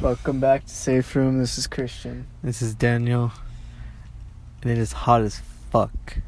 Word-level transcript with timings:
Welcome 0.00 0.38
back 0.38 0.64
to 0.64 0.72
Safe 0.72 1.16
Room. 1.16 1.40
This 1.40 1.58
is 1.58 1.66
Christian. 1.66 2.28
This 2.40 2.62
is 2.62 2.76
Daniel. 2.76 3.32
And 4.62 4.70
it 4.70 4.78
is 4.78 4.92
hot 4.92 5.22
as 5.22 5.42
fuck. 5.70 6.18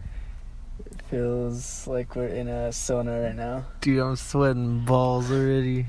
It 0.85 1.00
feels 1.09 1.87
like 1.87 2.17
we're 2.17 2.27
in 2.27 2.48
a 2.48 2.71
sauna 2.71 3.27
right 3.27 3.37
now. 3.37 3.67
Dude, 3.80 4.01
I'm 4.01 4.17
sweating 4.17 4.85
balls 4.85 5.30
already. 5.30 5.87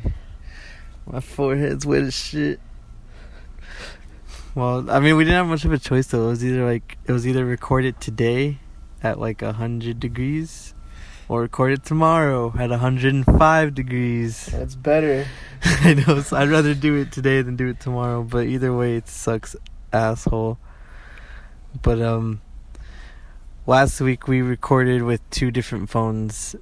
My 1.07 1.21
forehead's 1.21 1.83
wet 1.83 2.03
as 2.03 2.13
shit. 2.13 2.59
Well, 4.53 4.87
I 4.91 4.99
mean, 4.99 5.17
we 5.17 5.23
didn't 5.23 5.37
have 5.37 5.47
much 5.47 5.65
of 5.65 5.73
a 5.73 5.79
choice 5.79 6.05
though. 6.05 6.27
It 6.27 6.29
was 6.29 6.45
either 6.45 6.63
like 6.63 6.99
it 7.07 7.11
was 7.11 7.25
either 7.25 7.43
recorded 7.43 7.99
today 7.99 8.59
at 9.01 9.19
like 9.19 9.41
a 9.41 9.53
hundred 9.53 9.99
degrees, 11.27 11.39
record 11.39 11.73
it 11.73 11.85
tomorrow 11.85 12.53
at 12.57 12.71
hundred 12.71 13.13
and 13.13 13.25
five 13.25 13.73
degrees. 13.73 14.47
That's 14.47 14.75
better. 14.75 15.25
I 15.63 15.93
know. 15.93 16.21
So 16.21 16.37
I'd 16.37 16.49
rather 16.49 16.73
do 16.73 16.95
it 16.95 17.11
today 17.11 17.41
than 17.41 17.55
do 17.55 17.67
it 17.67 17.79
tomorrow. 17.79 18.23
But 18.23 18.47
either 18.47 18.75
way, 18.75 18.95
it 18.97 19.07
sucks, 19.07 19.55
asshole. 19.93 20.57
But 21.81 22.01
um, 22.01 22.41
last 23.65 24.01
week 24.01 24.27
we 24.27 24.41
recorded 24.41 25.03
with 25.03 25.27
two 25.29 25.51
different 25.51 25.89
phones, 25.89 26.55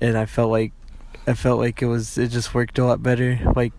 and 0.00 0.16
I 0.16 0.26
felt 0.26 0.50
like 0.50 0.72
I 1.26 1.34
felt 1.34 1.60
like 1.60 1.82
it 1.82 1.86
was 1.86 2.18
it 2.18 2.28
just 2.28 2.54
worked 2.54 2.78
a 2.78 2.84
lot 2.84 3.02
better. 3.02 3.38
Like 3.54 3.72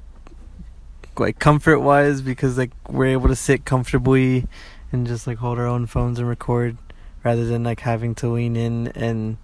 like 1.18 1.40
comfort 1.40 1.80
wise 1.80 2.22
because 2.22 2.58
like 2.58 2.72
we're 2.88 3.08
able 3.08 3.28
to 3.28 3.36
sit 3.36 3.66
comfortably 3.66 4.48
and 4.92 5.06
just 5.06 5.28
like 5.28 5.38
hold 5.38 5.60
our 5.60 5.68
own 5.68 5.86
phones 5.86 6.20
and 6.20 6.28
record 6.28 6.78
rather 7.24 7.46
than 7.46 7.64
like 7.64 7.82
having 7.82 8.16
to 8.16 8.28
lean 8.28 8.56
in 8.56 8.88
and 8.90 9.38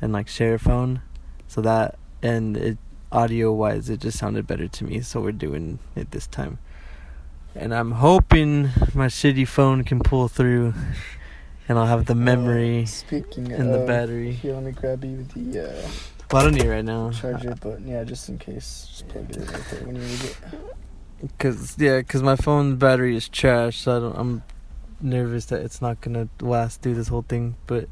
and 0.00 0.12
like 0.12 0.28
share 0.28 0.54
a 0.54 0.58
phone 0.58 1.00
so 1.46 1.60
that 1.60 1.98
and 2.22 2.56
it 2.56 2.78
audio 3.12 3.52
wise 3.52 3.88
it 3.88 4.00
just 4.00 4.18
sounded 4.18 4.46
better 4.46 4.66
to 4.68 4.84
me 4.84 5.00
so 5.00 5.20
we're 5.20 5.32
doing 5.32 5.78
it 5.94 6.10
this 6.10 6.26
time 6.26 6.58
and 7.54 7.72
i'm 7.74 7.92
hoping 7.92 8.64
my 8.94 9.06
shitty 9.06 9.46
phone 9.46 9.84
can 9.84 10.00
pull 10.00 10.28
through 10.28 10.74
and 11.68 11.78
i'll 11.78 11.86
have 11.86 12.06
the 12.06 12.14
memory 12.14 12.82
Uh, 12.82 12.86
speaking 12.86 13.52
and 13.52 13.72
of, 13.72 13.80
the 13.80 13.86
battery 13.86 14.38
let 14.44 14.62
me 14.62 14.72
grab 14.72 15.04
you 15.04 15.24
the 15.34 15.68
uh, 15.68 15.88
well, 16.32 16.42
i 16.42 16.44
don't 16.44 16.54
need 16.54 16.64
it 16.64 16.68
right 16.70 16.84
now 16.84 17.10
charger, 17.12 17.54
but 17.60 17.80
yeah, 17.82 18.02
just 18.02 18.28
in 18.28 18.36
case, 18.36 18.86
just 18.90 19.08
plug 19.08 19.30
it 19.30 19.36
in 19.36 19.46
right 19.46 19.62
there 19.70 19.84
when 19.84 19.94
you 19.94 20.02
need 20.02 20.24
it. 20.24 20.36
Cause 21.38 21.76
yeah, 21.78 22.02
cause 22.02 22.20
my 22.20 22.34
phone 22.34 22.74
battery 22.76 23.16
is 23.16 23.28
trash. 23.28 23.78
So 23.78 23.96
I 23.96 24.00
don't. 24.00 24.18
I'm 24.18 24.42
nervous 25.00 25.46
that 25.46 25.62
it's 25.62 25.80
not 25.80 26.00
gonna 26.00 26.28
last 26.40 26.82
through 26.82 26.94
this 26.94 27.06
whole 27.08 27.22
thing. 27.22 27.54
But 27.68 27.88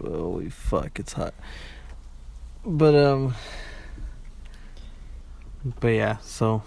holy 0.00 0.50
fuck, 0.50 0.98
it's 0.98 1.12
hot. 1.14 1.34
But 2.64 2.94
um. 2.94 3.34
But 5.80 5.88
yeah, 5.88 6.16
so 6.22 6.62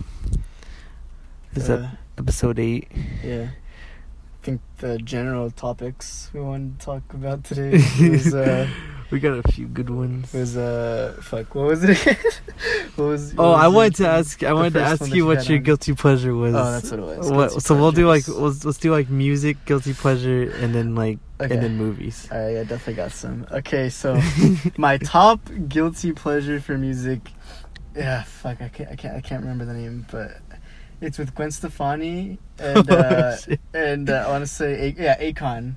is 1.53 1.67
that 1.67 1.79
Uh, 1.79 1.87
episode 2.17 2.59
eight? 2.59 2.87
Yeah. 3.23 3.49
I 3.51 4.45
think 4.45 4.61
the 4.77 4.97
general 4.99 5.49
topics 5.51 6.29
we 6.33 6.39
wanted 6.39 6.79
to 6.79 6.85
talk 6.85 7.13
about 7.13 7.43
today 7.43 7.71
was 8.09 8.33
uh, 8.33 8.67
We 9.11 9.19
got 9.19 9.37
a 9.43 9.51
few 9.51 9.67
good 9.67 9.89
ones. 9.89 10.31
was 10.33 10.55
uh 10.55 11.17
fuck 11.21 11.55
what 11.55 11.65
was 11.67 11.83
it? 11.83 11.97
what 12.95 13.05
was? 13.05 13.33
Oh, 13.37 13.51
what 13.51 13.59
I 13.59 13.67
wanted 13.67 13.95
to 13.95 14.07
ask. 14.07 14.43
I 14.43 14.53
wanted 14.53 14.73
to 14.73 14.81
ask 14.81 15.13
you 15.13 15.25
what 15.25 15.49
your 15.49 15.57
on. 15.57 15.63
guilty 15.63 15.93
pleasure 15.93 16.33
was. 16.35 16.53
Oh, 16.55 16.71
that's 16.71 16.91
what 16.91 16.99
it 16.99 17.05
was. 17.05 17.31
What, 17.31 17.61
so 17.63 17.75
we'll 17.75 17.91
do 17.91 18.07
like 18.07 18.27
let's, 18.27 18.63
let's 18.63 18.77
do 18.77 18.91
like 18.91 19.09
music, 19.09 19.65
guilty 19.65 19.93
pleasure, 19.93 20.51
and 20.61 20.73
then 20.73 20.95
like 20.95 21.19
Okay. 21.41 21.53
and 21.53 21.63
then 21.63 21.75
movies. 21.77 22.27
Alright, 22.31 22.53
yeah, 22.53 22.63
definitely 22.63 22.93
got 22.93 23.11
some. 23.11 23.45
Okay, 23.51 23.89
so 23.89 24.21
my 24.77 24.97
top 24.97 25.39
guilty 25.67 26.13
pleasure 26.13 26.59
for 26.61 26.77
music. 26.77 27.29
Yeah, 27.95 28.23
fuck, 28.23 28.61
I 28.61 28.69
can't, 28.69 28.89
I 28.91 28.95
can't, 28.95 29.15
I 29.17 29.21
can't 29.21 29.41
remember 29.41 29.65
the 29.65 29.73
name, 29.73 30.05
but 30.11 30.37
it's 31.01 31.17
with 31.17 31.35
Gwen 31.35 31.51
Stefani 31.51 32.39
and 32.57 32.89
uh, 32.91 33.35
Shit. 33.37 33.59
and 33.73 34.09
uh, 34.09 34.23
I 34.27 34.29
want 34.29 34.43
to 34.43 34.47
say, 34.47 34.87
A- 34.97 35.01
yeah, 35.01 35.17
Akon. 35.19 35.75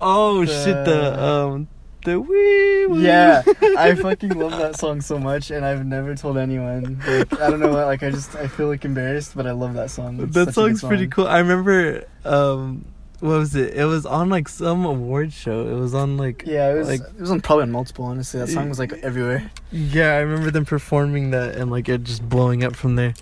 Oh 0.00 0.44
shit! 0.46 0.64
The 0.66 0.84
The- 0.84 1.22
um 1.24 1.68
the 2.06 2.18
wee 2.18 2.86
woo. 2.86 3.02
Yeah, 3.02 3.42
I 3.76 3.94
fucking 4.00 4.30
love 4.30 4.52
that 4.52 4.78
song 4.78 5.02
so 5.02 5.18
much, 5.18 5.50
and 5.50 5.62
I've 5.66 5.84
never 5.84 6.14
told 6.14 6.38
anyone. 6.38 7.02
Like, 7.06 7.38
I 7.38 7.50
don't 7.50 7.60
know 7.60 7.68
what, 7.68 7.84
like, 7.84 8.02
I 8.02 8.10
just, 8.10 8.34
I 8.34 8.46
feel 8.48 8.68
like 8.68 8.86
embarrassed, 8.86 9.36
but 9.36 9.46
I 9.46 9.50
love 9.50 9.74
that 9.74 9.90
song. 9.90 10.18
It's 10.22 10.32
that 10.34 10.54
such 10.54 10.56
a 10.56 10.68
good 10.68 10.78
song's 10.78 10.80
pretty 10.82 11.06
cool. 11.08 11.26
I 11.26 11.40
remember 11.40 12.04
um 12.24 12.86
what 13.20 13.38
was 13.38 13.54
it? 13.54 13.74
It 13.74 13.84
was 13.84 14.04
on 14.06 14.28
like 14.28 14.48
some 14.48 14.84
award 14.84 15.32
show. 15.32 15.68
It 15.68 15.78
was 15.78 15.94
on 15.94 16.16
like 16.16 16.42
Yeah, 16.46 16.72
it 16.72 16.78
was, 16.78 16.88
like 16.88 17.00
it 17.00 17.20
was 17.20 17.30
on 17.30 17.40
probably 17.40 17.62
on 17.64 17.70
multiple. 17.70 18.04
Honestly, 18.06 18.40
that 18.40 18.48
song 18.48 18.68
was 18.68 18.78
like 18.78 18.92
everywhere. 18.94 19.50
yeah. 19.70 20.14
I 20.14 20.18
remember 20.20 20.50
them 20.50 20.64
performing 20.64 21.30
that 21.30 21.56
and 21.56 21.70
like 21.70 21.88
it 21.88 22.04
just 22.04 22.28
blowing 22.28 22.64
up 22.64 22.74
from 22.76 22.96
there. 22.96 23.14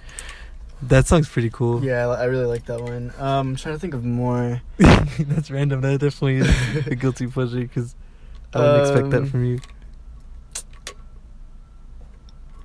That 0.83 1.09
song's 1.09 1.29
pretty 1.29 1.51
cool. 1.51 1.85
Yeah, 1.85 2.07
I 2.07 2.25
really 2.27 2.47
like 2.47 2.67
that 2.67 2.81
one. 2.81 3.13
Um, 3.19 3.49
I'm 3.51 3.57
trying 3.57 3.75
to 3.75 3.81
think 3.81 3.95
of 3.95 4.05
more. 4.05 4.63
That's 4.79 5.51
random. 5.51 5.81
That 5.81 5.99
definitely 5.99 6.37
is 6.37 6.87
a 6.87 6.95
guilty 6.95 7.27
pleasure 7.27 7.59
because 7.61 7.97
I 8.55 8.61
wouldn't 8.61 8.81
expect 8.83 9.11
that 9.11 9.23
Um, 9.23 9.27
from 9.29 9.45
you. 9.45 9.59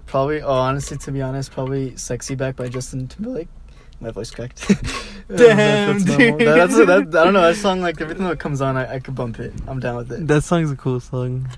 Probably, 0.06 0.42
oh, 0.44 0.52
honestly, 0.54 0.98
to 0.98 1.12
be 1.12 1.22
honest, 1.24 1.52
probably 1.52 1.96
"Sexy 1.98 2.36
Back" 2.36 2.56
by 2.56 2.70
Justin 2.70 3.08
Timberlake. 3.08 3.48
My 4.00 4.12
voice 4.12 4.32
cracked. 4.32 4.68
Damn, 5.28 6.00
that's, 6.00 6.04
dude. 6.04 6.40
That, 6.40 6.56
that's 6.56 6.76
that, 6.76 6.90
I 6.90 7.24
don't 7.24 7.34
know. 7.34 7.42
That 7.42 7.56
song, 7.56 7.82
like 7.82 8.02
everything 8.02 8.28
that 8.28 8.40
comes 8.40 8.60
on, 8.62 8.76
I, 8.76 8.96
I 8.96 9.00
could 9.00 9.16
bump 9.16 9.40
it. 9.40 9.54
I'm 9.68 9.80
down 9.80 9.96
with 9.96 10.12
it. 10.12 10.28
That 10.28 10.44
song's 10.44 10.72
a 10.72 10.76
cool 10.76 11.00
song. 11.00 11.50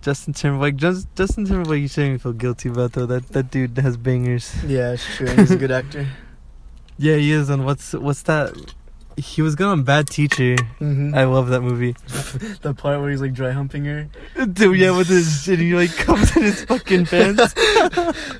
Justin 0.00 0.32
Timberlake, 0.32 0.76
just 0.76 1.06
Justin 1.16 1.44
Timberlake, 1.44 1.82
you 1.82 1.88
shouldn't 1.88 2.08
even 2.08 2.18
feel 2.18 2.32
guilty 2.32 2.68
about 2.68 2.92
though. 2.92 3.06
That 3.06 3.28
that 3.28 3.50
dude 3.50 3.76
has 3.78 3.96
bangers. 3.96 4.54
Yeah, 4.64 4.92
it's 4.92 5.04
true. 5.16 5.26
He's 5.28 5.50
a 5.50 5.56
good 5.56 5.70
actor. 5.80 6.06
Yeah, 6.96 7.16
he 7.16 7.32
is. 7.32 7.50
And 7.50 7.64
what's 7.64 7.92
what's 7.92 8.22
that? 8.22 8.54
He 9.18 9.42
was 9.42 9.54
good 9.54 9.66
on 9.66 9.82
Bad 9.82 10.06
Teacher. 10.08 10.56
hmm 10.78 11.12
I 11.14 11.24
love 11.24 11.48
that 11.48 11.60
movie. 11.60 11.92
the 12.62 12.72
part 12.76 13.00
where 13.00 13.10
he's 13.10 13.20
like 13.20 13.32
dry 13.34 13.50
humping 13.50 13.84
her. 13.84 14.08
Dude, 14.46 14.78
yeah, 14.78 14.96
with 14.96 15.08
his 15.08 15.42
shit, 15.42 15.58
he 15.58 15.74
like 15.74 15.94
comes 15.96 16.36
in 16.36 16.42
his 16.44 16.64
fucking 16.64 17.06
pants. 17.06 17.54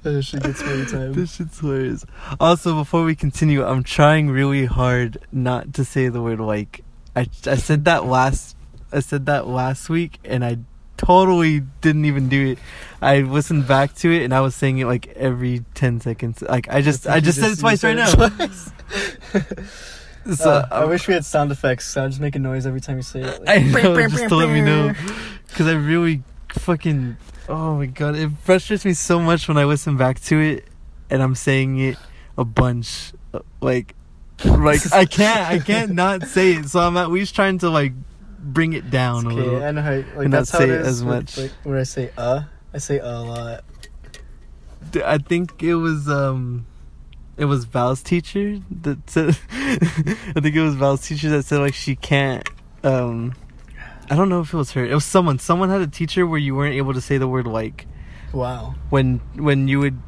That 0.02 0.22
shit 0.24 0.42
gets 0.42 0.62
me 0.62 0.70
every 0.72 0.86
time. 0.86 1.12
this 1.12 1.34
shit's 1.34 1.58
hilarious. 1.58 2.04
Also, 2.40 2.74
before 2.76 3.04
we 3.04 3.14
continue, 3.16 3.64
I'm 3.64 3.82
trying 3.82 4.30
really 4.30 4.66
hard 4.66 5.18
not 5.32 5.74
to 5.74 5.84
say 5.84 6.08
the 6.08 6.22
word 6.22 6.40
like. 6.40 6.84
I 7.16 7.26
I 7.46 7.56
said 7.56 7.84
that 7.86 8.04
last 8.06 8.56
I 8.92 9.00
said 9.00 9.26
that 9.26 9.46
last 9.48 9.88
week, 9.90 10.18
and 10.24 10.44
I 10.44 10.58
totally 10.96 11.60
didn't 11.80 12.04
even 12.04 12.28
do 12.28 12.52
it. 12.52 12.58
I 13.02 13.20
listened 13.20 13.66
back 13.66 13.94
to 13.96 14.10
it, 14.12 14.22
and 14.22 14.32
I 14.32 14.40
was 14.40 14.54
saying 14.54 14.78
it 14.78 14.86
like 14.86 15.08
every 15.08 15.64
ten 15.74 16.00
seconds. 16.00 16.42
Like 16.42 16.68
I 16.68 16.80
just 16.82 17.02
think 17.02 17.12
I 17.12 17.16
you 17.16 17.22
just 17.22 17.40
said 17.40 17.52
it 17.52 17.58
twice 17.58 17.82
right 17.82 17.96
now. 17.96 18.12
twice. 18.14 18.70
So 20.34 20.50
Uh, 20.50 20.68
I 20.70 20.84
wish 20.84 21.08
we 21.08 21.14
had 21.14 21.24
sound 21.24 21.50
effects. 21.52 21.86
So 21.88 22.04
I 22.04 22.08
just 22.08 22.20
make 22.20 22.36
a 22.36 22.38
noise 22.38 22.66
every 22.66 22.80
time 22.80 22.96
you 22.96 23.02
say 23.02 23.20
it. 23.22 23.40
I 23.46 23.58
know, 23.62 24.08
just 24.08 24.28
to 24.28 24.36
let 24.36 24.50
me 24.50 24.60
know. 24.60 24.92
Because 25.46 25.66
I 25.66 25.72
really 25.74 26.22
fucking. 26.52 27.16
Oh 27.48 27.76
my 27.76 27.86
god, 27.86 28.14
it 28.16 28.30
frustrates 28.42 28.84
me 28.84 28.92
so 28.92 29.18
much 29.20 29.48
when 29.48 29.56
I 29.56 29.64
listen 29.64 29.96
back 29.96 30.20
to 30.22 30.38
it 30.38 30.68
and 31.08 31.22
I'm 31.22 31.34
saying 31.34 31.78
it 31.78 31.98
a 32.36 32.44
bunch. 32.44 33.12
uh, 33.32 33.40
Like, 33.62 33.94
like 34.44 34.92
I 34.92 35.06
can't, 35.06 35.40
I 35.48 35.58
can't 35.58 35.92
not 35.92 36.24
say 36.26 36.52
it. 36.52 36.68
So 36.68 36.80
I'm 36.80 36.96
at 36.98 37.10
least 37.10 37.34
trying 37.34 37.58
to 37.60 37.70
like 37.70 37.92
bring 38.38 38.74
it 38.74 38.90
down 38.90 39.24
a 39.24 39.28
Okay, 39.28 39.36
little. 39.36 39.62
I 39.62 39.70
know 39.70 39.80
how. 39.82 39.90
Like 39.92 40.24
And 40.24 40.32
that's 40.32 40.52
not 40.52 40.58
how 40.60 40.64
say 40.66 40.70
it 40.70 40.74
it 40.74 40.80
is 40.82 40.86
as 40.86 41.04
much. 41.04 41.38
Like, 41.38 41.52
where 41.64 41.78
I 41.78 41.82
say 41.84 42.10
uh, 42.18 42.42
I 42.74 42.78
say 42.78 43.00
uh 43.00 43.08
a 43.10 43.22
lot. 43.22 43.64
D- 44.92 45.02
I 45.02 45.18
think 45.18 45.62
it 45.62 45.74
was 45.74 46.08
um, 46.08 46.66
it 47.38 47.44
was 47.46 47.64
Val's 47.64 48.02
teacher 48.02 48.58
that 48.82 49.08
said. 49.08 49.28
I 49.50 50.40
think 50.40 50.54
it 50.56 50.62
was 50.62 50.74
Val's 50.74 51.06
teacher 51.06 51.30
that 51.30 51.44
said 51.44 51.60
like 51.60 51.74
she 51.74 51.96
can't 51.96 52.48
um. 52.84 53.34
I 54.10 54.16
don't 54.16 54.28
know 54.30 54.40
if 54.40 54.52
it 54.54 54.56
was 54.56 54.72
her. 54.72 54.84
It 54.84 54.94
was 54.94 55.04
someone. 55.04 55.38
Someone 55.38 55.68
had 55.68 55.82
a 55.82 55.86
teacher 55.86 56.26
where 56.26 56.38
you 56.38 56.54
weren't 56.54 56.74
able 56.74 56.94
to 56.94 57.00
say 57.00 57.18
the 57.18 57.28
word 57.28 57.46
like. 57.46 57.86
Wow. 58.32 58.74
when 58.90 59.18
when 59.36 59.68
you 59.68 59.80
would 59.80 59.98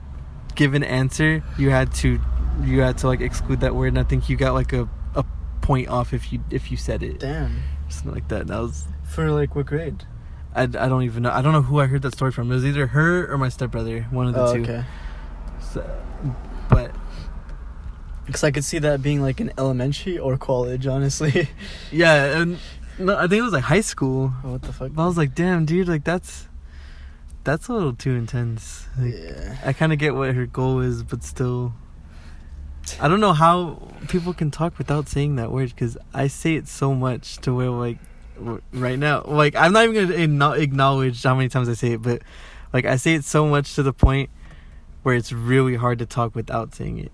give 0.54 0.74
an 0.74 0.82
answer, 0.84 1.42
you 1.58 1.70
had 1.70 1.92
to 1.96 2.20
you 2.62 2.80
had 2.80 2.98
to 2.98 3.06
like 3.06 3.20
exclude 3.20 3.60
that 3.60 3.74
word, 3.74 3.88
and 3.88 3.98
I 3.98 4.02
think 4.04 4.28
you 4.28 4.36
got 4.36 4.52
like 4.54 4.72
a 4.72 4.88
a 5.14 5.24
point 5.62 5.88
off 5.88 6.12
if 6.12 6.32
you 6.32 6.40
if 6.50 6.70
you 6.70 6.76
said 6.76 7.02
it, 7.02 7.20
Damn. 7.20 7.62
something 7.88 8.12
like 8.12 8.28
that. 8.28 8.42
And 8.42 8.50
that 8.50 8.60
was 8.60 8.86
For 9.04 9.30
like 9.30 9.54
what 9.54 9.66
grade? 9.66 10.04
I, 10.54 10.62
I 10.62 10.66
don't 10.66 11.02
even 11.04 11.22
know. 11.22 11.30
I 11.30 11.42
don't 11.42 11.52
know 11.52 11.62
who 11.62 11.78
I 11.80 11.86
heard 11.86 12.02
that 12.02 12.12
story 12.14 12.32
from. 12.32 12.50
It 12.50 12.54
was 12.56 12.64
either 12.66 12.88
her 12.88 13.30
or 13.32 13.38
my 13.38 13.48
stepbrother, 13.48 14.02
one 14.10 14.26
of 14.28 14.34
the 14.34 14.42
Oh, 14.42 14.54
two. 14.54 14.62
okay. 14.62 14.84
So, 15.60 15.88
but 16.68 16.90
Because 18.30 18.44
I 18.44 18.52
could 18.52 18.64
see 18.64 18.78
that 18.78 19.02
being 19.02 19.20
like 19.20 19.40
an 19.40 19.52
elementary 19.58 20.18
or 20.18 20.38
college, 20.38 20.86
honestly. 20.86 21.48
yeah, 21.90 22.40
and 22.40 22.58
no, 22.96 23.16
I 23.16 23.22
think 23.22 23.40
it 23.40 23.42
was 23.42 23.52
like 23.52 23.64
high 23.64 23.80
school. 23.80 24.32
Oh, 24.44 24.52
what 24.52 24.62
the 24.62 24.72
fuck? 24.72 24.92
But 24.94 25.02
I 25.02 25.06
was 25.06 25.16
like, 25.16 25.34
damn, 25.34 25.64
dude, 25.64 25.88
like 25.88 26.04
that's 26.04 26.46
that's 27.44 27.68
a 27.68 27.72
little 27.72 27.94
too 27.94 28.14
intense. 28.14 28.86
Like, 28.98 29.14
yeah. 29.14 29.56
I 29.64 29.72
kind 29.72 29.92
of 29.92 29.98
get 29.98 30.14
what 30.14 30.34
her 30.34 30.46
goal 30.46 30.80
is, 30.80 31.02
but 31.02 31.24
still, 31.24 31.72
I 33.00 33.08
don't 33.08 33.20
know 33.20 33.32
how 33.32 33.88
people 34.08 34.32
can 34.32 34.50
talk 34.50 34.78
without 34.78 35.08
saying 35.08 35.36
that 35.36 35.50
word 35.50 35.70
because 35.70 35.98
I 36.14 36.28
say 36.28 36.54
it 36.54 36.68
so 36.68 36.94
much 36.94 37.38
to 37.38 37.54
where 37.54 37.70
like 37.70 37.98
right 38.72 38.98
now, 38.98 39.22
like 39.22 39.56
I'm 39.56 39.72
not 39.72 39.84
even 39.84 40.08
gonna 40.08 40.18
acknow- 40.18 40.60
acknowledge 40.60 41.22
how 41.22 41.34
many 41.34 41.48
times 41.48 41.68
I 41.68 41.74
say 41.74 41.92
it, 41.92 42.02
but 42.02 42.22
like 42.72 42.84
I 42.84 42.96
say 42.96 43.14
it 43.14 43.24
so 43.24 43.46
much 43.46 43.74
to 43.74 43.82
the 43.82 43.92
point 43.92 44.30
where 45.02 45.14
it's 45.14 45.32
really 45.32 45.76
hard 45.76 45.98
to 45.98 46.06
talk 46.06 46.34
without 46.34 46.74
saying 46.74 46.98
it. 46.98 47.12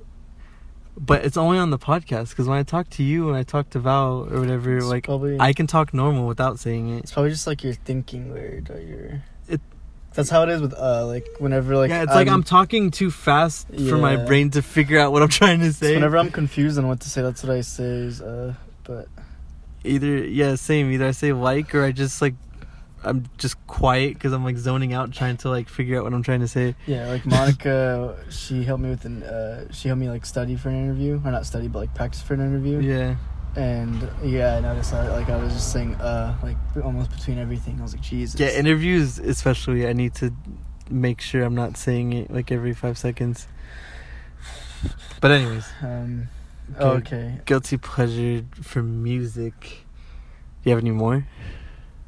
But 0.98 1.24
it's 1.24 1.36
only 1.36 1.58
on 1.58 1.70
the 1.70 1.78
podcast 1.78 2.30
because 2.30 2.46
when 2.48 2.58
I 2.58 2.62
talk 2.62 2.88
to 2.90 3.02
you 3.02 3.28
and 3.28 3.36
I 3.36 3.42
talk 3.42 3.68
to 3.70 3.78
Val 3.78 4.26
or 4.30 4.40
whatever, 4.40 4.76
It's 4.78 4.86
like 4.86 5.04
probably 5.04 5.36
I 5.38 5.52
can 5.52 5.66
talk 5.66 5.92
normal 5.92 6.26
without 6.26 6.58
saying 6.58 6.88
it. 6.88 7.00
it's 7.04 7.12
probably 7.12 7.30
just 7.30 7.46
like 7.46 7.62
you're 7.62 7.74
thinking 7.74 8.32
weird 8.32 8.70
or 8.70 8.80
you're. 8.80 9.22
It- 9.48 9.60
That's 10.14 10.30
how 10.30 10.42
it 10.44 10.48
is 10.48 10.62
with 10.62 10.72
uh 10.72 11.04
like 11.06 11.26
whenever 11.38 11.76
like 11.76 11.90
yeah, 11.90 12.02
it's 12.04 12.14
like 12.14 12.28
I'm 12.28 12.42
talking 12.42 12.90
too 12.90 13.10
fast 13.10 13.68
for 13.68 13.98
my 13.98 14.16
brain 14.16 14.50
to 14.52 14.62
figure 14.62 14.98
out 14.98 15.12
what 15.12 15.22
I'm 15.22 15.28
trying 15.28 15.60
to 15.60 15.72
say. 15.72 15.94
whenever 15.94 16.16
I'm 16.16 16.30
confused 16.30 16.78
on 16.78 16.88
what 16.88 17.00
to 17.00 17.10
say. 17.10 17.20
That's 17.20 17.42
what 17.42 17.52
I 17.54 17.60
say. 17.60 17.84
Is 17.84 18.22
uh, 18.22 18.54
but 18.84 19.08
Either 19.84 20.24
yeah, 20.24 20.54
same. 20.54 20.90
Either 20.90 21.06
I 21.06 21.10
say 21.12 21.32
like 21.34 21.74
or 21.74 21.84
I 21.84 21.92
just 21.92 22.22
like 22.22 22.34
I'm 23.06 23.26
just 23.38 23.64
quiet 23.66 24.14
because 24.14 24.32
I'm 24.32 24.44
like 24.44 24.56
zoning 24.56 24.92
out 24.92 25.12
trying 25.12 25.36
to 25.38 25.48
like 25.48 25.68
figure 25.68 25.98
out 25.98 26.04
what 26.04 26.12
I'm 26.12 26.22
trying 26.22 26.40
to 26.40 26.48
say. 26.48 26.74
yeah, 26.86 27.08
like 27.08 27.24
Monica, 27.34 28.16
she 28.30 28.64
helped 28.64 28.82
me 28.82 28.90
with 28.90 29.04
an 29.04 29.22
uh, 29.22 29.72
she 29.72 29.88
helped 29.88 30.00
me 30.00 30.08
like 30.10 30.26
study 30.26 30.56
for 30.56 30.68
an 30.68 30.76
interview 30.84 31.20
or 31.24 31.30
not 31.30 31.46
study 31.46 31.68
but 31.68 31.78
like 31.78 31.94
practice 31.94 32.20
for 32.22 32.34
an 32.34 32.40
interview. 32.40 32.80
Yeah. 32.80 33.16
And 33.56 34.06
yeah, 34.22 34.56
I 34.56 34.60
noticed 34.60 34.90
that 34.90 35.10
like 35.12 35.30
I 35.30 35.36
was 35.36 35.52
just 35.54 35.72
saying 35.72 35.94
uh 35.94 36.36
like 36.42 36.56
almost 36.84 37.10
between 37.10 37.38
everything. 37.38 37.78
I 37.78 37.82
was 37.82 37.94
like 37.94 38.02
Jesus. 38.02 38.38
Yeah, 38.38 38.50
interviews 38.50 39.18
especially 39.18 39.86
I 39.88 39.92
need 39.94 40.14
to 40.16 40.32
make 40.90 41.20
sure 41.20 41.42
I'm 41.42 41.54
not 41.54 41.76
saying 41.76 42.12
it 42.12 42.30
like 42.30 42.52
every 42.52 42.74
5 42.74 42.98
seconds. 42.98 43.48
But 45.20 45.30
anyways, 45.30 45.66
Um. 45.82 46.28
Okay. 46.78 46.86
okay. 47.16 47.40
guilty 47.46 47.76
pleasure 47.78 48.44
for 48.60 48.82
music. 48.82 49.54
Do 49.60 50.70
you 50.70 50.74
have 50.74 50.82
any 50.84 50.90
more? 50.90 51.26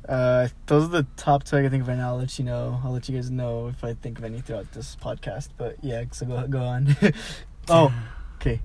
Uh, 0.09 0.49
those 0.67 0.85
are 0.85 0.89
the 0.89 1.07
top 1.17 1.45
two 1.45 1.59
I 1.59 1.63
can 1.63 1.71
think 1.71 1.83
of 1.83 1.89
right 1.89 1.99
now. 1.99 2.09
I'll 2.09 2.19
let 2.19 2.39
you 2.39 2.45
know. 2.45 2.81
I'll 2.83 2.93
let 2.93 3.09
you 3.09 3.15
guys 3.15 3.31
know 3.31 3.69
if 3.69 3.85
I 3.85 3.93
think 3.93 4.19
of 4.19 4.25
any 4.25 4.41
throughout 4.41 4.73
this 4.73 4.97
podcast. 4.97 5.51
But 5.59 5.77
yeah, 5.83 6.05
so 6.13 6.25
go 6.25 6.47
go 6.49 6.63
on. 6.63 6.97
oh, 7.69 7.93
okay. 8.37 8.61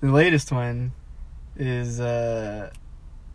The 0.00 0.10
latest 0.10 0.52
one 0.52 0.92
is 1.56 2.00
uh 2.00 2.70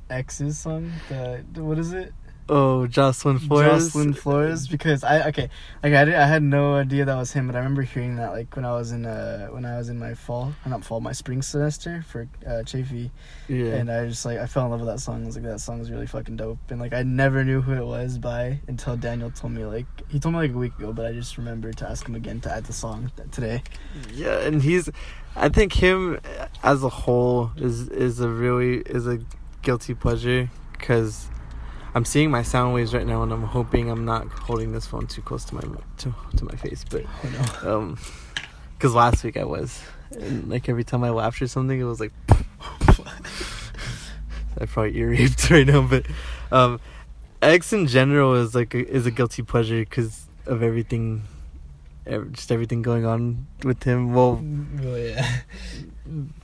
X's 0.09 0.57
song. 0.57 0.91
The 1.09 1.43
what 1.53 1.77
is 1.77 1.93
it? 1.93 2.13
Oh, 2.53 2.85
Jocelyn 2.85 3.39
Flores. 3.39 3.85
Jocelyn 3.85 4.13
Flores. 4.13 4.67
Because 4.67 5.05
I 5.05 5.29
okay, 5.29 5.49
like 5.81 5.93
I 5.93 6.03
did, 6.03 6.15
I 6.15 6.27
had 6.27 6.43
no 6.43 6.75
idea 6.75 7.05
that 7.05 7.15
was 7.15 7.31
him, 7.31 7.47
but 7.47 7.55
I 7.55 7.59
remember 7.59 7.81
hearing 7.81 8.17
that 8.17 8.33
like 8.33 8.53
when 8.57 8.65
I 8.65 8.73
was 8.73 8.91
in 8.91 9.05
uh 9.05 9.47
when 9.47 9.63
I 9.63 9.77
was 9.77 9.87
in 9.87 9.97
my 9.97 10.13
fall, 10.15 10.53
or 10.65 10.69
not 10.69 10.83
fall, 10.83 10.99
my 10.99 11.13
spring 11.13 11.41
semester 11.41 12.03
for 12.09 12.27
uh 12.45 12.63
Chaffey. 12.63 13.09
Yeah. 13.47 13.75
And 13.75 13.89
I 13.89 14.05
just 14.05 14.25
like 14.25 14.37
I 14.37 14.47
fell 14.47 14.65
in 14.65 14.71
love 14.71 14.81
with 14.81 14.89
that 14.89 14.99
song. 14.99 15.23
I 15.23 15.27
was 15.27 15.37
like, 15.37 15.45
that 15.45 15.61
song 15.61 15.79
is 15.79 15.89
really 15.89 16.07
fucking 16.07 16.35
dope. 16.35 16.59
And 16.69 16.81
like 16.81 16.91
I 16.91 17.03
never 17.03 17.45
knew 17.45 17.61
who 17.61 17.71
it 17.71 17.85
was 17.85 18.17
by 18.17 18.59
until 18.67 18.97
Daniel 18.97 19.31
told 19.31 19.53
me 19.53 19.63
like 19.63 19.85
he 20.09 20.19
told 20.19 20.33
me 20.35 20.41
like 20.41 20.51
a 20.53 20.57
week 20.57 20.77
ago, 20.77 20.91
but 20.91 21.05
I 21.05 21.13
just 21.13 21.37
remembered 21.37 21.77
to 21.77 21.89
ask 21.89 22.05
him 22.05 22.15
again 22.15 22.41
to 22.41 22.51
add 22.51 22.65
the 22.65 22.73
song 22.73 23.13
today. 23.31 23.63
Yeah, 24.13 24.39
and 24.39 24.61
he's 24.61 24.89
I 25.37 25.47
think 25.47 25.71
him 25.71 26.19
as 26.63 26.83
a 26.83 26.89
whole 26.89 27.51
is 27.55 27.87
is 27.87 28.19
a 28.19 28.27
really 28.27 28.79
is 28.79 29.07
a 29.07 29.19
guilty 29.61 29.93
pleasure 29.93 30.49
cuz 30.79 31.29
I'm 31.93 32.05
seeing 32.05 32.31
my 32.31 32.41
sound 32.41 32.73
waves 32.73 32.93
right 32.93 33.05
now 33.05 33.21
and 33.23 33.31
I'm 33.33 33.43
hoping 33.43 33.89
I'm 33.89 34.05
not 34.05 34.27
holding 34.27 34.71
this 34.71 34.85
phone 34.87 35.07
too 35.07 35.21
close 35.21 35.43
to 35.45 35.55
my 35.55 35.61
to, 35.61 36.13
to 36.37 36.45
my 36.45 36.55
face, 36.55 36.85
but 36.89 37.03
Oh 37.23 37.61
no. 37.63 37.75
um 37.77 37.97
last 38.83 39.23
week 39.23 39.37
I 39.37 39.43
was 39.43 39.79
and 40.11 40.49
like 40.49 40.67
every 40.69 40.83
time 40.83 41.03
I 41.03 41.09
laughed 41.11 41.41
or 41.41 41.47
something 41.47 41.79
it 41.79 41.83
was 41.83 41.99
like 41.99 42.13
I 44.59 44.65
probably 44.65 44.97
ear 44.97 45.09
raped 45.11 45.49
right 45.51 45.65
now, 45.65 45.81
but 45.81 46.05
um, 46.51 46.79
X 47.41 47.73
in 47.73 47.87
general 47.87 48.35
is 48.35 48.53
like 48.53 48.73
a, 48.73 48.87
is 48.87 49.05
a 49.05 49.11
guilty 49.11 49.41
pleasure 49.43 49.79
because 49.79 50.27
of 50.45 50.61
everything, 50.61 51.23
ev- 51.23 51.40
just 52.31 52.51
everything 52.51 52.81
going 52.81 53.05
on 53.05 53.47
with 53.63 53.83
him. 53.83 54.13
Well, 54.13 54.41
Oh 54.83 54.95
yeah. 54.95 55.39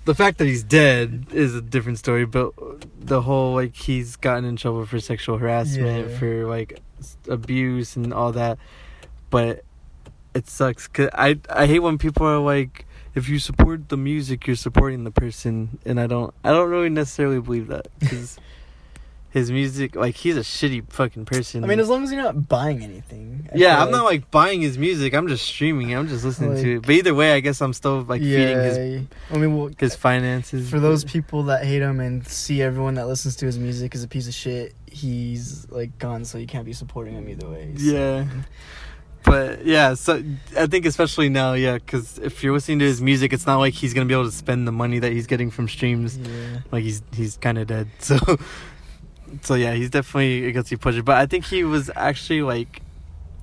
the 0.05 0.15
fact 0.15 0.37
that 0.37 0.45
he's 0.45 0.63
dead 0.63 1.27
is 1.33 1.55
a 1.55 1.61
different 1.61 1.97
story, 1.99 2.25
but 2.25 2.53
the 2.99 3.21
whole 3.21 3.53
like 3.55 3.75
he's 3.75 4.15
gotten 4.15 4.45
in 4.45 4.55
trouble 4.55 4.85
for 4.85 4.99
sexual 4.99 5.37
harassment, 5.37 6.09
Yeah. 6.11 6.17
for 6.17 6.45
like 6.45 6.79
abuse 7.27 7.95
and 7.95 8.13
all 8.13 8.31
that, 8.33 8.57
but 9.29 9.63
it 10.33 10.47
sucks. 10.47 10.87
Cause 10.87 11.09
I 11.13 11.39
I 11.49 11.65
hate 11.65 11.79
when 11.79 11.97
people 11.97 12.25
are 12.27 12.39
like. 12.39 12.85
If 13.15 13.27
you 13.29 13.39
support 13.39 13.89
the 13.89 13.97
music, 13.97 14.45
you're 14.45 14.55
supporting 14.55 15.03
the 15.03 15.09
person, 15.09 15.79
and 15.87 15.99
I 15.99 16.05
don't. 16.05 16.35
I 16.43 16.51
don't 16.51 16.69
really 16.69 16.89
necessarily 16.89 17.39
believe 17.41 17.65
that 17.69 17.87
because 17.97 18.37
his 19.37 19.51
music, 19.51 19.95
like 19.95 20.15
he's 20.15 20.35
a 20.37 20.41
shitty 20.41 20.91
fucking 20.91 21.25
person. 21.25 21.63
I 21.63 21.67
mean, 21.67 21.79
as 21.79 21.87
long 21.89 22.03
as 22.03 22.11
you're 22.11 22.21
not 22.21 22.47
buying 22.47 22.83
anything. 22.83 23.47
I 23.53 23.57
yeah, 23.57 23.81
I'm 23.83 23.91
not 23.91 24.03
like 24.05 24.29
buying 24.31 24.61
his 24.61 24.77
music. 24.77 25.13
I'm 25.13 25.27
just 25.27 25.45
streaming. 25.45 25.93
I'm 25.95 26.07
just 26.07 26.25
listening 26.25 26.55
to 26.63 26.75
it. 26.77 26.81
But 26.81 26.91
either 26.91 27.13
way, 27.15 27.33
I 27.33 27.39
guess 27.39 27.61
I'm 27.61 27.73
still 27.73 28.01
like 28.01 28.21
feeding 28.21 28.57
his 28.59 28.77
Yeah, 28.77 28.99
I 29.31 29.37
mean, 29.37 29.57
well, 29.57 29.69
his 29.79 29.95
finances. 29.95 30.69
for 30.69 30.79
those 30.79 31.03
people 31.03 31.43
that 31.43 31.63
hate 31.65 31.81
him 31.81 31.99
and 31.99 32.27
see 32.27 32.61
everyone 32.61 32.95
that 32.95 33.07
listens 33.07 33.35
to 33.37 33.45
his 33.45 33.57
music 33.57 33.95
as 33.95 34.03
a 34.03 34.07
piece 34.07 34.27
of 34.27 34.33
shit, 34.33 34.73
he's 34.91 35.69
like 35.69 35.97
gone, 35.99 36.25
so 36.25 36.37
you 36.37 36.47
can't 36.47 36.65
be 36.65 36.73
supporting 36.73 37.13
him 37.13 37.29
either 37.29 37.47
way. 37.49 37.73
so- 37.77 37.83
Yeah. 37.83 38.25
But 39.23 39.65
yeah, 39.65 39.93
so 39.95 40.23
I 40.57 40.67
think 40.67 40.85
especially 40.85 41.27
now, 41.27 41.51
yeah, 41.51 41.73
because 41.73 42.17
if 42.19 42.43
you're 42.43 42.53
listening 42.53 42.79
to 42.79 42.85
his 42.85 43.01
music, 43.01 43.33
it's 43.33 43.45
not 43.45 43.57
like 43.57 43.73
he's 43.73 43.93
gonna 43.93 44.05
be 44.05 44.13
able 44.13 44.23
to 44.23 44.31
spend 44.31 44.65
the 44.65 44.71
money 44.71 44.99
that 44.99 45.11
he's 45.11 45.27
getting 45.27 45.51
from 45.51 45.67
streams. 45.67 46.17
Yeah. 46.17 46.59
Like 46.71 46.83
he's 46.83 47.01
he's 47.13 47.35
kind 47.35 47.57
of 47.57 47.67
dead. 47.67 47.87
So, 47.99 48.15
so 49.41 49.55
yeah, 49.55 49.73
he's 49.73 49.89
definitely 49.89 50.47
a 50.47 50.51
guilty 50.51 50.75
pleasure. 50.75 51.03
But 51.03 51.17
I 51.17 51.25
think 51.25 51.45
he 51.45 51.63
was 51.63 51.89
actually 51.95 52.41
like, 52.41 52.81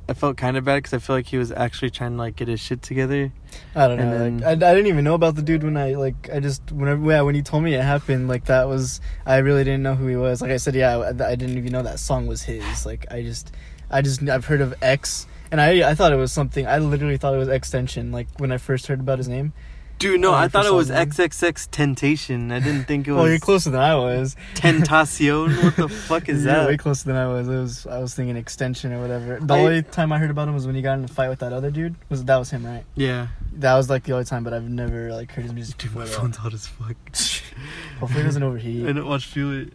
I 0.09 0.15
felt 0.15 0.37
kind 0.37 0.57
of 0.57 0.65
bad 0.65 0.77
because 0.77 0.93
I 0.93 0.99
feel 0.99 1.17
like 1.17 1.27
he 1.27 1.39
was 1.39 1.51
actually 1.51 1.91
trying 1.91 2.13
to 2.13 2.19
like 2.19 2.37
get 2.37 2.49
his 2.49 2.61
shit 2.61 2.83
together. 2.83 3.33
I 3.75 3.89
don't 3.89 3.99
know. 3.99 4.13
And 4.13 4.41
like, 4.41 4.63
I, 4.63 4.71
I 4.71 4.75
didn't 4.75 4.89
even 4.89 5.05
know 5.05 5.15
about 5.15 5.35
the 5.35 5.43
dude 5.43 5.63
when 5.63 5.77
I 5.77 5.95
like. 5.95 6.29
I 6.33 6.41
just 6.41 6.71
whenever 6.73 7.11
yeah 7.11 7.23
when 7.23 7.35
he 7.35 7.43
told 7.43 7.65
me 7.65 7.75
it 7.75 7.83
happened 7.83 8.29
like 8.29 8.47
that 8.47 8.69
was 8.69 9.01
I 9.25 9.39
really 9.39 9.65
didn't 9.65 9.83
know 9.83 9.95
who 9.95 10.07
he 10.07 10.17
was. 10.17 10.43
Like 10.43 10.51
I 10.51 10.59
said, 10.59 10.75
yeah, 10.75 10.99
I, 10.99 11.09
I 11.09 11.35
didn't 11.37 11.57
even 11.57 11.73
know 11.73 11.83
that 11.83 11.99
song 11.99 12.27
was 12.27 12.43
his. 12.43 12.85
Like 12.85 13.07
I 13.11 13.23
just 13.23 13.53
I 13.91 14.03
just 14.03 14.23
I've 14.29 14.45
heard 14.45 14.61
of 14.61 14.75
X 14.83 15.27
and 15.51 15.61
I 15.61 15.89
I 15.89 15.95
thought 15.95 16.13
it 16.13 16.17
was 16.17 16.33
something. 16.33 16.67
I 16.67 16.79
literally 16.79 17.17
thought 17.17 17.35
it 17.35 17.39
was 17.39 17.49
Extension. 17.49 18.13
Like 18.13 18.29
when 18.39 18.53
I 18.53 18.59
first 18.59 18.87
heard 18.87 19.01
about 19.01 19.19
his 19.19 19.29
name. 19.29 19.53
Dude, 19.99 20.20
no, 20.20 20.35
I 20.35 20.49
thought 20.49 20.67
it 20.67 20.73
was. 20.73 20.91
XXX 20.91 21.69
Temptation. 21.70 22.52
I 22.52 22.58
didn't 22.58 22.85
think 22.85 23.06
it 23.08 23.12
was 23.12 23.20
Well, 23.20 23.29
you're 23.31 23.38
closer 23.38 23.70
than 23.70 23.81
I 23.81 23.94
was. 23.94 24.37
Tentacion. 24.55 25.62
What 25.62 25.76
the 25.76 25.88
fuck 26.08 26.29
is 26.29 26.44
You're 26.44 26.52
that? 26.55 26.67
way 26.69 26.76
closer 26.76 27.06
than 27.06 27.17
I 27.17 27.26
was. 27.29 27.49
It 27.49 27.52
was 27.56 27.87
I 27.87 27.99
was 28.00 28.14
thinking 28.14 28.37
Extension 28.37 28.93
or 28.93 29.00
whatever. 29.00 29.38
The 29.41 29.55
I- 29.55 29.61
only 29.61 29.82
time 29.82 30.12
I 30.12 30.19
heard 30.19 30.31
about 30.31 30.49
him 30.49 30.55
was 30.55 30.67
when 30.67 30.75
he 30.75 30.82
got 30.82 30.99
in 30.99 31.05
a 31.05 31.08
fight 31.08 31.29
with 31.29 31.38
that 31.38 31.52
other 31.52 31.70
dude. 31.70 31.94
Was 32.11 32.25
that 32.25 32.37
was 32.37 32.50
him, 32.50 32.67
right? 32.67 32.85
Yeah. 32.96 33.29
That 33.55 33.75
was 33.76 33.88
like 33.88 34.02
the 34.02 34.12
only 34.12 34.25
time, 34.25 34.44
but 34.44 34.52
I've 34.52 34.69
never 34.69 35.13
like 35.13 35.31
heard 35.32 35.44
his 35.44 35.53
music 35.55 35.79
Dude, 35.79 35.94
my 35.94 36.05
phone's 36.05 36.36
hot 36.36 36.53
as 36.53 36.67
fuck. 36.67 36.96
Hopefully 38.01 38.20
it 38.22 38.24
doesn't 38.24 38.43
overheat. 38.43 38.86
I 38.86 38.93
don't 38.93 39.06
watch 39.06 39.27
Feel 39.27 39.53
It. 39.53 39.72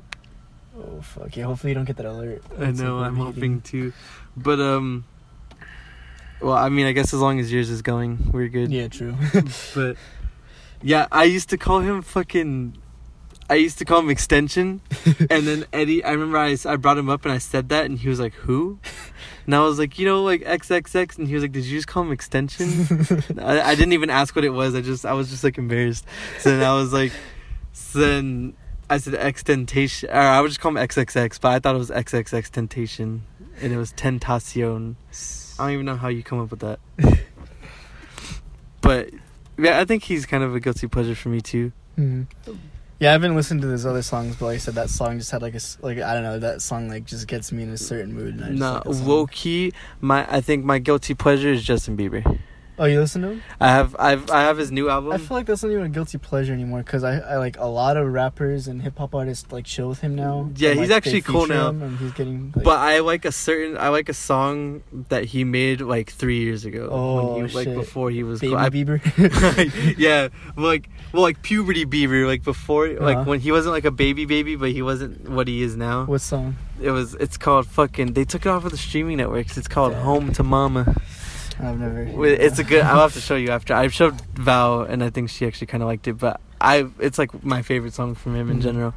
Oh 0.78 1.02
fuck 1.02 1.36
yeah! 1.36 1.46
Hopefully 1.46 1.72
you 1.72 1.76
don't 1.76 1.86
get 1.86 1.98
that 1.98 2.06
alert. 2.06 2.42
I 2.58 2.72
know, 2.72 2.98
like, 3.00 3.08
I'm 3.08 3.16
hoping 3.16 3.62
too, 3.62 3.92
But, 4.38 4.60
um. 4.62 5.06
Well, 6.42 6.56
I 6.56 6.70
mean, 6.70 6.86
I 6.86 6.94
guess 6.94 7.14
as 7.14 7.20
long 7.20 7.40
as 7.40 7.52
yours 7.52 7.70
is 7.70 7.82
going, 7.82 8.32
we're 8.32 8.48
good. 8.48 8.72
Yeah, 8.72 8.88
true. 8.88 9.16
But 9.76 9.98
yeah, 10.82 11.08
I 11.12 11.26
used 11.26 11.50
to 11.50 11.58
call 11.58 11.80
him 11.80 12.02
fucking. 12.02 12.78
I 13.50 13.56
used 13.56 13.80
to 13.80 13.86
call 13.86 14.00
him 14.00 14.12
extension, 14.12 14.82
and 15.30 15.48
then 15.48 15.66
Eddie. 15.74 16.04
I 16.04 16.12
remember 16.12 16.38
I, 16.38 16.56
I 16.66 16.76
brought 16.76 16.98
him 17.00 17.10
up 17.10 17.26
and 17.26 17.34
I 17.34 17.40
said 17.40 17.70
that, 17.70 17.86
and 17.86 17.98
he 17.98 18.08
was 18.08 18.20
like, 18.20 18.34
"Who?" 18.34 18.80
And 19.46 19.56
I 19.56 19.60
was 19.62 19.80
like, 19.80 19.98
"You 19.98 20.06
know, 20.06 20.24
like 20.24 20.42
XXX," 20.42 21.18
and 21.18 21.28
he 21.28 21.34
was 21.34 21.44
like, 21.44 21.52
"Did 21.52 21.66
you 21.66 21.78
just 21.78 21.88
call 21.88 22.04
him 22.04 22.12
extension?" 22.12 22.70
I, 23.40 23.62
I 23.62 23.76
didn't 23.76 23.94
even 23.94 24.10
ask 24.12 24.36
what 24.36 24.46
it 24.46 24.52
was. 24.52 24.76
I 24.76 24.82
just 24.82 25.06
I 25.06 25.14
was 25.14 25.30
just 25.30 25.44
like 25.44 25.58
embarrassed. 25.58 26.06
So 26.38 26.52
then 26.52 26.64
I 26.64 26.76
was 26.76 26.94
like, 26.94 27.12
so 27.74 28.00
then 28.00 28.54
I 28.90 29.00
said 29.00 29.16
extentation, 29.16 30.10
or 30.10 30.16
I 30.16 30.40
would 30.40 30.50
just 30.50 30.62
call 30.62 30.70
him 30.70 30.88
XXX, 30.88 31.42
but 31.42 31.52
I 31.52 31.60
thought 31.60 31.76
it 31.76 31.80
was 31.80 31.90
XXX 31.90 32.50
Temptation, 32.52 33.24
and 33.62 33.74
it 33.74 33.78
was 33.78 33.92
Tentacion. 33.94 34.96
I 35.60 35.64
don't 35.66 35.74
even 35.74 35.86
know 35.86 35.96
how 35.98 36.08
you 36.08 36.24
come 36.24 36.40
up 36.40 36.52
with 36.52 36.62
that. 36.62 36.80
but 38.82 39.10
yeah, 39.58 39.80
I 39.80 39.86
think 39.86 40.04
he's 40.04 40.26
kind 40.26 40.44
of 40.44 40.56
a 40.56 40.60
guilty 40.60 40.88
pleasure 40.88 41.16
for 41.16 41.30
me 41.30 41.42
too. 41.42 41.72
Mhm. 41.98 42.28
Yeah, 43.00 43.10
I 43.10 43.12
haven't 43.14 43.36
listened 43.36 43.62
to 43.62 43.68
those 43.68 43.86
other 43.86 44.02
songs, 44.02 44.36
but 44.36 44.48
like 44.48 44.56
I 44.56 44.58
said, 44.58 44.76
that 44.76 44.90
song 44.90 45.18
just 45.18 45.32
had 45.32 45.42
like 45.42 45.56
a 45.56 45.60
like 45.82 46.00
I 46.00 46.14
don't 46.14 46.24
know 46.24 46.40
that 46.40 46.62
song 46.62 46.90
like 46.90 47.06
just 47.06 47.28
gets 47.28 47.52
me 47.52 47.64
in 47.64 47.70
a 47.70 47.78
certain 47.78 48.14
mood. 48.14 48.36
And 48.36 48.44
I 48.44 48.48
just 48.50 48.60
Nah, 48.60 48.82
like 48.86 49.08
low 49.08 49.28
key, 49.28 49.74
my 50.02 50.26
I 50.34 50.42
think 50.42 50.66
my 50.66 50.80
guilty 50.80 51.14
pleasure 51.14 51.50
is 51.50 51.64
Justin 51.64 51.96
Bieber. 51.98 52.40
Oh, 52.82 52.86
you 52.86 52.98
listen 53.02 53.22
to 53.24 53.28
him? 53.32 53.44
I 53.60 53.68
have 53.68 53.94
I've 54.00 54.30
I 54.32 54.42
have 54.44 54.58
his 54.58 54.72
new 54.72 54.90
album. 54.90 55.12
I 55.12 55.18
feel 55.18 55.36
like 55.36 55.46
that's 55.48 55.62
not 55.64 55.72
even 55.72 55.84
a 55.84 55.90
guilty 55.90 56.18
pleasure 56.18 56.54
anymore 56.54 56.80
because 56.82 57.04
I, 57.04 57.18
I 57.18 57.36
like 57.38 57.58
a 57.60 57.66
lot 57.66 57.98
of 57.98 58.08
rappers 58.08 58.70
and 58.70 58.82
hip 58.82 58.98
hop 58.98 59.14
artists 59.14 59.52
like 59.52 59.66
chill 59.66 59.90
with 59.90 60.00
him 60.00 60.16
now. 60.16 60.50
Yeah, 60.56 60.70
and, 60.70 60.80
he's 60.80 60.90
like, 60.90 60.98
actually 61.06 61.22
cool 61.22 61.46
now. 61.46 61.70
and 61.70 61.98
he's 62.00 62.14
getting. 62.14 62.54
Like, 62.56 62.64
but 62.64 62.80
I 62.80 63.00
like 63.00 63.26
a 63.26 63.34
certain 63.34 63.78
I 63.78 63.90
like 63.90 64.08
a 64.08 64.14
song 64.14 64.82
that 65.10 65.26
he 65.26 65.44
made 65.44 65.82
like 65.82 66.10
three 66.12 66.40
years 66.40 66.64
ago. 66.64 66.88
Oh, 66.90 67.34
when 67.36 67.50
he, 67.50 67.54
like 67.56 67.66
shit. 67.66 67.76
before 67.76 68.12
he 68.12 68.24
was 68.24 68.40
Baby 68.40 68.54
cool. 68.56 68.62
Bieber. 68.98 69.96
yeah, 69.98 70.30
like 70.56 70.90
well, 71.12 71.24
like 71.24 71.42
puberty 71.42 71.86
Bieber, 71.86 72.26
like 72.26 72.44
before, 72.46 72.88
like 72.88 73.18
Uh-huh. 73.18 73.30
when 73.30 73.40
he 73.42 73.52
wasn't 73.52 73.74
like 73.74 73.86
a 73.86 73.92
baby 73.92 74.24
baby, 74.24 74.56
but 74.56 74.72
he 74.72 74.82
wasn't 74.82 75.30
what 75.30 75.50
he 75.50 75.62
is 75.64 75.76
now. 75.76 76.06
what 76.06 76.22
song? 76.22 76.56
It 76.82 76.92
was. 76.92 77.14
It's 77.16 77.36
called 77.38 77.68
fucking. 77.68 78.14
They 78.14 78.24
took 78.24 78.46
it 78.46 78.50
off 78.50 78.64
of 78.64 78.72
the 78.72 78.78
streaming 78.78 79.18
networks. 79.18 79.58
It's 79.58 79.68
called 79.68 79.92
Damn. 79.92 80.04
Home 80.04 80.32
to 80.32 80.44
Mama. 80.44 80.96
I've 81.60 81.80
never. 81.80 82.26
It's 82.26 82.60
a 82.60 82.64
good. 82.64 82.84
I'll 82.84 83.02
have 83.02 83.14
to 83.14 83.22
show 83.22 83.36
you 83.36 83.50
after. 83.50 83.74
I 83.74 83.88
showed 83.90 84.20
Val, 84.38 84.82
and 84.84 85.04
I 85.04 85.10
think 85.10 85.30
she 85.30 85.46
actually 85.46 85.68
kind 85.68 85.84
of 85.84 85.88
liked 85.88 86.08
it. 86.08 86.14
But 86.14 86.40
I, 86.62 86.88
it's 87.00 87.18
like 87.18 87.44
my 87.44 87.62
favorite 87.62 87.94
song 87.94 88.16
from 88.16 88.36
him 88.36 88.50
in 88.50 88.60
Mhm. 88.60 88.64
general. 88.64 88.94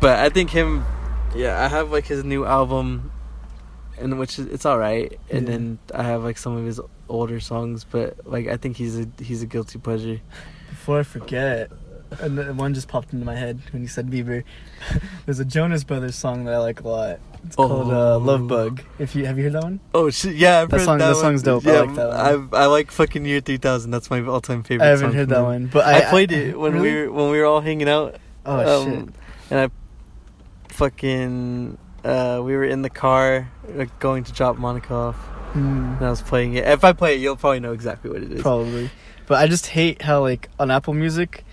But 0.00 0.18
I 0.18 0.28
think 0.28 0.50
him, 0.50 0.84
yeah. 1.34 1.62
I 1.64 1.68
have 1.68 1.90
like 1.90 2.06
his 2.06 2.22
new 2.24 2.44
album, 2.44 3.10
and 3.98 4.18
which 4.18 4.38
is 4.38 4.46
it's 4.46 4.66
all 4.66 4.78
right. 4.78 5.18
And 5.30 5.46
Yeah. 5.46 5.52
then 5.52 5.78
I 5.94 6.02
have 6.02 6.22
like 6.22 6.36
some 6.38 6.56
of 6.56 6.64
his 6.66 6.80
older 7.08 7.40
songs. 7.40 7.84
But 7.84 8.26
like 8.26 8.46
I 8.48 8.56
think 8.58 8.76
he's 8.76 8.98
a 8.98 9.06
he's 9.20 9.42
a 9.42 9.46
guilty 9.46 9.78
pleasure. 9.78 10.20
Before 10.68 11.00
I 11.00 11.02
forget, 11.02 11.70
and 12.20 12.58
one 12.58 12.74
just 12.74 12.88
popped 12.88 13.12
into 13.12 13.24
my 13.26 13.34
head 13.36 13.60
when 13.72 13.82
you 13.82 13.88
said 13.88 14.08
Bieber. 14.10 14.44
There's 15.26 15.38
a 15.40 15.44
Jonas 15.44 15.84
Brothers 15.84 16.14
song 16.16 16.44
that 16.44 16.54
I 16.54 16.58
like 16.58 16.80
a 16.80 16.88
lot. 16.88 17.20
It's 17.44 17.54
called 17.56 17.92
uh, 17.92 18.14
Oh. 18.14 18.18
Love 18.18 18.48
Bug. 18.48 18.82
If 18.98 19.14
you 19.14 19.26
have 19.26 19.36
you 19.38 19.44
heard 19.44 19.52
that 19.54 19.62
one? 19.62 19.80
Oh 19.94 20.10
shit! 20.10 20.34
Yeah, 20.34 20.60
I've 20.62 20.70
That 20.70 20.78
heard 20.78 20.84
song- 20.84 20.98
that 20.98 21.08
that 21.08 21.16
song's 21.16 21.42
dope. 21.42 21.66
I 21.66 21.72
Yeah, 21.72 21.80
like 21.82 21.94
that 21.94 22.08
one. 22.08 22.48
I 22.54 22.62
I 22.62 22.66
like 22.66 22.90
fucking 22.90 23.24
Year 23.24 23.40
Three 23.40 23.58
Thousand. 23.58 23.90
That's 23.92 24.10
my 24.10 24.20
all-time 24.22 24.62
favorite. 24.62 24.86
I 24.86 24.90
haven't 24.90 25.14
heard 25.14 25.28
that 25.28 25.38
him. 25.38 25.44
one, 25.44 25.66
but 25.66 25.84
I, 25.86 25.98
I, 26.06 26.10
played 26.10 26.32
it 26.32 26.58
when 26.58 26.72
really? 26.74 26.90
we 26.90 26.96
were 27.06 27.12
when 27.12 27.30
we 27.30 27.38
were 27.38 27.44
all 27.46 27.60
hanging 27.60 27.88
out. 27.88 28.16
Oh 28.44 28.82
um, 28.82 28.90
shit! 29.06 29.14
And 29.50 29.60
I 29.60 29.70
fucking 30.72 31.78
uh, 32.04 32.40
we 32.44 32.54
were 32.56 32.64
in 32.64 32.82
the 32.82 32.90
car 32.90 33.50
like, 33.74 33.98
going 33.98 34.24
to 34.24 34.32
drop 34.32 34.56
Monica 34.58 34.94
off, 34.94 35.16
Hmm. 35.52 35.94
and 35.98 36.06
I 36.06 36.10
was 36.10 36.22
playing 36.22 36.54
it. 36.54 36.66
If 36.66 36.84
I 36.84 36.92
play 36.92 37.14
it, 37.14 37.20
you'll 37.20 37.36
probably 37.36 37.60
know 37.60 37.72
exactly 37.72 38.10
what 38.10 38.22
it 38.22 38.32
is. 38.32 38.42
Probably. 38.42 38.90
But 39.26 39.38
I 39.38 39.46
just 39.46 39.66
hate 39.66 40.02
how 40.02 40.20
like 40.22 40.48
on 40.58 40.70
Apple 40.70 40.94
Music, 40.94 41.44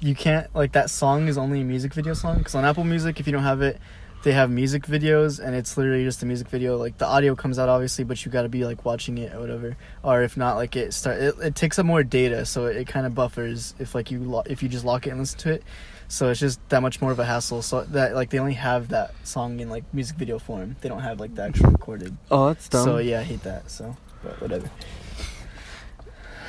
you 0.00 0.14
can't 0.14 0.54
like 0.54 0.72
that 0.72 0.90
song 0.90 1.28
is 1.28 1.38
only 1.38 1.60
a 1.60 1.64
music 1.64 1.94
video 1.94 2.14
song. 2.14 2.38
Because 2.38 2.54
on 2.54 2.64
Apple 2.64 2.84
Music, 2.84 3.20
if 3.20 3.26
you 3.26 3.32
don't 3.32 3.42
have 3.42 3.62
it, 3.62 3.80
they 4.22 4.32
have 4.32 4.50
music 4.50 4.86
videos, 4.86 5.38
and 5.38 5.54
it's 5.54 5.76
literally 5.76 6.04
just 6.04 6.22
a 6.22 6.26
music 6.26 6.48
video. 6.48 6.76
Like 6.76 6.98
the 6.98 7.06
audio 7.06 7.34
comes 7.34 7.58
out 7.58 7.68
obviously, 7.68 8.04
but 8.04 8.24
you 8.24 8.32
got 8.32 8.42
to 8.42 8.48
be 8.48 8.64
like 8.64 8.84
watching 8.84 9.18
it 9.18 9.32
or 9.34 9.40
whatever. 9.40 9.76
Or 10.02 10.22
if 10.22 10.36
not, 10.36 10.56
like 10.56 10.74
it 10.76 10.92
start 10.92 11.18
it, 11.20 11.34
it 11.40 11.54
takes 11.54 11.78
up 11.78 11.86
more 11.86 12.02
data, 12.02 12.44
so 12.44 12.66
it, 12.66 12.76
it 12.76 12.88
kind 12.88 13.06
of 13.06 13.14
buffers 13.14 13.74
if 13.78 13.94
like 13.94 14.10
you 14.10 14.20
lo- 14.20 14.42
if 14.46 14.62
you 14.62 14.68
just 14.68 14.84
lock 14.84 15.06
it 15.06 15.10
and 15.10 15.20
listen 15.20 15.38
to 15.40 15.52
it. 15.52 15.62
So 16.08 16.30
it's 16.30 16.40
just 16.40 16.66
that 16.68 16.82
much 16.82 17.00
more 17.00 17.10
of 17.12 17.18
a 17.18 17.24
hassle. 17.24 17.62
So 17.62 17.82
that 17.84 18.14
like 18.14 18.30
they 18.30 18.38
only 18.38 18.54
have 18.54 18.88
that 18.88 19.14
song 19.24 19.60
in 19.60 19.70
like 19.70 19.84
music 19.92 20.16
video 20.16 20.38
form. 20.38 20.76
They 20.80 20.88
don't 20.88 21.00
have 21.00 21.20
like 21.20 21.34
the 21.34 21.42
actual 21.42 21.70
recorded. 21.70 22.16
Oh, 22.30 22.48
that's 22.48 22.68
dumb. 22.68 22.84
So 22.84 22.98
yeah, 22.98 23.20
I 23.20 23.22
hate 23.22 23.42
that. 23.44 23.70
So, 23.70 23.96
but 24.22 24.40
whatever. 24.40 24.70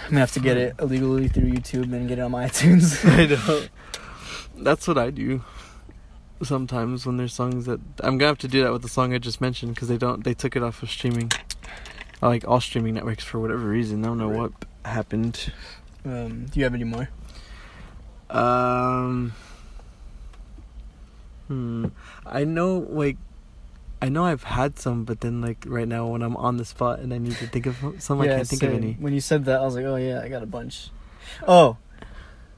I'm 0.08 0.12
gonna 0.12 0.20
have 0.22 0.32
to 0.34 0.40
get 0.40 0.58
it 0.58 0.76
illegally 0.80 1.28
through 1.28 1.52
YouTube 1.52 1.94
and 1.94 2.08
get 2.08 2.18
it 2.20 2.22
on 2.22 2.32
my 2.32 2.46
iTunes. 2.50 3.04
I 3.20 3.26
know. 3.26 3.68
That's 4.64 4.88
what 4.88 4.98
I 4.98 5.10
do. 5.12 5.44
Sometimes 6.44 7.06
when 7.06 7.18
there's 7.18 7.34
songs 7.34 7.66
that 7.66 7.80
I'm 8.02 8.18
gonna 8.18 8.30
have 8.30 8.38
to 8.40 8.48
do 8.48 8.64
that 8.64 8.72
with 8.72 8.84
the 8.84 8.90
song 8.90 9.14
I 9.14 9.18
just 9.18 9.42
mentioned 9.42 9.76
because 9.76 9.88
they 9.88 9.98
don't 9.98 10.24
they 10.24 10.34
took 10.34 10.56
it 10.56 10.64
off 10.64 10.82
of 10.84 10.90
streaming, 10.90 11.32
I 12.22 12.28
like 12.28 12.48
all 12.48 12.62
streaming 12.62 12.94
networks 12.94 13.24
for 13.24 13.40
whatever 13.40 13.68
reason. 13.68 14.04
I 14.06 14.08
don't 14.08 14.18
know 14.18 14.30
Right. 14.30 14.40
what 14.40 14.52
happened. 14.86 15.52
um, 16.06 16.46
do 16.46 16.60
you 16.60 16.64
have 16.64 16.74
any 16.74 16.84
more? 16.86 17.10
Um. 18.30 19.34
Hmm. 21.48 21.88
I 22.26 22.44
know, 22.44 22.86
like, 22.90 23.18
I 24.02 24.10
know 24.10 24.26
I've 24.26 24.44
had 24.44 24.78
some, 24.78 25.06
but 25.06 25.22
then, 25.22 25.42
like, 25.42 25.64
right 25.68 25.88
now 25.88 26.08
when 26.08 26.22
I'm 26.22 26.38
on 26.38 26.58
the 26.58 26.66
spot 26.66 27.00
and 27.00 27.14
I 27.14 27.18
need 27.18 27.36
to 27.38 27.48
think 27.48 27.66
of 27.66 27.78
some, 28.00 28.22
I 28.22 28.28
can't 28.28 28.48
think 28.48 28.64
of 28.64 28.74
any. 28.74 28.94
When 29.00 29.14
you 29.14 29.22
said 29.22 29.46
that, 29.46 29.60
I 29.62 29.66
was 29.66 29.76
like, 29.76 29.86
oh 29.86 29.96
yeah, 29.96 30.22
I 30.22 30.30
got 30.30 30.44
a 30.44 30.46
bunch. 30.46 30.90
Oh, 31.48 31.78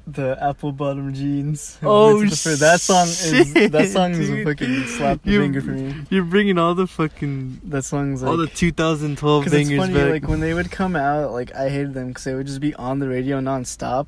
the 0.05 0.38
apple 0.43 0.72
bottom 0.72 1.13
jeans. 1.13 1.77
Oh, 1.84 2.19
for- 2.27 2.55
that 2.55 2.81
song 2.81 3.08
is 3.08 3.53
that 3.72 3.89
song 3.89 4.12
is 4.12 4.29
a 4.29 4.43
fucking 4.43 4.86
slap 4.88 5.19
You- 5.24 5.39
finger 5.39 5.62
for 5.62 5.69
me. 5.72 5.96
You're 6.10 6.24
bringing 6.24 6.58
all 6.58 6.74
the 6.75 6.88
fucking 6.88 7.62
That 7.65 7.84
song's 7.84 8.22
like. 8.24 8.31
all 8.31 8.38
the 8.38 8.48
2012 8.48 9.43
Because 9.46 9.60
it's 9.60 9.77
funny, 9.77 9.93
back. 9.93 10.10
like 10.12 10.27
when 10.27 10.39
they 10.39 10.53
would 10.53 10.72
come 10.72 10.96
out, 10.96 11.31
like 11.31 11.53
I 11.55 11.69
hated 11.69 11.93
them 11.93 12.08
because 12.10 12.24
they 12.24 12.34
would 12.34 12.48
just 12.48 12.60
be 12.60 12.74
on 12.75 13.00
the 13.00 13.08
radio 13.08 13.39
nonstop, 13.39 14.08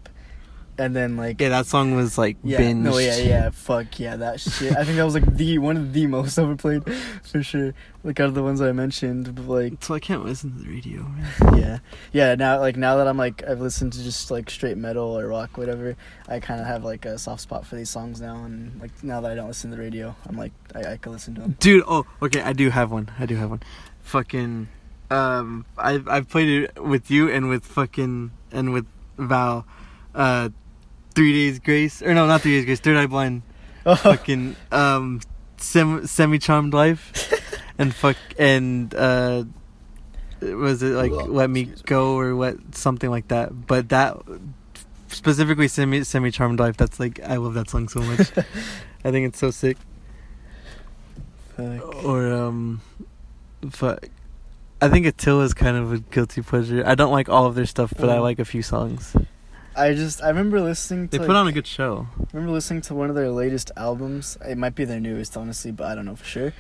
and 0.78 0.96
then 0.96 1.18
like 1.18 1.40
yeah, 1.42 1.50
that 1.50 1.66
song 1.68 1.96
was 1.96 2.18
like 2.18 2.38
Yeah, 2.44 2.60
binged. 2.60 2.78
no, 2.78 2.98
yeah, 2.98 3.18
yeah, 3.18 3.50
fuck 3.52 4.00
yeah, 4.00 4.16
that 4.16 4.40
shit. 4.40 4.76
I 4.76 4.84
think 4.84 4.98
that 4.98 5.04
was 5.04 5.14
like 5.14 5.36
the 5.36 5.58
one 5.60 5.78
of 5.78 5.94
the 5.94 6.08
most 6.08 6.38
overplayed 6.40 6.84
for 7.24 7.44
sure. 7.44 7.74
Like 8.04 8.20
out 8.20 8.30
of 8.30 8.34
the 8.34 8.42
ones 8.42 8.62
I 8.62 8.72
mentioned, 8.72 9.36
but 9.36 9.46
like 9.48 9.84
So 9.84 9.94
I 9.94 10.00
can't 10.00 10.26
listen 10.26 10.54
to 10.58 10.64
the 10.64 10.70
radio. 10.70 11.04
Man. 11.04 11.58
yeah, 11.60 11.80
yeah. 12.12 12.36
Now 12.36 12.60
like 12.60 12.76
now 12.78 12.96
that 12.98 13.08
I'm 13.08 13.18
like 13.18 13.44
I've 13.48 13.62
listened 13.62 13.94
to 13.94 14.04
just 14.04 14.32
like 14.32 14.50
straight 14.50 14.78
metal 14.78 15.18
or 15.20 15.28
rock, 15.28 15.58
whatever. 15.58 15.96
I 16.28 16.40
kind 16.40 16.60
of 16.60 16.66
have 16.68 16.84
like 16.84 17.06
a 17.06 17.18
soft 17.20 17.42
spot 17.42 17.66
for 17.66 17.76
these 17.76 17.90
songs 17.90 18.20
now, 18.22 18.44
and 18.44 18.80
like 18.82 18.92
now 19.04 19.22
that 19.22 19.32
I 19.32 19.36
don't 19.36 19.48
listen 19.48 19.70
to 19.70 19.76
the 19.76 19.82
radio, 19.82 20.16
I'm 20.28 20.38
like 20.38 20.52
I, 20.74 20.94
I 20.94 20.98
can 20.98 21.12
listen 21.12 21.36
to 21.36 21.42
them. 21.42 21.56
Dude, 21.60 21.84
oh, 21.88 22.06
okay, 22.22 22.42
I 22.42 22.54
do 22.54 22.70
have 22.70 22.92
one. 22.92 23.12
I 23.20 23.26
do 23.26 23.36
have 23.36 23.50
one. 23.52 23.62
Fucking, 24.02 24.68
um, 25.12 25.66
I've 25.78 26.08
I've 26.08 26.28
played 26.30 26.50
it 26.64 26.84
with 26.84 27.12
you 27.12 27.30
and 27.30 27.50
with 27.50 27.66
fucking 27.66 28.32
and 28.52 28.74
with 28.74 28.88
Val. 29.18 29.66
Uh, 30.16 30.50
Three 31.14 31.34
Days 31.34 31.60
Grace, 31.60 32.02
or 32.02 32.14
no, 32.14 32.28
not 32.28 32.42
Three 32.42 32.58
Days 32.58 32.66
Grace. 32.66 32.80
Third 32.80 32.98
Eye 32.98 33.08
Blind. 33.08 33.42
Oh, 33.84 33.96
Fucking, 33.96 34.56
um, 34.72 35.22
sem- 35.58 36.06
semi 36.06 36.38
charmed 36.38 36.72
life, 36.72 37.34
and 37.80 37.92
fuck 37.96 38.16
and 38.38 38.94
uh, 38.94 39.44
was 40.40 40.84
it 40.84 40.92
like 40.94 41.12
Let 41.12 41.50
Me 41.50 41.64
Go 41.88 42.14
or 42.16 42.36
what 42.36 42.58
something 42.76 43.10
like 43.10 43.30
that? 43.30 43.66
But 43.66 43.90
that 43.90 44.18
specifically 45.08 45.68
semi 45.68 46.04
semi 46.04 46.30
charmed 46.30 46.60
life. 46.60 46.78
That's 46.78 47.00
like 47.00 47.20
I 47.24 47.38
love 47.38 47.56
that 47.56 47.72
song 47.72 47.90
so 47.90 48.02
much. 48.02 48.20
I 49.04 49.10
think 49.10 49.28
it's 49.28 49.40
so 49.40 49.50
sick. 49.50 49.78
fuck. 51.56 52.04
Or 52.06 52.32
um, 52.32 52.82
fuck. 53.72 54.10
I 54.80 54.90
think 54.90 55.08
Attila 55.08 55.44
is 55.44 55.54
kind 55.56 55.76
of 55.78 55.92
a 55.94 55.98
guilty 56.00 56.42
pleasure. 56.44 56.84
I 56.86 56.94
don't 56.94 57.12
like 57.12 57.30
all 57.30 57.48
of 57.48 57.56
their 57.56 57.66
stuff, 57.66 57.94
but 57.98 58.10
I 58.12 58.18
Mm. 58.18 58.22
like 58.22 58.40
a 58.40 58.46
few 58.46 58.62
songs. 58.62 59.16
I 59.76 59.94
just 59.94 60.22
I 60.22 60.28
remember 60.28 60.60
listening. 60.60 61.08
to 61.08 61.12
They 61.12 61.20
put 61.20 61.30
like, 61.30 61.38
on 61.38 61.48
a 61.48 61.52
good 61.52 61.68
show. 61.68 62.08
I 62.20 62.26
remember 62.34 62.54
listening 62.54 62.82
to 62.84 62.96
one 62.96 63.10
of 63.10 63.16
their 63.16 63.30
latest 63.30 63.72
albums. 63.78 64.38
It 64.46 64.58
might 64.58 64.76
be 64.76 64.86
their 64.86 65.00
newest, 65.00 65.38
honestly, 65.38 65.72
but 65.72 65.88
I 65.88 65.96
don't 65.96 66.06
know 66.06 66.16
for 66.16 66.26
sure. 66.26 66.54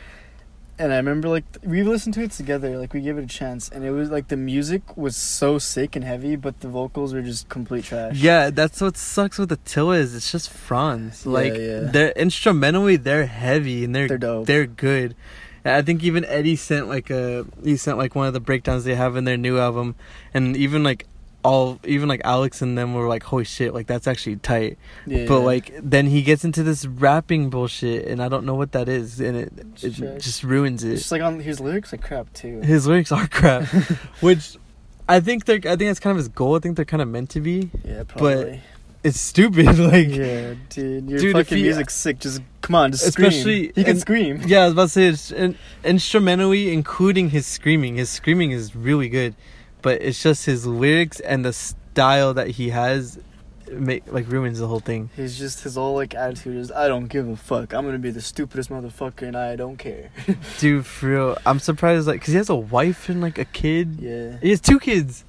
And 0.79 0.91
I 0.91 0.95
remember 0.95 1.27
like 1.27 1.43
we 1.63 1.83
listened 1.83 2.15
to 2.15 2.23
it 2.23 2.31
together, 2.31 2.77
like 2.77 2.93
we 2.93 3.01
gave 3.01 3.17
it 3.17 3.23
a 3.23 3.27
chance, 3.27 3.69
and 3.69 3.83
it 3.83 3.91
was 3.91 4.09
like 4.09 4.29
the 4.29 4.37
music 4.37 4.97
was 4.97 5.15
so 5.15 5.59
sick 5.59 5.95
and 5.95 6.03
heavy, 6.03 6.35
but 6.35 6.61
the 6.61 6.69
vocals 6.69 7.13
were 7.13 7.21
just 7.21 7.49
complete 7.49 7.83
trash. 7.83 8.17
Yeah, 8.17 8.49
that's 8.49 8.81
what 8.81 8.97
sucks 8.97 9.37
with 9.37 9.51
Attila 9.51 9.97
is 9.97 10.15
it's 10.15 10.31
just 10.31 10.49
Fronz. 10.51 11.25
Like 11.25 11.53
yeah. 11.53 11.81
they're 11.91 12.11
instrumentally 12.11 12.95
they're 12.95 13.27
heavy 13.27 13.83
and 13.83 13.93
they're 13.93 14.07
they're 14.07 14.17
dope. 14.17 14.47
they're 14.47 14.65
good. 14.65 15.15
I 15.63 15.83
think 15.83 16.03
even 16.03 16.25
Eddie 16.25 16.55
sent 16.55 16.87
like 16.87 17.11
a 17.11 17.45
he 17.63 17.77
sent 17.77 17.99
like 17.99 18.15
one 18.15 18.25
of 18.25 18.33
the 18.33 18.39
breakdowns 18.39 18.83
they 18.83 18.95
have 18.95 19.15
in 19.15 19.25
their 19.25 19.37
new 19.37 19.59
album, 19.59 19.95
and 20.33 20.57
even 20.57 20.83
like 20.83 21.05
all 21.43 21.79
even 21.85 22.07
like 22.07 22.21
Alex 22.23 22.61
and 22.61 22.77
them 22.77 22.93
were 22.93 23.07
like, 23.07 23.23
holy 23.23 23.43
shit, 23.45 23.73
like 23.73 23.87
that's 23.87 24.07
actually 24.07 24.35
tight. 24.37 24.77
yeah, 25.07 25.25
But 25.27 25.39
like 25.41 25.71
then 25.81 26.05
he 26.07 26.21
gets 26.21 26.43
into 26.45 26.63
this 26.63 26.85
rapping 26.85 27.49
bullshit, 27.49 28.07
and 28.07 28.21
I 28.21 28.29
don't 28.29 28.45
know 28.45 28.55
what 28.55 28.71
that 28.73 28.87
is, 28.89 29.19
and 29.19 29.35
it 29.37 29.53
it 29.81 29.95
Trash. 29.95 30.23
just 30.23 30.43
ruins 30.43 30.83
it's 30.83 30.93
it. 30.93 30.97
just 30.97 31.11
like 31.11 31.21
on 31.21 31.39
his 31.39 31.59
lyrics 31.59 31.93
are 31.93 31.97
crap 31.97 32.31
too. 32.33 32.61
His 32.61 32.85
lyrics 32.87 33.11
are 33.11 33.27
crap, 33.27 33.63
which 34.21 34.57
I 35.09 35.19
think 35.19 35.45
they're 35.45 35.57
I 35.57 35.75
think 35.75 35.79
that's 35.89 35.99
kind 35.99 36.11
of 36.11 36.17
his 36.17 36.27
goal. 36.29 36.55
I 36.55 36.59
think 36.59 36.75
they're 36.75 36.85
kind 36.85 37.01
of 37.01 37.07
meant 37.07 37.29
to 37.31 37.41
be. 37.41 37.71
yeah, 37.83 38.03
probably. 38.07 38.35
But 38.51 38.59
It's 39.03 39.19
stupid, 39.19 39.79
like 39.91 40.09
yeah, 40.09 40.53
dude, 40.69 41.09
your 41.09 41.19
Dude, 41.19 41.33
fucking 41.33 41.57
he- 41.57 41.63
music's 41.63 41.95
sick. 41.95 42.19
Just 42.19 42.39
come 42.61 42.75
on, 42.75 42.91
just 42.91 43.07
Especially- 43.07 43.69
scream. 43.69 43.73
He 43.75 43.83
can 43.83 43.91
and- 43.93 43.99
scream. 43.99 44.41
Yeah, 44.45 44.61
I 44.61 44.63
was 44.65 44.73
about 44.73 44.83
to 44.83 44.89
say 44.89 45.07
it's 45.07 45.31
in, 45.31 45.57
instrumentally, 45.83 46.71
including 46.71 47.31
his 47.31 47.47
screaming. 47.47 47.95
His 47.95 48.09
screaming 48.11 48.51
is 48.51 48.75
really 48.75 49.09
good, 49.09 49.33
but 49.81 50.01
it's 50.01 50.21
just 50.21 50.45
his 50.45 50.65
lyrics 50.65 51.19
and 51.19 51.43
the 51.45 51.53
style 51.53 52.33
that 52.33 52.49
he 52.49 52.69
has, 52.69 53.19
make 53.71 54.03
like 54.11 54.27
ruins 54.29 54.59
the 54.59 54.67
whole 54.67 54.79
thing. 54.79 55.09
He's 55.15 55.37
just 55.37 55.63
his 55.63 55.75
whole 55.75 55.95
like 55.95 56.13
attitude 56.13 56.57
is 56.57 56.71
I 56.71 56.87
don't 56.87 57.07
give 57.07 57.27
a 57.27 57.35
fuck. 57.35 57.73
I'm 57.73 57.85
gonna 57.85 57.99
be 57.99 58.11
the 58.11 58.21
stupidest 58.21 58.69
motherfucker, 58.69 59.23
and 59.23 59.35
I 59.37 59.55
don't 59.55 59.77
care. 59.77 60.11
Dude, 60.59 60.85
for 60.85 61.07
real, 61.07 61.37
I'm 61.45 61.59
surprised. 61.59 62.07
Like, 62.07 62.21
cause 62.21 62.29
he 62.29 62.35
has 62.35 62.49
a 62.49 62.55
wife 62.55 63.09
and 63.09 63.21
like 63.21 63.37
a 63.37 63.45
kid. 63.45 63.97
yeah. 63.99 64.37
He 64.41 64.49
has 64.49 64.61
two 64.61 64.79
kids. 64.79 65.25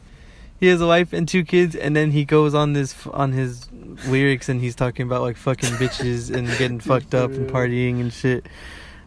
He 0.59 0.69
has 0.69 0.81
a 0.81 0.87
wife 0.87 1.13
and 1.13 1.27
two 1.27 1.45
kids, 1.45 1.75
and 1.75 1.97
then 1.97 2.13
he 2.13 2.25
goes 2.25 2.55
on 2.55 2.73
this 2.73 2.95
on 3.09 3.33
his 3.33 3.69
lyrics 4.07 4.49
and 4.49 4.61
he's 4.61 4.77
talking 4.77 5.07
about 5.07 5.23
like 5.23 5.37
fucking 5.37 5.71
bitches 5.71 6.33
and 6.33 6.47
getting 6.57 6.79
fucked 6.89 7.15
up 7.15 7.33
and 7.33 7.51
partying 7.51 8.01
and 8.01 8.13
shit. 8.13 8.47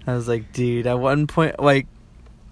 I 0.05 0.15
was 0.15 0.27
like, 0.27 0.51
dude, 0.51 0.85
at 0.85 0.99
one 0.99 1.27
point, 1.27 1.59
like, 1.59 1.87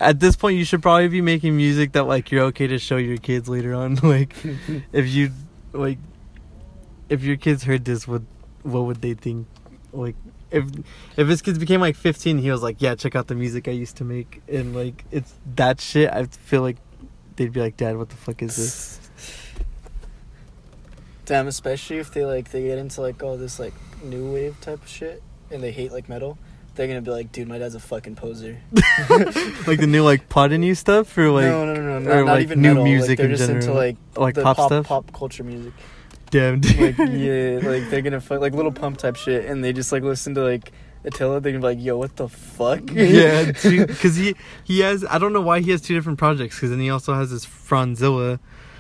at 0.03 0.19
this 0.19 0.35
point, 0.35 0.57
you 0.57 0.65
should 0.65 0.81
probably 0.81 1.07
be 1.07 1.21
making 1.21 1.55
music 1.55 1.93
that 1.93 2.03
like 2.03 2.31
you're 2.31 2.45
okay 2.45 2.67
to 2.67 2.77
show 2.77 2.97
your 2.97 3.17
kids 3.17 3.49
later 3.49 3.73
on. 3.73 3.95
like, 4.03 4.35
if 4.91 5.07
you 5.07 5.31
like, 5.71 5.97
if 7.09 7.23
your 7.23 7.37
kids 7.37 7.63
heard 7.63 7.85
this, 7.85 8.07
what 8.07 8.21
what 8.63 8.81
would 8.81 9.01
they 9.01 9.13
think? 9.13 9.47
Like, 9.91 10.15
if 10.51 10.65
if 11.17 11.27
his 11.27 11.41
kids 11.41 11.57
became 11.57 11.81
like 11.81 11.95
15, 11.95 12.37
he 12.37 12.51
was 12.51 12.61
like, 12.61 12.81
yeah, 12.81 12.95
check 12.95 13.15
out 13.15 13.27
the 13.27 13.35
music 13.35 13.67
I 13.67 13.71
used 13.71 13.97
to 13.97 14.03
make, 14.03 14.41
and 14.47 14.75
like 14.75 15.05
it's 15.11 15.33
that 15.55 15.81
shit. 15.81 16.11
I 16.11 16.25
feel 16.25 16.61
like 16.61 16.77
they'd 17.35 17.51
be 17.51 17.59
like, 17.59 17.77
Dad, 17.77 17.97
what 17.97 18.09
the 18.09 18.15
fuck 18.15 18.41
is 18.41 18.55
this? 18.55 18.99
Damn, 21.25 21.47
especially 21.47 21.97
if 21.97 22.13
they 22.13 22.25
like 22.25 22.51
they 22.51 22.63
get 22.63 22.77
into 22.77 23.01
like 23.01 23.23
all 23.23 23.37
this 23.37 23.59
like 23.59 23.73
new 24.03 24.31
wave 24.33 24.59
type 24.59 24.81
of 24.81 24.89
shit 24.89 25.23
and 25.49 25.63
they 25.63 25.71
hate 25.71 25.91
like 25.91 26.09
metal. 26.09 26.37
They're 26.75 26.87
gonna 26.87 27.01
be 27.01 27.11
like, 27.11 27.31
dude, 27.31 27.47
my 27.47 27.59
dad's 27.59 27.75
a 27.75 27.79
fucking 27.79 28.15
poser. 28.15 28.59
like 29.67 29.79
the 29.79 29.87
new 29.87 30.03
like 30.03 30.27
pot 30.27 30.51
and 30.51 30.65
you 30.65 30.73
stuff 30.73 31.15
or 31.17 31.29
like 31.29 31.45
no, 31.45 31.65
no, 31.65 31.73
no, 31.75 31.99
no, 31.99 32.11
or, 32.11 32.15
not, 32.15 32.25
not 32.25 32.33
like, 32.33 32.43
even 32.43 32.61
new 32.61 32.69
metal. 32.69 32.83
music 32.83 33.09
like, 33.09 33.17
they're 33.19 33.29
in 33.29 33.35
just 33.35 33.49
into 33.49 33.73
like 33.73 33.97
like 34.15 34.35
pop, 34.35 34.57
pop 34.57 34.69
stuff. 34.69 34.87
pop 34.87 35.13
culture 35.13 35.43
music. 35.43 35.73
Damn, 36.31 36.61
dude. 36.61 36.97
Like 36.97 36.97
yeah, 36.97 37.59
like 37.69 37.89
they're 37.91 38.01
gonna 38.01 38.19
fuck 38.19 38.41
like 38.41 38.53
Lil 38.53 38.71
Pump 38.71 38.97
type 38.97 39.15
shit, 39.15 39.45
and 39.45 39.63
they 39.63 39.71
just 39.71 39.91
like 39.91 40.01
listen 40.01 40.33
to 40.33 40.41
like 40.41 40.71
Attila. 41.03 41.39
They're 41.39 41.51
gonna 41.51 41.61
be 41.61 41.75
like, 41.75 41.79
yo, 41.79 41.95
what 41.95 42.15
the 42.15 42.27
fuck? 42.27 42.81
yeah, 42.91 43.51
because 43.51 44.15
he 44.15 44.33
he 44.63 44.79
has. 44.79 45.05
I 45.05 45.19
don't 45.19 45.31
know 45.31 45.41
why 45.41 45.59
he 45.59 45.69
has 45.69 45.79
two 45.79 45.93
different 45.93 46.17
projects. 46.17 46.55
Because 46.55 46.71
then 46.71 46.79
he 46.79 46.89
also 46.89 47.13
has 47.13 47.29
this 47.29 47.45
Fronzilla 47.45 48.39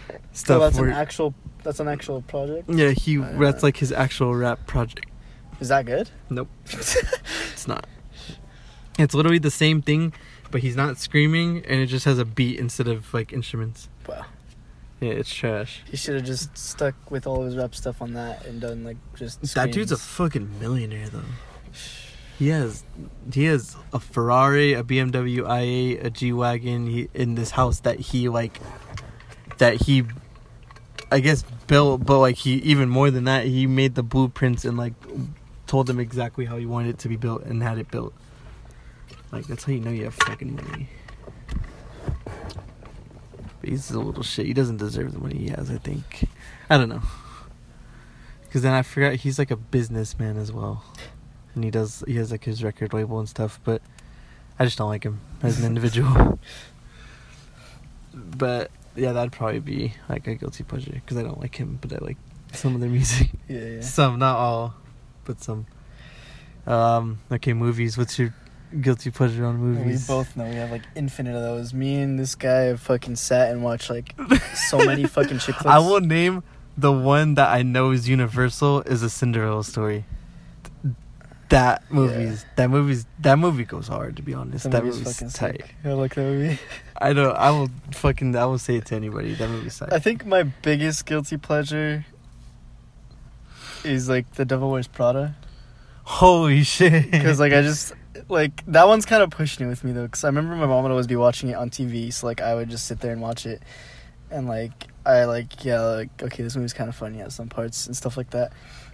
So 0.09 0.19
stuff. 0.31 0.61
that's 0.61 0.79
where, 0.79 0.89
an 0.89 0.95
actual. 0.95 1.35
That's 1.61 1.79
an 1.79 1.87
actual 1.87 2.23
project. 2.23 2.69
yeah, 2.71 2.89
he 2.89 3.17
that's 3.17 3.61
like 3.61 3.77
his 3.77 3.91
actual 3.91 4.33
rap 4.33 4.65
project. 4.65 5.05
Is 5.63 5.69
that 5.69 5.85
good? 5.85 6.09
Nope, 6.29 6.49
it's 6.65 7.69
not. 7.69 7.87
It's 8.99 9.13
literally 9.13 9.39
the 9.39 9.49
same 9.49 9.81
thing, 9.81 10.11
but 10.51 10.59
he's 10.59 10.75
not 10.75 10.97
screaming, 10.97 11.63
and 11.65 11.79
it 11.79 11.85
just 11.85 12.03
has 12.03 12.19
a 12.19 12.25
beat 12.25 12.59
instead 12.59 12.89
of 12.89 13.13
like 13.13 13.31
instruments. 13.31 13.87
Wow. 14.05 14.25
Yeah, 14.99 15.11
it's 15.11 15.33
trash. 15.33 15.81
He 15.89 15.95
should 15.95 16.15
have 16.15 16.25
just 16.25 16.57
stuck 16.57 17.09
with 17.09 17.25
all 17.25 17.43
his 17.43 17.55
rap 17.55 17.73
stuff 17.75 18.01
on 18.01 18.11
that 18.15 18.45
and 18.45 18.59
done 18.59 18.83
like 18.83 18.97
just. 19.15 19.41
That 19.55 19.71
dude's 19.71 19.93
a 19.93 19.97
fucking 19.97 20.59
millionaire 20.59 21.07
though. 21.07 21.21
He 22.39 22.49
has 22.49 22.83
he 23.31 23.45
has 23.45 23.77
a 23.93 23.99
Ferrari, 23.99 24.73
a 24.73 24.83
BMW 24.83 25.43
i8, 25.43 26.03
a 26.03 26.09
G 26.09 26.33
wagon 26.33 26.87
he, 26.87 27.07
in 27.13 27.35
this 27.35 27.51
house 27.51 27.79
that 27.81 27.99
he 27.99 28.27
like 28.27 28.59
that 29.59 29.83
he 29.83 30.03
I 31.09 31.19
guess 31.19 31.43
built, 31.67 32.05
but 32.05 32.17
like 32.17 32.37
he 32.37 32.55
even 32.55 32.89
more 32.89 33.11
than 33.11 33.25
that, 33.25 33.45
he 33.45 33.67
made 33.67 33.93
the 33.93 34.01
blueprints 34.01 34.65
and 34.65 34.77
like 34.77 34.95
told 35.67 35.87
them 35.87 35.99
exactly 35.99 36.45
how 36.45 36.57
he 36.57 36.65
wanted 36.65 36.89
it 36.89 36.99
to 36.99 37.09
be 37.09 37.15
built 37.15 37.43
and 37.43 37.61
had 37.63 37.77
it 37.77 37.89
built. 37.91 38.13
Like 39.31 39.47
that's 39.47 39.63
how 39.63 39.71
you 39.71 39.79
know 39.79 39.91
you 39.91 40.05
have 40.05 40.13
fucking 40.13 40.55
money. 40.55 40.89
But 43.59 43.69
he's 43.69 43.89
a 43.91 43.99
little 43.99 44.23
shit. 44.23 44.45
He 44.45 44.53
doesn't 44.53 44.77
deserve 44.77 45.13
the 45.13 45.19
money 45.19 45.37
he 45.37 45.47
has. 45.49 45.71
I 45.71 45.77
think. 45.77 46.27
I 46.69 46.77
don't 46.77 46.89
know. 46.89 47.01
Because 48.43 48.61
then 48.61 48.73
I 48.73 48.83
forgot 48.83 49.15
he's 49.15 49.39
like 49.39 49.49
a 49.49 49.55
businessman 49.55 50.37
as 50.37 50.51
well, 50.51 50.83
and 51.55 51.63
he 51.63 51.71
does 51.71 52.03
he 52.05 52.15
has 52.17 52.31
like 52.31 52.43
his 52.43 52.63
record 52.63 52.93
label 52.93 53.19
and 53.19 53.27
stuff. 53.27 53.59
But 53.63 53.81
I 54.59 54.65
just 54.65 54.77
don't 54.77 54.89
like 54.89 55.03
him 55.03 55.21
as 55.41 55.59
an 55.59 55.65
individual. 55.65 56.37
but 58.13 58.69
yeah, 58.95 59.13
that'd 59.13 59.31
probably 59.31 59.59
be 59.59 59.93
like 60.07 60.27
a 60.27 60.35
guilty 60.35 60.63
pleasure 60.63 60.91
because 60.91 61.17
I 61.17 61.23
don't 61.23 61.39
like 61.39 61.55
him, 61.55 61.79
but 61.81 61.91
I 61.93 61.97
like 61.97 62.17
some 62.53 62.75
of 62.75 62.81
their 62.81 62.89
music. 62.89 63.29
Yeah, 63.47 63.59
yeah. 63.59 63.81
Some, 63.81 64.19
not 64.19 64.37
all, 64.37 64.75
but 65.25 65.41
some. 65.41 65.65
Um. 66.65 67.19
Okay, 67.31 67.53
movies. 67.53 67.97
What's 67.97 68.17
your 68.17 68.33
guilty 68.81 69.11
pleasure 69.11 69.45
on 69.45 69.57
movies? 69.57 70.07
We 70.07 70.13
both 70.13 70.35
know 70.35 70.45
we 70.45 70.55
have 70.55 70.71
like 70.71 70.83
infinite 70.95 71.35
of 71.35 71.41
those. 71.41 71.73
Me 71.73 72.01
and 72.01 72.17
this 72.17 72.35
guy 72.35 72.61
have 72.63 72.79
fucking 72.81 73.15
sat 73.15 73.51
and 73.51 73.63
watched 73.63 73.89
like 73.89 74.15
so 74.69 74.77
many 74.77 75.03
fucking 75.15 75.39
chick 75.39 75.55
flicks. 75.55 75.65
I 75.65 75.79
will 75.79 75.99
name 75.99 76.43
the 76.77 76.91
one 76.91 77.35
that 77.35 77.49
I 77.49 77.61
know 77.63 77.91
is 77.91 78.07
universal 78.09 78.81
is 78.81 79.03
a 79.03 79.09
Cinderella 79.09 79.63
story. 79.63 80.05
That 81.49 81.83
movie's 81.91 82.45
that 82.55 82.71
movie's 82.71 83.05
that 83.19 83.37
movie 83.37 83.65
goes 83.65 83.87
hard 83.87 84.15
to 84.15 84.23
be 84.23 84.33
honest. 84.33 84.63
The 84.63 84.69
that 84.69 84.83
movie's 84.83 85.01
movie's 85.01 85.13
fucking 85.17 85.29
tight. 85.29 85.61
sick. 85.61 85.75
I 85.85 85.93
like 85.93 86.15
that 86.15 86.21
movie. 86.23 86.59
I 86.97 87.13
don't. 87.13 87.35
I 87.35 87.51
will 87.51 87.69
fucking. 87.91 88.35
I 88.35 88.45
will 88.45 88.57
say 88.57 88.77
it 88.77 88.85
to 88.87 88.95
anybody. 88.95 89.35
That 89.35 89.49
movie's 89.49 89.77
tight. 89.77 89.93
I 89.93 89.99
think 89.99 90.25
my 90.25 90.43
biggest 90.43 91.05
guilty 91.05 91.37
pleasure 91.37 92.05
is 93.85 94.09
like 94.09 94.31
The 94.33 94.45
Devil 94.45 94.71
Wears 94.71 94.87
Prada. 94.87 95.35
Holy 96.03 96.63
shit! 96.63 97.11
Because 97.11 97.39
like 97.39 97.53
I 97.53 97.61
just 97.61 97.93
like 98.29 98.65
that 98.67 98.87
one's 98.87 99.05
kind 99.05 99.23
of 99.23 99.29
pushing 99.29 99.65
it 99.65 99.69
with 99.69 99.83
me 99.83 99.91
though. 99.91 100.03
Because 100.03 100.23
I 100.23 100.27
remember 100.27 100.55
my 100.55 100.65
mom 100.65 100.83
would 100.83 100.91
always 100.91 101.07
be 101.07 101.15
watching 101.15 101.49
it 101.49 101.53
on 101.55 101.69
TV, 101.69 102.11
so 102.11 102.27
like 102.27 102.41
I 102.41 102.55
would 102.55 102.69
just 102.69 102.85
sit 102.85 102.99
there 102.99 103.11
and 103.11 103.21
watch 103.21 103.45
it, 103.45 103.61
and 104.29 104.47
like 104.47 104.87
I 105.05 105.25
like 105.25 105.63
yeah 105.63 105.81
like 105.81 106.21
okay 106.21 106.43
this 106.43 106.55
movie's 106.55 106.73
kind 106.73 106.89
of 106.89 106.95
funny 106.95 107.21
at 107.21 107.31
some 107.31 107.47
parts 107.49 107.87
and 107.87 107.95
stuff 107.95 108.17
like 108.17 108.31
that, 108.31 108.51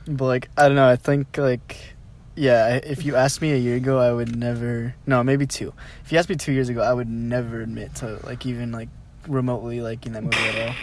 but 0.08 0.26
like 0.26 0.50
I 0.58 0.68
don't 0.68 0.76
know 0.76 0.90
I 0.90 0.96
think 0.96 1.38
like 1.38 1.96
yeah 2.36 2.76
if 2.76 3.04
you 3.04 3.16
asked 3.16 3.42
me 3.42 3.52
a 3.52 3.58
year 3.58 3.76
ago 3.76 4.00
I 4.00 4.14
would 4.14 4.36
never 4.36 4.96
no 5.06 5.24
maybe 5.24 5.46
two 5.46 5.74
if 6.06 6.12
you 6.12 6.18
asked 6.18 6.30
me 6.30 6.36
two 6.36 6.54
years 6.54 6.70
ago 6.70 6.82
I 6.82 6.94
would 6.94 7.10
never 7.10 7.62
admit 7.62 7.96
to 7.96 8.20
like 8.26 8.46
even 8.46 8.72
like 8.72 8.88
remotely 9.28 9.82
liking 9.82 10.14
that 10.14 10.24
movie 10.24 10.38
at 10.38 10.70
all. 10.70 10.76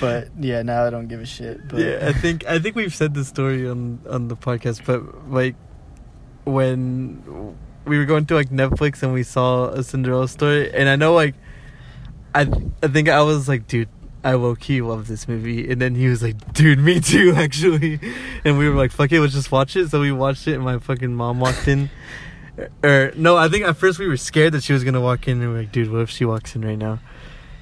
But 0.00 0.28
yeah, 0.38 0.62
now 0.62 0.86
I 0.86 0.90
don't 0.90 1.08
give 1.08 1.20
a 1.20 1.26
shit. 1.26 1.68
But 1.68 1.80
yeah, 1.80 2.08
I 2.08 2.12
think 2.12 2.46
I 2.46 2.58
think 2.58 2.74
we've 2.74 2.94
said 2.94 3.14
this 3.14 3.28
story 3.28 3.68
on 3.68 4.00
on 4.08 4.28
the 4.28 4.36
podcast, 4.36 4.84
but 4.86 5.30
like 5.30 5.54
when 6.44 7.56
we 7.84 7.98
were 7.98 8.06
going 8.06 8.26
to 8.26 8.34
like 8.34 8.50
Netflix 8.50 9.02
and 9.02 9.12
we 9.12 9.22
saw 9.22 9.68
a 9.68 9.82
Cinderella 9.82 10.28
story, 10.28 10.72
and 10.72 10.88
I 10.88 10.96
know 10.96 11.12
like 11.12 11.34
I 12.34 12.50
I 12.82 12.88
think 12.88 13.08
I 13.08 13.22
was 13.22 13.48
like, 13.48 13.66
dude. 13.66 13.88
I 14.22 14.34
low 14.34 14.54
key 14.54 14.82
love 14.82 15.06
this 15.06 15.26
movie, 15.26 15.70
and 15.70 15.80
then 15.80 15.94
he 15.94 16.06
was 16.06 16.22
like, 16.22 16.52
"Dude, 16.52 16.78
me 16.78 17.00
too, 17.00 17.32
actually." 17.36 17.98
And 18.44 18.58
we 18.58 18.68
were 18.68 18.74
like, 18.74 18.92
"Fuck 18.92 19.12
it, 19.12 19.18
let's 19.18 19.32
just 19.32 19.50
watch 19.50 19.76
it." 19.76 19.88
So 19.88 19.98
we 19.98 20.12
watched 20.12 20.46
it, 20.46 20.56
and 20.56 20.62
my 20.62 20.78
fucking 20.78 21.14
mom 21.14 21.40
walked 21.40 21.66
in. 21.66 21.88
Or 22.58 22.68
er, 22.84 23.12
no, 23.16 23.38
I 23.38 23.48
think 23.48 23.64
at 23.64 23.78
first 23.78 23.98
we 23.98 24.06
were 24.06 24.18
scared 24.18 24.52
that 24.52 24.62
she 24.62 24.74
was 24.74 24.84
gonna 24.84 25.00
walk 25.00 25.26
in, 25.26 25.40
and 25.40 25.50
we 25.50 25.56
are 25.56 25.62
like, 25.62 25.72
"Dude, 25.72 25.90
what 25.90 26.02
if 26.02 26.10
she 26.10 26.26
walks 26.26 26.54
in 26.54 26.60
right 26.60 26.76
now?" 26.76 26.98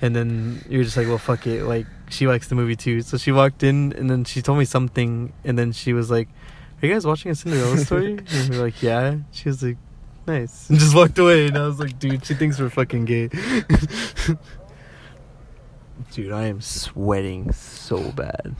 And 0.02 0.16
then 0.16 0.64
you 0.68 0.78
were 0.78 0.84
just 0.84 0.96
like, 0.96 1.06
"Well, 1.06 1.18
fuck 1.18 1.46
it." 1.46 1.62
Like 1.62 1.86
she 2.10 2.26
likes 2.26 2.48
the 2.48 2.54
movie 2.54 2.76
too, 2.76 3.02
so 3.02 3.16
she 3.16 3.32
walked 3.32 3.62
in, 3.62 3.92
and 3.94 4.08
then 4.10 4.24
she 4.24 4.42
told 4.42 4.58
me 4.58 4.64
something, 4.64 5.32
and 5.44 5.58
then 5.58 5.72
she 5.72 5.92
was 5.92 6.10
like, 6.10 6.28
"Are 6.82 6.86
you 6.86 6.92
guys 6.92 7.06
watching 7.06 7.30
a 7.30 7.34
Cinderella 7.34 7.78
story?" 7.78 8.18
and 8.30 8.50
we 8.50 8.56
were 8.56 8.64
like, 8.64 8.82
"Yeah." 8.82 9.16
She 9.32 9.48
was 9.48 9.62
like, 9.62 9.76
"Nice," 10.26 10.68
and 10.68 10.78
just 10.80 10.94
walked 10.94 11.18
away. 11.18 11.46
And 11.48 11.58
I 11.58 11.66
was 11.66 11.78
like, 11.78 11.98
"Dude, 11.98 12.24
she 12.24 12.34
thinks 12.34 12.58
we're 12.60 12.70
fucking 12.70 13.04
gay." 13.04 13.28
Dude, 16.12 16.32
I 16.32 16.44
am 16.46 16.60
sweating 16.60 17.52
so 17.52 18.12
bad. 18.12 18.54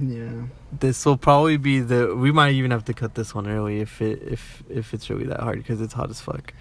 yeah. 0.00 0.42
This 0.78 1.04
will 1.06 1.16
probably 1.16 1.56
be 1.56 1.80
the. 1.80 2.14
We 2.14 2.30
might 2.30 2.54
even 2.54 2.70
have 2.70 2.84
to 2.86 2.94
cut 2.94 3.14
this 3.14 3.34
one 3.34 3.48
early 3.48 3.80
if 3.80 4.00
it 4.02 4.22
if 4.22 4.62
if 4.68 4.92
it's 4.94 5.08
really 5.08 5.24
that 5.26 5.40
hard 5.40 5.58
because 5.58 5.80
it's 5.80 5.94
hot 5.94 6.10
as 6.10 6.20
fuck. 6.20 6.52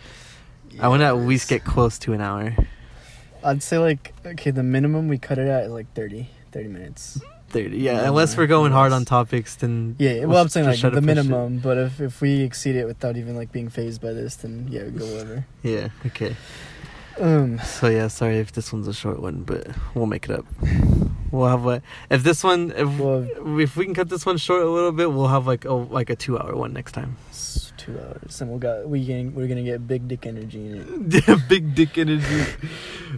I 0.79 0.87
want 0.87 1.01
to 1.01 1.05
at 1.05 1.17
least 1.17 1.49
get 1.49 1.63
close 1.63 1.97
to 1.99 2.13
an 2.13 2.21
hour. 2.21 2.55
I'd 3.47 3.63
say 3.63 3.77
like 3.79 4.13
okay, 4.25 4.51
the 4.51 4.63
minimum 4.63 5.07
we 5.07 5.17
cut 5.17 5.37
it 5.39 5.47
at 5.47 5.63
is 5.65 5.71
like 5.71 5.91
30, 5.93 6.27
30 6.51 6.67
minutes. 6.69 7.19
Thirty, 7.49 7.77
yeah. 7.77 7.93
Yeah, 8.01 8.07
unless 8.09 8.35
we're 8.35 8.45
going 8.47 8.73
hard 8.73 8.91
on 8.91 9.05
topics, 9.05 9.55
then 9.55 9.95
Yeah, 9.99 10.19
we'll 10.19 10.29
well, 10.29 10.41
I'm 10.41 10.49
saying 10.49 10.67
like 10.67 10.81
the 10.81 10.89
push 10.91 10.97
it. 10.97 11.01
minimum, 11.01 11.59
but 11.59 11.77
if 11.77 12.01
if 12.01 12.19
we 12.19 12.41
exceed 12.41 12.75
it 12.75 12.85
without 12.85 13.15
even 13.15 13.37
like 13.37 13.53
being 13.53 13.69
phased 13.69 14.01
by 14.01 14.11
this, 14.11 14.35
then 14.35 14.67
yeah, 14.69 14.83
we 14.83 14.91
go 14.91 15.05
over. 15.19 15.45
Yeah. 15.63 15.87
Okay. 16.05 16.35
Um, 17.19 17.57
So 17.59 17.87
yeah, 17.87 18.09
sorry 18.09 18.39
if 18.39 18.51
this 18.51 18.71
one's 18.73 18.87
a 18.87 18.93
short 18.93 19.21
one, 19.21 19.43
but 19.43 19.65
we'll 19.95 20.05
make 20.07 20.25
it 20.25 20.31
up. 20.31 20.45
We'll 21.31 21.47
have 21.47 21.63
what 21.63 21.83
if 22.11 22.23
this 22.23 22.43
one 22.43 22.73
if 22.75 22.99
Well- 22.99 23.27
if 23.61 23.77
we 23.77 23.85
can 23.85 23.93
cut 23.93 24.09
this 24.09 24.25
one 24.25 24.37
short 24.37 24.61
a 24.63 24.69
little 24.69 24.91
bit, 24.91 25.11
we'll 25.13 25.27
have 25.29 25.47
like 25.47 25.63
a 25.63 25.73
like 25.73 26.09
a 26.09 26.15
two 26.17 26.37
hour 26.37 26.53
one 26.53 26.73
next 26.73 26.91
time. 26.91 27.15
it's 27.29 27.66
two 27.87 27.99
hours, 27.99 28.41
and 28.41 28.51
we 28.51 28.59
got 28.59 28.87
we 28.87 29.03
getting 29.03 29.33
we're 29.33 29.47
gonna 29.47 29.63
get 29.63 29.87
big 29.87 30.07
dick 30.07 30.25
energy 30.25 30.67
in 30.67 30.75
it. 30.75 31.27
yeah, 31.27 31.37
big 31.47 31.73
dick 31.73 31.97
energy. 31.97 32.45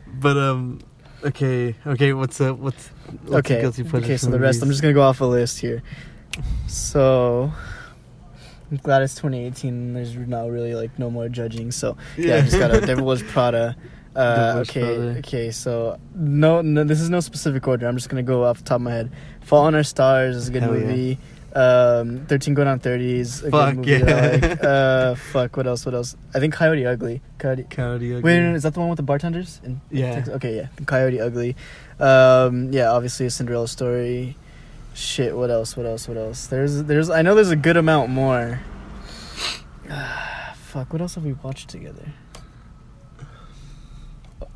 but 0.08 0.38
um, 0.38 0.80
okay, 1.24 1.76
okay. 1.86 2.14
What's 2.14 2.40
up? 2.40 2.58
what's, 2.58 2.88
what's 3.24 3.50
okay, 3.50 3.66
okay. 3.66 4.18
So 4.18 4.30
the 4.30 4.40
rest, 4.40 4.62
I'm 4.62 4.70
just 4.70 4.82
gonna 4.82 4.94
go 4.94 5.02
off 5.02 5.22
a 5.22 5.26
list 5.26 5.60
here. 5.60 5.84
So. 6.68 7.52
I'm 8.72 8.78
glad 8.78 9.02
it's 9.02 9.16
2018. 9.16 9.94
There's 9.96 10.16
now 10.16 10.48
really 10.48 10.76
like 10.76 11.00
no 11.00 11.10
more 11.10 11.28
judging. 11.28 11.72
So 11.72 11.98
yeah, 12.16 12.36
I 12.36 12.42
just 12.42 12.60
got 12.60 12.72
a 12.72 12.80
Devil 12.82 13.06
Wears 13.06 13.24
Prada. 13.24 13.76
Uh, 14.16 14.64
okay, 14.68 14.82
Prada. 14.82 15.20
okay. 15.20 15.52
So 15.52 15.98
no, 16.16 16.62
no, 16.62 16.84
this 16.84 17.00
is 17.00 17.10
no 17.12 17.20
specific 17.20 17.66
order. 17.68 17.88
I'm 17.88 17.96
just 17.96 18.10
gonna 18.10 18.24
go 18.24 18.44
off 18.44 18.58
the 18.58 18.64
top 18.64 18.78
of 18.78 18.82
my 18.82 18.92
head. 18.92 19.12
Fault 19.42 19.70
in 19.70 19.76
Our 19.76 19.84
Stars 19.84 20.36
is 20.36 20.50
a 20.50 20.52
good 20.52 20.64
Hell 20.64 20.76
yeah. 20.76 21.16
Movie. 21.54 22.20
Um, 22.22 22.26
13 22.28 22.54
Going 22.54 22.68
on 22.68 22.80
30 22.80 23.20
is 23.20 23.44
a 23.44 23.52
Fuck, 23.52 23.76
good 23.76 23.78
movie. 23.78 23.98
that 23.98 24.10
I 24.10 24.38
yeah. 24.38 24.48
like. 24.50 24.64
Uh, 24.70 25.16
fuck. 25.16 25.58
What 25.58 25.68
else? 25.68 25.86
What 25.86 25.96
else? 25.96 26.16
I 26.34 26.40
think 26.40 26.54
Coyote 26.54 26.86
Ugly. 26.86 27.22
Coyote. 27.38 27.64
Coyote 27.70 28.12
Ugly. 28.16 28.22
Wait, 28.22 28.40
no, 28.40 28.50
no, 28.52 28.56
is 28.56 28.64
that 28.64 28.74
the 28.74 28.80
one 28.80 28.90
with 28.90 28.98
the 28.98 29.04
bartenders? 29.04 29.60
In 29.64 29.82
Yeah. 29.92 30.16
Texas? 30.16 30.34
Okay, 30.36 30.56
yeah. 30.56 30.68
Coyote 30.86 31.20
Ugly. 31.20 31.56
Um, 32.00 32.72
yeah, 32.72 32.92
obviously 32.92 33.26
a 33.26 33.30
Cinderella 33.30 33.68
story. 33.68 34.36
Shit. 34.94 35.36
What 35.36 35.50
else? 35.50 35.76
What 35.78 35.86
else? 35.86 36.08
What 36.08 36.18
else? 36.18 36.48
There's, 36.48 36.84
there's. 36.84 37.10
I 37.10 37.22
know 37.22 37.36
there's 37.36 37.52
a 37.52 37.56
good 37.56 37.78
amount 37.78 38.10
more. 38.12 38.60
Fuck. 40.56 40.94
What 40.94 41.02
else 41.02 41.16
have 41.16 41.24
we 41.26 41.34
watched 41.34 41.70
together? 41.70 42.14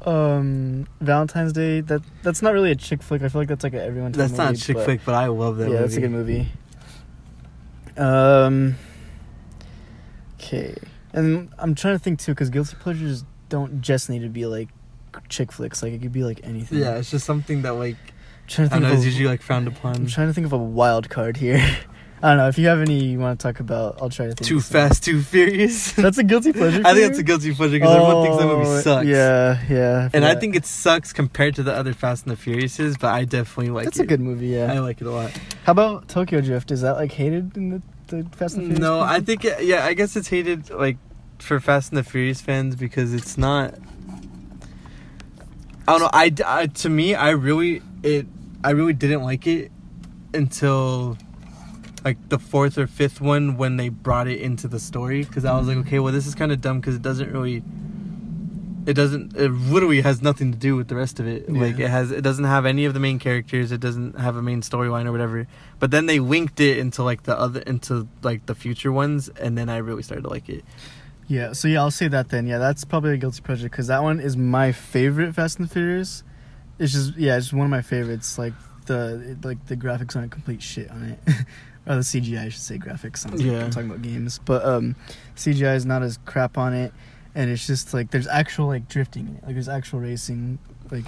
Um, 0.05 0.85
Valentine's 0.99 1.53
Day. 1.53 1.79
That 1.81 2.01
that's 2.23 2.41
not 2.41 2.53
really 2.53 2.71
a 2.71 2.75
chick 2.75 3.01
flick. 3.01 3.21
I 3.23 3.29
feel 3.29 3.41
like 3.41 3.47
that's 3.47 3.63
like 3.63 3.73
a 3.73 3.81
everyone. 3.81 4.11
That's 4.11 4.33
not 4.33 4.53
a 4.53 4.57
chick 4.57 4.75
but- 4.75 4.85
flick, 4.85 5.01
but 5.05 5.15
I 5.15 5.27
love 5.27 5.57
that 5.57 5.63
yeah, 5.65 5.69
movie. 5.69 5.81
that's 5.81 5.95
a 5.95 6.01
good 6.01 6.11
movie. 6.11 6.47
Um. 7.97 8.75
Okay, 10.35 10.75
and 11.13 11.49
I'm 11.57 11.75
trying 11.75 11.95
to 11.95 11.99
think 11.99 12.19
too, 12.19 12.33
because 12.33 12.49
guilty 12.49 12.75
pleasures 12.79 13.23
don't 13.49 13.81
just 13.81 14.09
need 14.09 14.23
to 14.23 14.29
be 14.29 14.45
like 14.45 14.69
chick 15.29 15.51
flicks. 15.51 15.81
Like 15.81 15.93
it 15.93 16.01
could 16.01 16.11
be 16.11 16.23
like 16.23 16.41
anything. 16.43 16.79
Yeah, 16.79 16.95
it's 16.97 17.11
just 17.11 17.25
something 17.25 17.61
that 17.61 17.73
like 17.73 17.95
I'm 17.95 18.47
trying 18.47 18.69
to 18.69 18.75
I 18.75 18.79
think 18.79 18.89
know 18.89 18.93
of 18.97 19.01
a, 19.01 19.05
usually 19.05 19.27
like 19.27 19.41
frowned 19.41 19.67
upon. 19.67 19.95
I'm 19.95 20.07
trying 20.07 20.27
to 20.27 20.33
think 20.33 20.45
of 20.45 20.53
a 20.53 20.57
wild 20.57 21.09
card 21.09 21.37
here. 21.37 21.63
I 22.23 22.29
don't 22.29 22.37
know. 22.37 22.47
If 22.47 22.57
you 22.57 22.67
have 22.67 22.79
any 22.79 23.03
you 23.03 23.19
want 23.19 23.37
to 23.37 23.43
talk 23.43 23.59
about, 23.59 24.01
I'll 24.01 24.09
try 24.09 24.27
to 24.27 24.33
think. 24.33 24.47
Too. 24.47 24.61
Fast, 24.61 25.03
Too 25.03 25.21
Furious. 25.21 25.91
That's 25.97 26.17
a 26.17 26.23
guilty 26.23 26.53
pleasure. 26.53 26.79
I 26.85 26.93
think 26.93 26.97
you? 26.99 27.07
that's 27.09 27.19
a 27.19 27.23
guilty 27.23 27.53
pleasure 27.53 27.73
because 27.73 27.93
everyone 27.93 28.23
thinks 28.23 28.37
that 28.37 28.47
movie 28.47 28.65
Oh, 28.69 28.79
sucks. 28.79 29.05
Yeah, 29.07 29.61
yeah. 29.69 30.09
And 30.13 30.23
I 30.23 30.33
think 30.35 30.55
it 30.55 30.65
sucks 30.65 31.11
compared 31.11 31.55
to 31.55 31.63
the 31.63 31.73
other 31.73 31.91
Fast 31.93 32.25
and 32.25 32.35
the 32.35 32.41
Furiouses, 32.41 32.97
but 32.97 33.13
I 33.13 33.25
definitely 33.25 33.71
like 33.73 33.83
that's 33.85 33.99
it. 33.99 34.03
a 34.03 34.05
good 34.05 34.21
movie. 34.21 34.47
Yeah, 34.47 34.71
I 34.71 34.79
like 34.79 35.01
it 35.01 35.07
a 35.07 35.11
lot. 35.11 35.31
How 35.65 35.73
about 35.73 36.07
Tokyo 36.07 36.39
Drift? 36.39 36.71
Is 36.71 36.79
that 36.79 36.93
like 36.93 37.11
hated 37.11 37.57
in 37.57 37.69
the, 37.71 37.81
the 38.07 38.23
Fast 38.37 38.55
and 38.55 38.67
the 38.71 38.75
Furious? 38.75 38.79
No, 38.79 39.01
I 39.01 39.19
think 39.19 39.43
it, 39.43 39.65
yeah, 39.65 39.85
I 39.85 39.93
guess 39.93 40.15
it's 40.15 40.29
hated 40.29 40.69
like 40.69 40.95
for 41.39 41.59
Fast 41.59 41.91
and 41.91 41.97
the 41.97 42.03
Furious 42.05 42.39
fans 42.39 42.77
because 42.77 43.13
it's 43.13 43.37
not. 43.37 43.75
I 45.85 45.91
don't 45.91 45.99
know. 45.99 46.09
I, 46.13 46.31
I 46.45 46.67
to 46.67 46.89
me, 46.89 47.15
I 47.15 47.31
really 47.31 47.81
it. 48.01 48.27
I 48.63 48.69
really 48.71 48.93
didn't 48.93 49.23
like 49.23 49.45
it 49.45 49.73
until 50.33 51.17
like 52.03 52.29
the 52.29 52.39
fourth 52.39 52.77
or 52.77 52.87
fifth 52.87 53.21
one 53.21 53.57
when 53.57 53.77
they 53.77 53.89
brought 53.89 54.27
it 54.27 54.41
into 54.41 54.67
the 54.67 54.79
story 54.79 55.23
because 55.23 55.45
I 55.45 55.57
was 55.57 55.67
like, 55.67 55.77
okay, 55.77 55.99
well, 55.99 56.13
this 56.13 56.27
is 56.27 56.35
kind 56.35 56.51
of 56.51 56.61
dumb 56.61 56.79
because 56.79 56.95
it 56.95 57.01
doesn't 57.01 57.31
really. 57.31 57.63
It 58.85 58.95
doesn't. 58.95 59.37
It 59.37 59.47
literally 59.49 60.01
has 60.01 60.21
nothing 60.21 60.51
to 60.51 60.57
do 60.57 60.75
with 60.75 60.89
the 60.89 60.95
rest 60.95 61.21
of 61.21 61.27
it. 61.27 61.49
Like 61.49 61.79
it 61.79 61.89
has. 61.89 62.11
It 62.11 62.21
doesn't 62.21 62.43
have 62.43 62.65
any 62.65 62.83
of 62.83 62.93
the 62.93 62.99
main 62.99 63.17
characters. 63.17 63.71
It 63.71 63.79
doesn't 63.79 64.19
have 64.19 64.35
a 64.35 64.41
main 64.41 64.61
storyline 64.61 65.05
or 65.05 65.13
whatever. 65.13 65.47
But 65.79 65.91
then 65.91 66.05
they 66.05 66.19
linked 66.19 66.59
it 66.59 66.77
into 66.79 67.01
like 67.01 67.23
the 67.23 67.39
other 67.39 67.61
into 67.61 68.09
like 68.23 68.45
the 68.45 68.55
future 68.55 68.91
ones, 68.91 69.29
and 69.29 69.57
then 69.57 69.69
I 69.69 69.77
really 69.77 70.03
started 70.03 70.23
to 70.23 70.29
like 70.29 70.49
it. 70.49 70.65
Yeah, 71.27 71.53
so 71.53 71.67
yeah, 71.69 71.79
I'll 71.79 71.91
say 71.91 72.09
that 72.09 72.29
then. 72.29 72.45
Yeah, 72.47 72.57
that's 72.57 72.83
probably 72.83 73.13
a 73.13 73.17
guilty 73.17 73.41
pleasure 73.41 73.69
because 73.69 73.87
that 73.87 74.03
one 74.03 74.19
is 74.19 74.35
my 74.35 74.71
favorite 74.71 75.33
Fast 75.33 75.59
and 75.59 75.69
the 75.69 75.73
Furious. 75.73 76.23
It's 76.77 76.91
just 76.91 77.15
yeah, 77.15 77.37
it's 77.37 77.53
one 77.53 77.65
of 77.65 77.71
my 77.71 77.81
favorites. 77.81 78.37
Like 78.37 78.53
the 78.85 79.37
like 79.43 79.65
the 79.67 79.77
graphics 79.77 80.15
aren't 80.15 80.31
complete 80.31 80.61
shit 80.61 80.91
on 80.91 81.03
it, 81.03 81.19
or 81.87 81.95
the 81.95 82.01
CGI 82.01 82.45
I 82.45 82.49
should 82.49 82.61
say 82.61 82.77
graphics. 82.77 83.17
Sounds 83.17 83.41
like 83.41 83.51
Yeah. 83.51 83.65
I'm 83.65 83.71
talking 83.71 83.89
about 83.89 84.01
games, 84.01 84.39
but 84.45 84.63
um, 84.65 84.95
CGI 85.35 85.75
is 85.75 85.85
not 85.85 86.01
as 86.03 86.17
crap 86.25 86.57
on 86.57 86.73
it, 86.73 86.93
and 87.35 87.49
it's 87.49 87.65
just 87.67 87.93
like 87.93 88.11
there's 88.11 88.27
actual 88.27 88.67
like 88.67 88.87
drifting 88.87 89.27
in 89.27 89.35
it. 89.37 89.43
Like 89.45 89.53
there's 89.55 89.69
actual 89.69 89.99
racing, 89.99 90.59
like, 90.91 91.05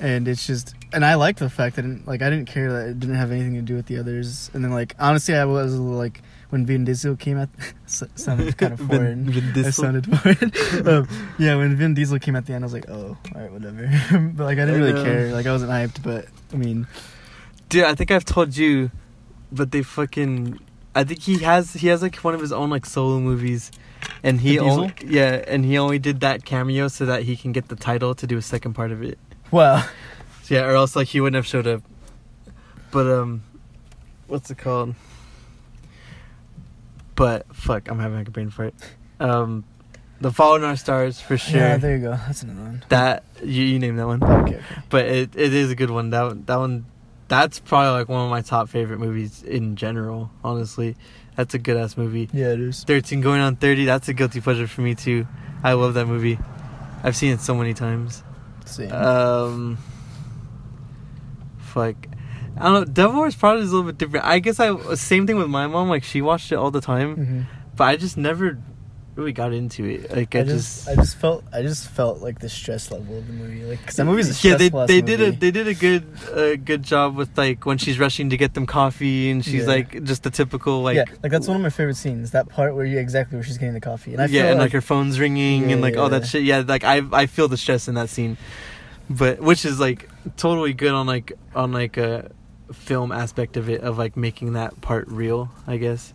and 0.00 0.26
it's 0.26 0.46
just 0.46 0.74
and 0.92 1.04
I 1.04 1.14
like 1.14 1.36
the 1.36 1.50
fact 1.50 1.76
that 1.76 1.84
it, 1.84 2.06
like 2.06 2.22
I 2.22 2.30
didn't 2.30 2.46
care 2.46 2.72
that 2.72 2.88
it 2.90 3.00
didn't 3.00 3.16
have 3.16 3.30
anything 3.32 3.54
to 3.54 3.62
do 3.62 3.74
with 3.76 3.86
the 3.86 3.98
others, 3.98 4.50
and 4.54 4.64
then 4.64 4.70
like 4.72 4.94
honestly 4.98 5.34
I 5.34 5.44
was 5.44 5.74
a 5.74 5.80
little 5.80 5.98
like 5.98 6.22
when 6.50 6.64
Vin 6.66 6.84
Diesel 6.84 7.16
came 7.16 7.36
out, 7.36 7.48
sounded 7.86 8.56
kind 8.56 8.72
of 8.74 8.80
foreign. 8.88 9.24
Vin 9.28 9.50
I 9.50 9.52
Diesel. 9.52 9.72
sounded 9.72 10.06
foreign. 10.06 10.86
um, 10.88 11.08
yeah, 11.38 11.56
when 11.56 11.74
Vin 11.74 11.94
Diesel 11.94 12.18
came 12.20 12.36
at 12.36 12.46
the 12.46 12.52
end, 12.54 12.62
I 12.62 12.66
was 12.66 12.72
like, 12.72 12.88
oh, 12.88 13.16
all 13.34 13.40
right, 13.40 13.50
whatever. 13.50 13.86
but 14.34 14.44
like, 14.44 14.58
I 14.58 14.64
didn't 14.66 14.82
I 14.82 14.86
really 14.86 15.02
care. 15.04 15.32
Like, 15.32 15.46
I 15.46 15.52
wasn't 15.52 15.72
hyped. 15.72 16.02
But 16.04 16.26
I 16.52 16.56
mean, 16.56 16.86
Dude, 17.70 17.82
I 17.84 17.96
think 17.96 18.12
I've 18.12 18.24
told 18.24 18.56
you, 18.56 18.92
but 19.54 19.70
they 19.70 19.82
fucking. 19.82 20.58
I 20.94 21.02
think 21.04 21.20
he 21.22 21.38
has 21.38 21.72
he 21.74 21.88
has 21.88 22.02
like 22.02 22.16
one 22.16 22.34
of 22.34 22.40
his 22.40 22.52
own 22.52 22.70
like 22.70 22.86
solo 22.86 23.18
movies, 23.18 23.70
and 24.22 24.40
he 24.40 24.58
only 24.58 24.92
yeah, 25.04 25.42
and 25.48 25.64
he 25.64 25.76
only 25.78 25.98
did 25.98 26.20
that 26.20 26.44
cameo 26.44 26.88
so 26.88 27.04
that 27.06 27.22
he 27.24 27.36
can 27.36 27.52
get 27.52 27.68
the 27.68 27.76
title 27.76 28.14
to 28.14 28.26
do 28.26 28.36
a 28.38 28.42
second 28.42 28.74
part 28.74 28.92
of 28.92 29.02
it. 29.02 29.18
well, 29.50 29.88
Yeah, 30.48 30.66
or 30.66 30.74
else 30.76 30.94
like 30.94 31.08
he 31.08 31.20
wouldn't 31.20 31.36
have 31.36 31.46
showed 31.46 31.66
up. 31.66 31.82
But 32.92 33.06
um, 33.08 33.42
what's 34.28 34.50
it 34.50 34.58
called? 34.58 34.94
But 37.16 37.46
fuck, 37.54 37.88
I'm 37.90 37.98
having 37.98 38.18
like 38.18 38.28
a 38.28 38.30
brain 38.30 38.50
fart. 38.50 38.74
Um, 39.20 39.64
the 40.20 40.32
Fault 40.32 40.58
in 40.58 40.64
Our 40.64 40.76
Stars 40.76 41.20
for 41.20 41.36
sure. 41.36 41.60
yeah, 41.60 41.76
there 41.76 41.96
you 41.96 42.02
go. 42.02 42.10
That's 42.12 42.42
another 42.42 42.60
one. 42.62 42.84
that 42.88 43.24
you 43.42 43.64
you 43.64 43.78
name 43.78 43.96
that 43.96 44.06
one. 44.06 44.22
Okay, 44.22 44.54
okay. 44.56 44.60
But 44.90 45.06
it 45.06 45.30
it 45.36 45.52
is 45.54 45.70
a 45.70 45.74
good 45.76 45.90
one. 45.90 46.10
That 46.10 46.22
one- 46.22 46.44
that 46.46 46.56
one, 46.56 46.86
that's 47.28 47.58
probably 47.60 47.98
like 47.98 48.08
one 48.08 48.24
of 48.24 48.30
my 48.30 48.42
top 48.42 48.68
favorite 48.68 48.98
movies 48.98 49.42
in 49.42 49.76
general. 49.76 50.30
Honestly, 50.42 50.96
that's 51.36 51.54
a 51.54 51.58
good 51.58 51.76
ass 51.76 51.96
movie. 51.96 52.28
Yeah, 52.32 52.52
it 52.52 52.60
is. 52.60 52.84
Thirteen 52.84 53.20
going 53.20 53.40
on 53.40 53.56
thirty. 53.56 53.84
That's 53.84 54.08
a 54.08 54.14
guilty 54.14 54.40
pleasure 54.40 54.66
for 54.66 54.80
me 54.82 54.94
too. 54.94 55.26
I 55.62 55.72
love 55.72 55.94
that 55.94 56.06
movie. 56.06 56.38
I've 57.02 57.16
seen 57.16 57.32
it 57.32 57.40
so 57.40 57.54
many 57.54 57.74
times. 57.74 58.22
Same. 58.66 58.92
Um, 58.92 59.78
fuck. 61.58 61.96
I 62.56 62.64
don't 62.64 62.72
know. 62.72 62.84
Devil 62.84 63.20
Wears 63.20 63.34
Prada 63.34 63.60
is 63.60 63.72
a 63.72 63.74
little 63.76 63.90
bit 63.90 63.98
different. 63.98 64.24
I 64.24 64.38
guess 64.38 64.60
I 64.60 64.94
same 64.94 65.26
thing 65.26 65.36
with 65.36 65.48
my 65.48 65.66
mom. 65.66 65.88
Like 65.88 66.04
she 66.04 66.22
watched 66.22 66.52
it 66.52 66.56
all 66.56 66.70
the 66.70 66.80
time, 66.80 67.16
hmm 67.16 67.40
but 67.76 67.84
I 67.84 67.96
just 67.96 68.16
never 68.16 68.62
really 69.16 69.32
got 69.32 69.52
into 69.52 69.84
it. 69.84 70.10
Like 70.10 70.34
I, 70.34 70.40
I 70.40 70.42
just, 70.44 70.86
just, 70.86 70.88
I 70.88 70.94
just 70.96 71.16
felt, 71.16 71.44
I 71.52 71.62
just 71.62 71.88
felt 71.88 72.20
like 72.20 72.40
the 72.40 72.48
stress 72.48 72.90
level 72.90 73.18
of 73.18 73.26
the 73.26 73.32
movie. 73.32 73.62
Like, 73.64 73.84
cause 73.86 73.96
that 73.96 74.04
movie's 74.04 74.44
a 74.44 74.48
yeah. 74.48 74.56
They 74.56 74.68
they 74.68 75.00
did 75.00 75.20
a 75.20 75.30
they 75.30 75.50
did 75.50 75.68
a 75.68 75.74
good 75.74 76.04
uh, 76.32 76.56
good 76.56 76.82
job 76.82 77.16
with 77.16 77.36
like 77.38 77.64
when 77.64 77.78
she's 77.78 77.98
rushing 77.98 78.30
to 78.30 78.36
get 78.36 78.54
them 78.54 78.66
coffee 78.66 79.30
and 79.30 79.44
she's 79.44 79.62
Yeah. 79.62 79.74
like 79.74 80.04
just 80.04 80.22
the 80.22 80.30
typical 80.30 80.82
like 80.82 80.96
yeah, 80.96 81.04
like 81.22 81.30
that's 81.32 81.46
one 81.46 81.56
of 81.56 81.62
my 81.62 81.70
favorite 81.70 81.96
scenes. 81.96 82.32
That 82.32 82.48
part 82.48 82.74
where 82.74 82.84
you 82.84 82.98
exactly 82.98 83.36
where 83.36 83.44
she's 83.44 83.58
getting 83.58 83.74
the 83.74 83.80
coffee, 83.80 84.12
and 84.12 84.22
I 84.22 84.26
yeah 84.26 84.46
and 84.46 84.58
like, 84.58 84.66
like 84.66 84.72
her 84.72 84.80
phone's 84.80 85.20
ringing 85.20 85.70
and 85.72 85.80
like 85.80 85.96
all 85.96 86.08
that 86.08 86.26
shit. 86.26 86.42
Yeah, 86.42 86.64
like 86.66 86.84
I 86.84 87.02
I 87.12 87.26
feel 87.26 87.48
the 87.48 87.56
stress 87.56 87.88
in 87.88 87.94
that 87.94 88.08
scene, 88.08 88.36
but 89.08 89.40
which 89.40 89.64
is 89.64 89.78
like 89.78 90.08
totally 90.36 90.72
good 90.72 90.92
on 90.92 91.06
like 91.06 91.32
on 91.54 91.72
like 91.72 91.96
a 91.96 92.30
film 92.72 93.12
aspect 93.12 93.56
of 93.56 93.68
it 93.68 93.82
of 93.82 93.98
like 93.98 94.16
making 94.16 94.54
that 94.54 94.80
part 94.80 95.06
real, 95.08 95.50
I 95.66 95.76
guess. 95.76 96.12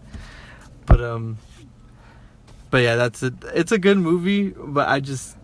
But 0.85 0.99
um, 1.01 1.37
but 2.69 2.79
yeah, 2.83 2.95
that's 2.95 3.23
it. 3.23 3.33
It's 3.53 3.71
a 3.71 3.77
good 3.77 3.97
movie, 3.97 4.49
but 4.49 4.87
I 4.87 4.99
just. 4.99 5.35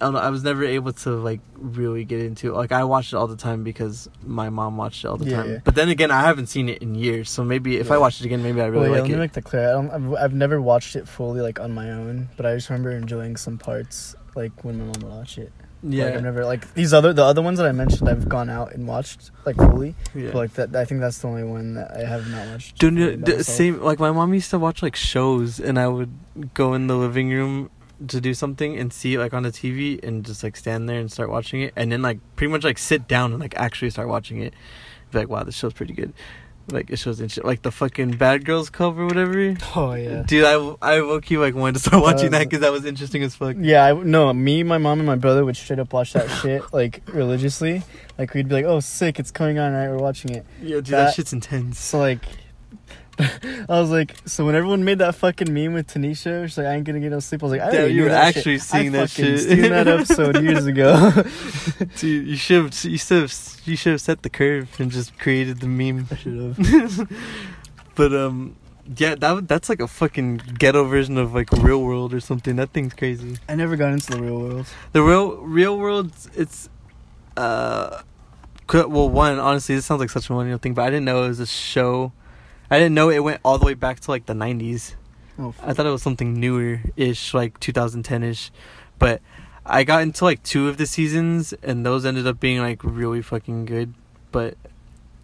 I 0.00 0.06
don't 0.06 0.14
know. 0.14 0.20
I 0.20 0.30
was 0.30 0.42
never 0.42 0.64
able 0.64 0.92
to 0.92 1.10
like 1.10 1.38
really 1.54 2.04
get 2.04 2.18
into 2.20 2.48
it. 2.52 2.56
Like 2.56 2.72
I 2.72 2.82
watched 2.82 3.12
it 3.12 3.16
all 3.16 3.28
the 3.28 3.36
time 3.36 3.62
because 3.62 4.10
my 4.24 4.50
mom 4.50 4.76
watched 4.76 5.04
it 5.04 5.06
all 5.06 5.16
the 5.16 5.26
Yeah, 5.30 5.36
time. 5.36 5.50
yeah. 5.52 5.58
But 5.62 5.76
then 5.76 5.90
again, 5.90 6.10
I 6.10 6.22
haven't 6.22 6.48
seen 6.48 6.68
it 6.68 6.82
in 6.82 6.96
years, 6.96 7.30
so 7.30 7.44
maybe 7.44 7.76
if 7.76 7.92
I 7.92 7.98
watch 7.98 8.18
it 8.20 8.26
again, 8.26 8.42
maybe 8.42 8.60
I 8.60 8.66
really 8.66 8.88
well, 8.88 8.96
yeah, 8.96 9.02
like 9.02 9.02
let 9.02 9.08
me 9.10 9.14
it. 9.14 9.18
make 9.18 9.32
that 9.34 9.44
clear. 9.44 9.68
I 9.68 9.72
don't, 9.72 9.90
I've, 9.90 10.14
I've 10.14 10.34
never 10.34 10.60
watched 10.60 10.96
it 10.96 11.06
fully 11.06 11.40
like 11.40 11.60
on 11.60 11.72
my 11.72 11.92
own, 11.92 12.30
but 12.36 12.46
I 12.46 12.54
just 12.56 12.68
remember 12.68 12.90
enjoying 12.90 13.36
some 13.36 13.58
parts 13.58 14.16
like 14.34 14.64
when 14.64 14.76
my 14.78 14.84
mom 14.86 14.92
would 15.02 15.12
watch 15.12 15.38
it. 15.38 15.52
Yeah, 15.82 16.04
Like, 16.06 16.14
I've 16.14 16.22
never 16.22 16.44
like 16.44 16.74
these 16.74 16.92
other 16.92 17.12
the 17.12 17.24
other 17.24 17.42
ones 17.42 17.58
that 17.58 17.66
I 17.66 17.72
mentioned. 17.72 18.08
I've 18.08 18.28
gone 18.28 18.48
out 18.48 18.72
and 18.72 18.86
watched 18.86 19.30
like 19.44 19.56
fully. 19.56 19.94
yeah. 20.14 20.26
But, 20.32 20.34
like 20.36 20.52
that, 20.54 20.76
I 20.76 20.84
think 20.84 21.00
that's 21.00 21.18
the 21.18 21.28
only 21.28 21.44
one 21.44 21.74
that 21.74 21.96
I 21.96 22.04
have 22.04 22.28
not 22.28 22.46
watched. 22.48 22.78
Dude, 22.78 23.24
the 23.24 23.42
same 23.44 23.80
like 23.82 23.98
my 23.98 24.10
mom 24.12 24.32
used 24.34 24.50
to 24.50 24.58
watch 24.58 24.82
like 24.82 24.96
shows, 24.96 25.58
and 25.60 25.78
I 25.78 25.88
would 25.88 26.12
go 26.54 26.74
in 26.74 26.86
the 26.86 26.96
living 26.96 27.30
room 27.30 27.70
to 28.08 28.20
do 28.20 28.34
something 28.34 28.76
and 28.78 28.92
see 28.92 29.14
it 29.14 29.18
like 29.18 29.34
on 29.34 29.42
the 29.42 29.50
TV, 29.52 30.02
and 30.02 30.24
just 30.24 30.42
like 30.42 30.56
stand 30.56 30.88
there 30.88 30.98
and 30.98 31.10
start 31.10 31.30
watching 31.30 31.62
it, 31.62 31.72
and 31.76 31.90
then 31.90 32.02
like 32.02 32.18
pretty 32.36 32.52
much 32.52 32.64
like 32.64 32.78
sit 32.78 33.08
down 33.08 33.32
and 33.32 33.40
like 33.40 33.54
actually 33.56 33.90
start 33.90 34.08
watching 34.08 34.40
it. 34.40 34.54
Be 35.10 35.18
like, 35.18 35.28
wow, 35.28 35.42
this 35.42 35.54
show's 35.56 35.74
pretty 35.74 35.92
good. 35.92 36.14
Like 36.70 36.90
it 36.90 36.96
shows 36.96 37.20
interesting, 37.20 37.44
like 37.44 37.62
the 37.62 37.70
fucking 37.72 38.12
Bad 38.12 38.44
Girls 38.44 38.70
or 38.98 39.06
whatever. 39.06 39.54
Oh 39.74 39.94
yeah. 39.94 40.22
Dude, 40.22 40.44
I 40.44 40.52
I 40.80 41.00
low 41.00 41.20
key 41.20 41.36
like 41.38 41.54
wanted 41.54 41.74
to 41.74 41.78
start 41.80 42.02
watching 42.02 42.30
that 42.30 42.44
because 42.44 42.60
that 42.60 42.72
was 42.72 42.84
interesting 42.84 43.22
as 43.24 43.34
fuck. 43.34 43.56
Yeah, 43.58 43.84
I, 43.84 43.92
no, 43.92 44.32
me, 44.32 44.62
my 44.62 44.78
mom, 44.78 45.00
and 45.00 45.06
my 45.06 45.16
brother 45.16 45.44
would 45.44 45.56
straight 45.56 45.78
up 45.80 45.92
watch 45.92 46.12
that 46.12 46.28
shit 46.42 46.62
like 46.72 47.02
religiously. 47.08 47.82
Like 48.16 48.32
we'd 48.34 48.48
be 48.48 48.54
like, 48.54 48.64
"Oh, 48.64 48.80
sick! 48.80 49.18
It's 49.18 49.30
coming 49.30 49.58
on! 49.58 49.72
Right, 49.72 49.88
we're 49.88 49.96
watching 49.98 50.30
it." 50.34 50.46
Yeah, 50.60 50.76
dude, 50.76 50.86
that, 50.86 51.06
that- 51.06 51.14
shit's 51.14 51.32
intense. 51.32 51.78
So 51.80 51.98
like, 51.98 52.20
I 53.68 53.80
was 53.80 53.90
like, 53.90 54.14
so 54.24 54.44
when 54.46 54.54
everyone 54.54 54.84
made 54.84 54.98
that 54.98 55.14
fucking 55.14 55.52
meme 55.52 55.74
with 55.74 55.88
Tanisha, 55.88 56.46
she's 56.46 56.58
like, 56.58 56.66
"I 56.66 56.74
ain't 56.74 56.84
gonna 56.84 57.00
get 57.00 57.10
no 57.10 57.20
sleep." 57.20 57.42
I 57.42 57.46
was 57.46 57.52
like, 57.52 57.60
"I 57.60 57.70
Damn, 57.70 57.90
you 57.90 58.04
were 58.04 58.10
actually 58.10 58.58
shit. 58.58 58.62
seeing 58.62 58.94
I 58.94 59.00
that 59.00 59.10
shit. 59.10 59.40
Seen 59.40 59.62
that 59.62 59.88
episode 59.88 60.42
years 60.42 60.66
ago. 60.66 61.10
Dude, 61.96 62.26
you 62.26 62.36
should 62.36 62.64
have 62.64 62.84
you 62.84 62.98
should 62.98 63.22
have 63.22 63.34
you 63.64 63.76
should 63.76 63.92
have 63.92 64.00
set 64.00 64.22
the 64.22 64.30
curve 64.30 64.68
and 64.78 64.90
just 64.90 65.18
created 65.18 65.60
the 65.60 65.68
meme. 65.68 66.06
I 66.10 66.16
should 66.16 66.56
have. 66.56 67.08
but 67.94 68.14
um, 68.14 68.56
yeah, 68.96 69.14
that 69.14 69.48
that's 69.48 69.68
like 69.68 69.80
a 69.80 69.88
fucking 69.88 70.42
ghetto 70.58 70.84
version 70.84 71.18
of 71.18 71.34
like 71.34 71.52
real 71.52 71.82
world 71.82 72.12
or 72.12 72.20
something. 72.20 72.56
That 72.56 72.70
thing's 72.70 72.94
crazy. 72.94 73.36
I 73.48 73.54
never 73.54 73.76
got 73.76 73.92
into 73.92 74.10
the 74.12 74.20
real 74.20 74.38
world. 74.38 74.66
The 74.92 75.02
real 75.02 75.36
real 75.38 75.78
world, 75.78 76.12
it's 76.34 76.68
uh, 77.36 78.02
well, 78.72 79.08
one 79.08 79.38
honestly, 79.38 79.74
this 79.74 79.86
sounds 79.86 80.00
like 80.00 80.10
such 80.10 80.28
a 80.28 80.32
millennial 80.32 80.58
thing, 80.58 80.74
but 80.74 80.82
I 80.82 80.90
didn't 80.90 81.04
know 81.04 81.24
it 81.24 81.28
was 81.28 81.40
a 81.40 81.46
show. 81.46 82.12
I 82.72 82.78
didn't 82.78 82.94
know 82.94 83.10
it 83.10 83.20
went 83.20 83.40
all 83.44 83.58
the 83.58 83.66
way 83.66 83.74
back 83.74 84.00
to 84.00 84.10
like 84.10 84.26
the 84.26 84.32
'90s. 84.34 84.94
Oh, 85.38 85.54
I 85.62 85.72
thought 85.72 85.86
it 85.86 85.90
was 85.90 86.02
something 86.02 86.34
newer 86.34 86.80
ish, 86.96 87.34
like 87.34 87.58
2010 87.60 88.22
ish. 88.22 88.50
But 88.98 89.20
I 89.64 89.84
got 89.84 90.02
into 90.02 90.24
like 90.24 90.42
two 90.42 90.68
of 90.68 90.76
the 90.76 90.86
seasons, 90.86 91.52
and 91.62 91.84
those 91.84 92.04
ended 92.06 92.26
up 92.26 92.40
being 92.40 92.60
like 92.60 92.82
really 92.82 93.22
fucking 93.22 93.64
good. 93.66 93.94
But 94.30 94.56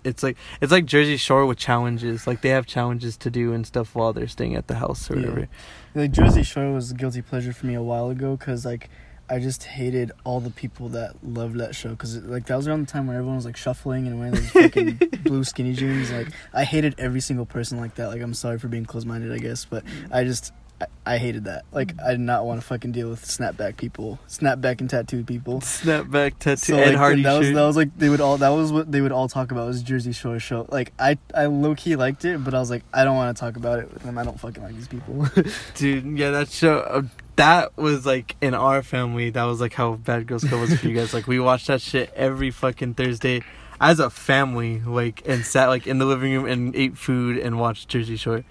it's 0.04 0.22
like 0.22 0.37
it's 0.61 0.72
like 0.72 0.84
Jersey 0.87 1.16
Shore 1.16 1.46
with 1.46 1.58
challenges. 1.58 2.26
Like 2.26 2.42
they 2.42 2.50
have 2.50 2.66
challenges 2.66 3.16
to 3.18 3.30
do 3.30 3.52
and 3.52 3.66
stuff 3.66 3.94
while 3.94 4.12
they're 4.12 4.28
staying 4.28 4.54
at 4.54 4.66
the 4.68 4.76
house 4.76 5.11
or 5.11 5.14
Yeah. 5.18 5.28
whatever. 5.28 5.48
like 5.94 6.11
Jersey 6.12 6.42
Shore 6.42 6.72
was 6.72 6.90
a 6.90 6.94
guilty 6.94 7.22
pleasure 7.22 7.52
for 7.52 7.66
me 7.66 7.74
a 7.74 7.82
while 7.82 8.08
ago 8.11 8.37
because 8.37 8.64
like 8.64 8.88
I 9.30 9.38
just 9.38 9.64
hated 9.64 10.12
all 10.24 10.40
the 10.40 10.50
people 10.50 10.88
that 10.90 11.14
loved 11.22 11.58
that 11.58 11.74
show 11.74 11.90
because 11.90 12.16
like 12.24 12.46
that 12.46 12.56
was 12.56 12.66
around 12.66 12.86
the 12.86 12.92
time 12.92 13.06
where 13.06 13.16
everyone 13.16 13.36
was 13.36 13.44
like 13.44 13.56
shuffling 13.56 14.06
and 14.06 14.18
wearing 14.18 14.34
those 14.34 14.50
fucking 14.50 15.00
blue 15.22 15.44
skinny 15.44 15.74
jeans. 15.74 16.10
Like 16.10 16.28
I 16.54 16.64
hated 16.64 16.94
every 16.98 17.20
single 17.20 17.46
person 17.46 17.78
like 17.78 17.94
that. 17.96 18.08
Like 18.08 18.22
I'm 18.22 18.34
sorry 18.34 18.58
for 18.58 18.68
being 18.68 18.86
closed 18.86 19.06
minded, 19.06 19.32
I 19.32 19.38
guess, 19.38 19.64
but 19.64 19.84
I 20.10 20.24
just 20.24 20.52
I, 20.80 20.86
I 21.04 21.18
hated 21.18 21.44
that. 21.44 21.64
Like 21.72 21.94
I 22.02 22.12
did 22.12 22.20
not 22.20 22.46
want 22.46 22.60
to 22.60 22.66
fucking 22.66 22.92
deal 22.92 23.10
with 23.10 23.24
snapback 23.24 23.76
people, 23.76 24.18
snapback 24.28 24.80
and 24.80 24.88
tattooed 24.88 25.26
people. 25.26 25.60
Snapback 25.60 26.38
tattoo. 26.38 26.72
So 26.72 26.76
Ed 26.78 26.88
like 26.90 26.96
Hardy 26.96 27.22
that 27.22 27.38
was 27.38 27.46
shirt. 27.48 27.54
that 27.54 27.66
was 27.66 27.76
like 27.76 27.98
they 27.98 28.08
would 28.08 28.20
all 28.20 28.38
that 28.38 28.50
was 28.50 28.72
what 28.72 28.90
they 28.90 29.00
would 29.00 29.12
all 29.12 29.28
talk 29.28 29.50
about 29.50 29.66
was 29.66 29.82
Jersey 29.82 30.12
Shore 30.12 30.38
show. 30.38 30.66
Like 30.70 30.92
I 30.98 31.18
I 31.34 31.46
low 31.46 31.74
key 31.74 31.96
liked 31.96 32.24
it, 32.24 32.42
but 32.42 32.54
I 32.54 32.60
was 32.60 32.70
like 32.70 32.84
I 32.94 33.04
don't 33.04 33.16
want 33.16 33.36
to 33.36 33.40
talk 33.40 33.56
about 33.56 33.80
it 33.80 33.92
with 33.92 34.02
them. 34.02 34.16
I 34.18 34.24
don't 34.24 34.38
fucking 34.38 34.62
like 34.62 34.74
these 34.74 34.88
people. 34.88 35.26
Dude, 35.74 36.18
yeah, 36.18 36.30
that 36.30 36.50
show. 36.50 36.78
Uh, 36.78 37.02
that 37.38 37.77
was 37.77 38.05
like 38.05 38.37
in 38.40 38.53
our 38.53 38.83
family. 38.83 39.31
That 39.31 39.44
was 39.44 39.61
like 39.61 39.72
how 39.72 39.94
Bad 39.94 40.27
Girls 40.27 40.42
Club 40.42 40.61
was 40.61 40.79
for 40.79 40.88
you 40.88 40.94
guys. 40.94 41.14
Like 41.14 41.29
we 41.29 41.38
watched 41.38 41.68
that 41.68 41.81
shit 41.81 42.12
every 42.14 42.51
fucking 42.51 42.94
Thursday 42.94 43.42
as 43.81 44.01
a 44.01 44.11
family. 44.11 44.81
Like 44.81 45.22
and 45.24 45.44
sat 45.44 45.66
like 45.68 45.87
in 45.87 45.98
the 45.98 46.05
living 46.05 46.33
room 46.33 46.46
and 46.46 46.74
ate 46.74 46.98
food 46.98 47.38
and 47.38 47.59
watched 47.59 47.88
Jersey 47.88 48.16
Shore. 48.16 48.44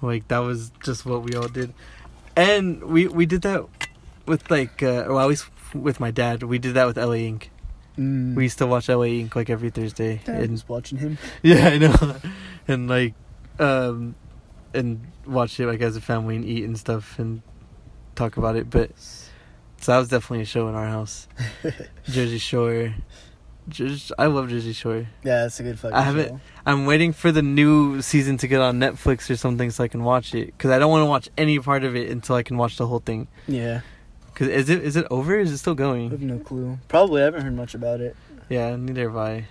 Like 0.00 0.28
that 0.28 0.38
was 0.38 0.72
just 0.82 1.04
what 1.04 1.22
we 1.22 1.34
all 1.34 1.48
did. 1.48 1.74
And 2.34 2.82
we 2.84 3.06
we 3.06 3.26
did 3.26 3.42
that 3.42 3.66
with 4.26 4.50
like 4.50 4.82
uh, 4.82 5.04
well 5.08 5.20
at 5.20 5.28
least 5.28 5.50
with 5.74 6.00
my 6.00 6.10
dad. 6.10 6.42
We 6.42 6.58
did 6.58 6.74
that 6.74 6.86
with 6.86 6.96
LA 6.96 7.12
Ink. 7.28 7.50
mm. 7.98 8.34
We 8.34 8.44
used 8.44 8.58
to 8.58 8.66
watch 8.66 8.88
LA 8.88 9.04
Ink. 9.04 9.36
like 9.36 9.50
every 9.50 9.68
Thursday. 9.68 10.22
Dad 10.24 10.42
and 10.42 10.52
was 10.52 10.66
watching 10.66 10.98
him. 10.98 11.18
yeah, 11.42 11.68
I 11.68 11.76
know. 11.76 12.16
and 12.66 12.88
like, 12.88 13.12
um, 13.58 14.14
and 14.72 15.06
watch 15.26 15.60
it 15.60 15.66
like 15.66 15.82
as 15.82 15.96
a 15.96 16.00
family 16.00 16.36
and 16.36 16.46
eat 16.46 16.64
and 16.64 16.78
stuff 16.78 17.18
and 17.18 17.42
talk 18.14 18.36
about 18.36 18.56
it. 18.56 18.68
But 18.70 18.90
so 18.98 19.92
that 19.92 19.98
was 19.98 20.08
definitely 20.08 20.42
a 20.42 20.46
show 20.46 20.68
in 20.68 20.74
our 20.74 20.86
house. 20.86 21.28
Jersey 22.04 22.38
Shore. 22.38 22.94
Jersey, 23.68 24.12
I 24.18 24.26
love 24.26 24.48
Jersey 24.48 24.72
Shore. 24.72 25.06
Yeah, 25.22 25.46
it's 25.46 25.60
a 25.60 25.62
good 25.62 25.78
fucking. 25.78 25.96
I 25.96 26.02
haven't- 26.02 26.28
show. 26.28 26.40
I'm 26.66 26.84
waiting 26.86 27.12
for 27.12 27.30
the 27.30 27.42
new 27.42 28.02
season 28.02 28.36
to 28.38 28.48
get 28.48 28.60
on 28.60 28.78
Netflix 28.80 29.30
or 29.30 29.36
something 29.36 29.70
so 29.70 29.84
I 29.84 29.88
can 29.88 30.02
watch 30.02 30.34
it 30.34 30.46
because 30.46 30.70
I 30.72 30.78
don't 30.80 30.90
want 30.90 31.02
to 31.02 31.06
watch 31.06 31.28
any 31.38 31.58
part 31.60 31.84
of 31.84 31.94
it 31.94 32.10
until 32.10 32.34
I 32.36 32.42
can 32.42 32.56
watch 32.56 32.76
the 32.76 32.86
whole 32.86 32.98
thing. 33.00 33.28
Yeah, 33.46 33.80
Cause 34.34 34.48
is 34.48 34.68
it 34.70 34.82
is 34.82 34.96
it 34.96 35.06
over? 35.10 35.38
Is 35.38 35.52
it 35.52 35.58
still 35.58 35.74
I 35.74 35.76
going? 35.76 36.10
have 36.10 36.22
no 36.22 36.38
clue. 36.38 36.78
Probably 36.88 37.22
I 37.22 37.26
haven't 37.26 37.42
heard 37.42 37.54
much 37.56 37.74
about 37.74 38.00
it. 38.00 38.16
Yeah, 38.48 38.74
neither 38.76 39.02
have 39.08 39.16
I. 39.16 39.46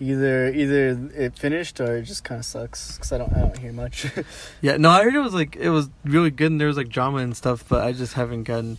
Either 0.00 0.48
either 0.52 0.98
it 1.14 1.38
finished 1.38 1.80
or 1.80 1.96
it 1.96 2.02
just 2.02 2.24
kind 2.24 2.38
of 2.40 2.44
sucks 2.44 2.96
because 2.96 3.12
I 3.12 3.18
don't 3.18 3.32
I 3.32 3.40
don't 3.40 3.58
hear 3.58 3.72
much. 3.72 4.06
Yeah, 4.60 4.76
no, 4.76 4.90
I 4.90 5.02
heard 5.04 5.14
it 5.14 5.20
was 5.20 5.34
like 5.34 5.54
it 5.56 5.70
was 5.70 5.90
really 6.04 6.30
good 6.30 6.50
and 6.50 6.60
there 6.60 6.66
was 6.68 6.76
like 6.76 6.88
drama 6.88 7.18
and 7.18 7.36
stuff, 7.36 7.64
but 7.68 7.84
I 7.84 7.92
just 7.92 8.14
haven't 8.14 8.44
gotten 8.44 8.78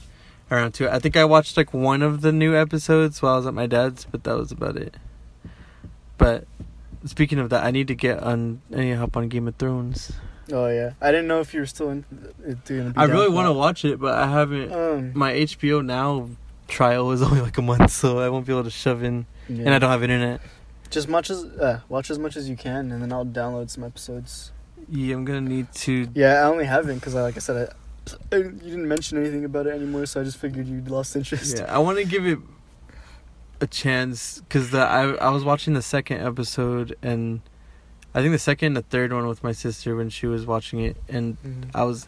around 0.52 0.74
to 0.74 0.86
it. 0.86 0.92
I 0.92 1.00
think 1.00 1.16
I 1.16 1.24
watched 1.26 1.56
like 1.56 1.74
one 1.74 2.02
of 2.02 2.22
the 2.22 2.32
new 2.32 2.56
episodes 2.56 3.22
while 3.22 3.34
I 3.36 3.38
was 3.38 3.48
at 3.48 3.54
my 3.54 3.68
dad's, 3.68 4.06
but 4.06 4.24
that 4.26 4.36
was 4.38 4.52
about 4.52 4.76
it. 4.76 4.96
But 6.18 6.46
speaking 7.06 7.40
of 7.40 7.50
that, 7.50 7.64
I 7.64 7.72
need 7.72 7.88
to 7.88 7.96
get 7.96 8.20
on. 8.22 8.62
I 8.74 8.78
need 8.78 8.92
to 8.92 8.98
hop 8.98 9.16
on 9.18 9.28
Game 9.30 9.48
of 9.48 9.56
Thrones. 9.56 10.12
oh 10.52 10.68
yeah, 10.68 10.92
I 11.02 11.12
didn't 11.12 11.28
know 11.28 11.40
if 11.40 11.54
you 11.54 11.62
were 11.62 11.66
still 11.66 11.90
in. 11.90 12.06
uh, 12.46 12.54
Doing 12.66 12.94
I 12.98 13.06
really 13.06 13.30
want 13.30 13.48
to 13.48 13.54
watch 13.54 13.86
it, 13.86 14.00
but 14.00 14.14
I 14.16 14.28
haven't. 14.28 14.72
Um, 14.74 15.12
My 15.16 15.34
HBO 15.34 15.84
Now 15.84 16.30
trial 16.68 17.12
is 17.12 17.22
only 17.28 17.42
like 17.42 17.58
a 17.58 17.62
month, 17.62 17.92
so 17.92 18.20
I 18.20 18.28
won't 18.30 18.46
be 18.46 18.52
able 18.54 18.64
to 18.66 18.70
shove 18.70 19.04
in, 19.04 19.26
yeah. 19.48 19.66
and 19.66 19.74
I 19.74 19.80
don't 19.80 19.90
have 19.90 20.04
internet. 20.04 20.42
Just 20.94 21.08
much 21.10 21.30
as 21.30 21.44
uh, 21.44 21.82
watch 21.90 22.10
as 22.12 22.20
much 22.20 22.36
as 22.38 22.48
you 22.50 22.56
can, 22.56 22.92
and 22.92 23.02
then 23.02 23.12
I'll 23.12 23.26
download 23.26 23.70
some 23.70 23.84
episodes. 23.84 24.52
Yeah, 24.90 25.16
I'm 25.16 25.26
gonna 25.26 25.42
need 25.42 25.72
to. 25.74 26.08
Yeah, 26.14 26.42
I 26.42 26.44
only 26.44 26.66
haven't 26.66 26.96
because, 27.00 27.16
like 27.16 27.36
I 27.36 27.40
said, 27.40 27.70
I, 28.32 28.36
I, 28.36 28.38
you 28.40 28.52
didn't 28.52 28.88
mention 28.88 29.18
anything 29.18 29.46
about 29.46 29.68
it 29.68 29.74
anymore, 29.76 30.06
so 30.06 30.22
I 30.22 30.24
just 30.24 30.38
figured 30.38 30.68
you'd 30.68 30.90
lost 30.90 31.16
interest. 31.16 31.58
Yeah, 31.58 31.74
I 31.74 31.80
want 31.80 31.98
to 31.98 32.06
give 32.06 32.26
it 32.26 32.40
a 33.62 33.68
chance 33.68 34.40
because 34.42 34.74
I 34.74 35.04
I 35.14 35.30
was 35.30 35.44
watching 35.44 35.74
the 35.74 35.82
second 35.82 36.20
episode 36.26 36.96
and 37.02 37.42
I 38.14 38.22
think 38.22 38.32
the 38.34 38.40
second 38.40 38.68
and 38.68 38.78
the 38.78 38.82
third 38.82 39.14
one 39.14 39.26
with 39.28 39.44
my 39.44 39.54
sister 39.54 39.96
when 39.96 40.10
she 40.10 40.28
was 40.28 40.46
watching 40.46 40.80
it 40.82 40.98
and 41.08 41.38
Mhm. 41.44 41.70
I 41.74 41.84
was 41.84 42.08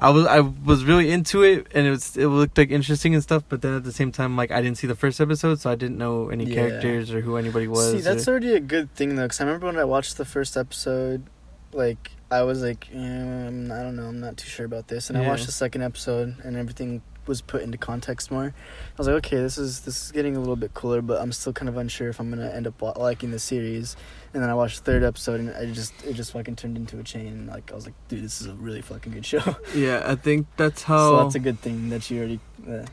I 0.00 0.10
was 0.10 0.26
I 0.26 0.40
was 0.40 0.84
really 0.84 1.10
into 1.10 1.42
it 1.42 1.66
and 1.74 1.86
it 1.86 1.90
was 1.90 2.16
it 2.16 2.26
looked 2.28 2.56
like 2.56 2.70
interesting 2.70 3.14
and 3.14 3.22
stuff 3.22 3.42
but 3.48 3.62
then 3.62 3.74
at 3.74 3.82
the 3.84 3.90
same 3.92 4.12
time 4.12 4.36
like 4.36 4.52
I 4.52 4.62
didn't 4.62 4.78
see 4.78 4.86
the 4.86 4.94
first 4.94 5.20
episode 5.20 5.58
so 5.60 5.70
I 5.70 5.74
didn't 5.74 5.98
know 5.98 6.28
any 6.30 6.44
Yeah. 6.44 6.54
characters 6.54 7.10
or 7.12 7.20
who 7.20 7.36
anybody 7.36 7.66
was. 7.66 7.90
See, 7.90 8.00
that's 8.00 8.28
or- 8.28 8.32
already 8.32 8.54
a 8.54 8.60
good 8.60 8.94
thing 8.94 9.16
though, 9.16 9.24
because 9.24 9.40
I 9.40 9.44
remember 9.44 9.66
when 9.66 9.76
I 9.76 9.84
watched 9.84 10.16
the 10.16 10.24
first 10.24 10.56
episode, 10.56 11.24
like 11.72 12.12
I 12.30 12.42
was 12.42 12.62
like, 12.62 12.88
eh, 12.92 12.98
I'm- 12.98 13.68
don't 13.68 13.96
know, 13.96 14.04
I'm 14.06 14.20
not 14.20 14.36
too 14.36 14.48
sure 14.48 14.66
about 14.66 14.86
this, 14.88 15.08
and 15.10 15.18
I 15.18 15.26
watched 15.26 15.46
the 15.46 15.52
second 15.52 15.82
episode, 15.82 16.36
and 16.44 16.56
everything 16.56 17.02
was 17.28 17.40
put 17.40 17.62
into 17.62 17.78
context 17.78 18.30
more. 18.30 18.46
I 18.46 18.52
was 18.96 19.06
like, 19.06 19.16
okay, 19.16 19.36
this 19.36 19.58
is 19.58 19.80
this 19.80 20.06
is 20.06 20.12
getting 20.12 20.36
a 20.36 20.40
little 20.40 20.56
bit 20.56 20.74
cooler, 20.74 21.02
but 21.02 21.20
I'm 21.20 21.32
still 21.32 21.52
kind 21.52 21.68
of 21.68 21.76
unsure 21.76 22.08
if 22.08 22.18
I'm 22.18 22.30
gonna 22.30 22.50
end 22.50 22.66
up 22.66 22.80
liking 22.98 23.30
the 23.30 23.38
series. 23.38 23.96
And 24.34 24.42
then 24.42 24.50
I 24.50 24.54
watched 24.54 24.84
the 24.84 24.92
third 24.92 25.04
episode, 25.04 25.40
and 25.40 25.50
I 25.54 25.66
just 25.72 25.92
it 26.04 26.14
just 26.14 26.32
fucking 26.32 26.56
turned 26.56 26.76
into 26.76 26.98
a 26.98 27.02
chain. 27.02 27.46
Like 27.46 27.70
I 27.70 27.74
was 27.74 27.86
like, 27.86 27.94
dude, 28.08 28.24
this 28.24 28.40
is 28.40 28.46
a 28.46 28.54
really 28.54 28.80
fucking 28.80 29.12
good 29.12 29.26
show. 29.26 29.56
yeah, 29.74 30.02
I 30.04 30.16
think 30.16 30.46
that's 30.56 30.82
how 30.82 31.10
so 31.10 31.22
that's 31.22 31.34
a 31.34 31.40
good 31.40 31.60
thing 31.60 31.90
that 31.90 32.10
you 32.10 32.18
already. 32.18 32.40
Uh, 32.68 32.84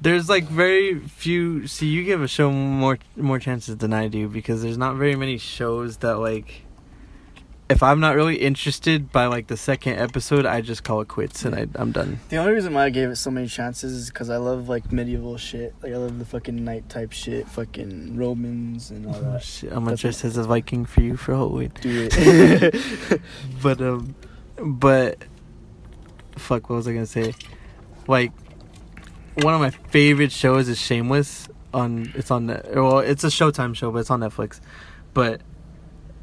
there's 0.00 0.28
like 0.28 0.44
very 0.44 1.00
few 1.00 1.66
see 1.66 1.86
you 1.86 2.04
give 2.04 2.22
a 2.22 2.28
show 2.28 2.50
more 2.50 2.98
more 3.16 3.38
chances 3.38 3.76
than 3.78 3.92
I 3.92 4.08
do 4.08 4.28
because 4.28 4.62
there's 4.62 4.78
not 4.78 4.96
very 4.96 5.16
many 5.16 5.38
shows 5.38 5.98
that 5.98 6.18
like 6.18 6.62
if 7.70 7.82
I'm 7.82 8.00
not 8.00 8.14
really 8.16 8.36
interested 8.36 9.12
by 9.12 9.26
like 9.26 9.48
the 9.48 9.56
second 9.56 9.98
episode 9.98 10.46
I 10.46 10.62
just 10.62 10.84
call 10.84 11.00
it 11.02 11.08
quits 11.08 11.44
and 11.44 11.54
I 11.54 11.66
I'm 11.74 11.92
done. 11.92 12.18
The 12.30 12.36
only 12.38 12.52
reason 12.52 12.72
why 12.72 12.84
I 12.84 12.90
gave 12.90 13.10
it 13.10 13.16
so 13.16 13.30
many 13.30 13.46
chances 13.46 13.92
is 13.92 14.08
because 14.08 14.30
I 14.30 14.38
love 14.38 14.68
like 14.68 14.90
medieval 14.90 15.36
shit. 15.36 15.74
Like 15.82 15.92
I 15.92 15.96
love 15.96 16.18
the 16.18 16.24
fucking 16.24 16.64
knight 16.64 16.88
type 16.88 17.12
shit, 17.12 17.46
fucking 17.48 18.16
Romans 18.16 18.90
and 18.90 19.06
all 19.06 19.16
Oh, 19.16 19.32
that. 19.32 19.42
shit, 19.42 19.70
I'm 19.72 19.84
gonna 19.84 19.96
dress 19.96 20.24
as 20.24 20.36
a 20.38 20.44
Viking 20.44 20.84
for 20.86 21.02
you 21.02 21.16
for 21.16 21.34
Halloween. 21.34 21.72
Do 21.80 22.08
it. 22.10 23.20
But 23.62 23.80
um 23.82 24.14
but 24.60 25.18
fuck 26.36 26.70
what 26.70 26.76
was 26.76 26.88
I 26.88 26.92
gonna 26.94 27.06
say? 27.06 27.34
Like 28.06 28.32
one 29.42 29.54
of 29.54 29.60
my 29.60 29.70
favorite 29.70 30.32
shows 30.32 30.68
is 30.68 30.80
Shameless 30.80 31.48
on 31.74 32.10
it's 32.14 32.30
on 32.30 32.46
well 32.46 33.00
it's 33.00 33.24
a 33.24 33.28
Showtime 33.28 33.74
show 33.76 33.90
but 33.90 33.98
it's 33.98 34.10
on 34.10 34.20
Netflix. 34.20 34.60
But 35.12 35.42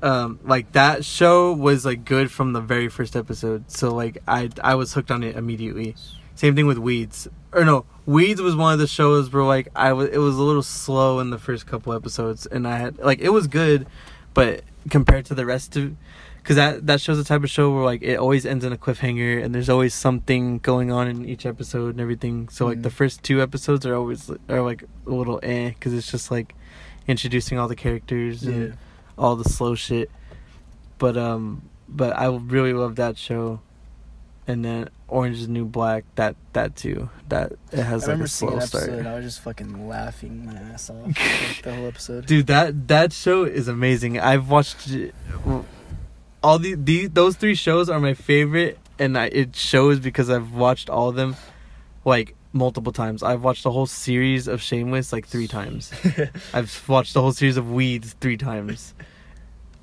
um 0.05 0.39
like 0.43 0.71
that 0.73 1.03
show 1.03 1.51
was 1.53 1.85
like 1.85 2.05
good 2.05 2.31
from 2.31 2.53
the 2.53 2.61
very 2.61 2.87
first 2.89 3.15
episode. 3.15 3.69
So 3.71 3.93
like 3.93 4.19
I 4.27 4.49
I 4.63 4.75
was 4.75 4.93
hooked 4.93 5.11
on 5.11 5.23
it 5.23 5.35
immediately. 5.35 5.95
Same 6.35 6.55
thing 6.55 6.67
with 6.67 6.77
Weeds. 6.77 7.27
Or 7.53 7.63
no, 7.65 7.85
Weeds 8.05 8.41
was 8.41 8.55
one 8.55 8.73
of 8.73 8.79
the 8.79 8.87
shows 8.87 9.31
where 9.33 9.43
like 9.43 9.67
I 9.75 9.93
was 9.93 10.09
it 10.09 10.17
was 10.19 10.35
a 10.37 10.43
little 10.43 10.63
slow 10.63 11.19
in 11.19 11.29
the 11.31 11.39
first 11.39 11.65
couple 11.65 11.91
episodes 11.93 12.45
and 12.45 12.67
I 12.67 12.77
had 12.77 12.97
like 12.99 13.19
it 13.19 13.29
was 13.29 13.47
good 13.47 13.87
but 14.33 14.63
compared 14.89 15.25
to 15.27 15.33
the 15.35 15.45
rest 15.45 15.75
of 15.77 15.95
because 16.37 16.57
that 16.57 16.85
that 16.87 17.01
show's 17.01 17.17
the 17.17 17.23
type 17.23 17.43
of 17.43 17.49
show 17.49 17.73
where 17.73 17.83
like 17.85 18.03
it 18.03 18.17
always 18.19 18.45
ends 18.45 18.63
in 18.65 18.71
a 18.73 18.77
cliffhanger 18.77 19.41
and 19.43 19.55
there's 19.55 19.69
always 19.69 19.93
something 19.95 20.59
going 20.59 20.91
on 20.91 21.07
in 21.07 21.25
each 21.25 21.45
episode 21.45 21.89
and 21.91 21.99
everything 22.01 22.47
so 22.49 22.67
like 22.67 22.79
Mhm. 22.79 22.83
the 22.83 22.91
first 22.91 23.23
two 23.23 23.41
episodes 23.41 23.85
are 23.87 23.95
always 23.95 24.29
are 24.49 24.61
like 24.61 24.83
a 25.07 25.09
little 25.09 25.39
eh 25.41 25.69
because 25.69 25.93
it's 25.93 26.11
just 26.11 26.29
like 26.29 26.53
introducing 27.07 27.57
all 27.57 27.67
the 27.67 27.75
characters 27.75 28.43
and 28.43 28.67
yeah. 28.69 28.73
All 29.17 29.35
the 29.35 29.49
slow 29.49 29.75
shit 29.75 30.09
but 30.97 31.17
um 31.17 31.61
but 31.87 32.17
i 32.17 32.25
really 32.27 32.73
love 32.73 32.95
that 32.95 33.17
show 33.17 33.59
and 34.47 34.63
then 34.63 34.89
orange 35.07 35.37
is 35.37 35.47
the 35.47 35.51
new 35.53 35.65
black 35.65 36.03
that 36.15 36.35
that 36.53 36.75
too 36.75 37.09
that 37.29 37.53
it 37.71 37.79
I 37.79 37.83
has 37.83 38.07
like 38.07 38.19
a 38.19 38.27
slow 38.27 38.59
start 38.59 38.83
episode. 38.83 39.05
I 39.05 39.15
was 39.15 39.25
just 39.25 39.41
fucking 39.41 39.87
laughing 39.87 40.45
my 40.45 40.53
ass 40.53 40.89
off 40.89 41.05
like, 41.05 41.15
the 41.63 41.73
whole 41.73 41.87
episode. 41.87 42.25
Dude, 42.25 42.47
that 42.47 42.87
that 42.87 43.13
show 43.13 43.43
is 43.43 43.67
amazing. 43.67 44.19
I've 44.19 44.49
watched 44.49 44.87
all 46.43 46.59
the, 46.59 46.75
the 46.75 47.07
those 47.07 47.35
three 47.35 47.55
shows 47.55 47.89
are 47.89 47.99
my 47.99 48.13
favorite, 48.13 48.77
and 48.99 49.17
I, 49.17 49.25
it 49.27 49.55
shows 49.55 49.99
because 49.99 50.29
I've 50.29 50.53
watched 50.53 50.89
all 50.89 51.09
of 51.09 51.15
them 51.15 51.35
like 52.03 52.35
multiple 52.55 52.93
times. 52.93 53.21
I've 53.21 53.43
watched 53.43 53.63
the 53.63 53.71
whole 53.71 53.85
series 53.85 54.47
of 54.47 54.61
Shameless 54.61 55.13
like 55.13 55.27
three 55.27 55.47
times. 55.47 55.91
I've 56.53 56.89
watched 56.89 57.13
the 57.13 57.21
whole 57.21 57.33
series 57.33 57.57
of 57.57 57.71
Weeds 57.71 58.15
three 58.19 58.37
times. 58.37 58.93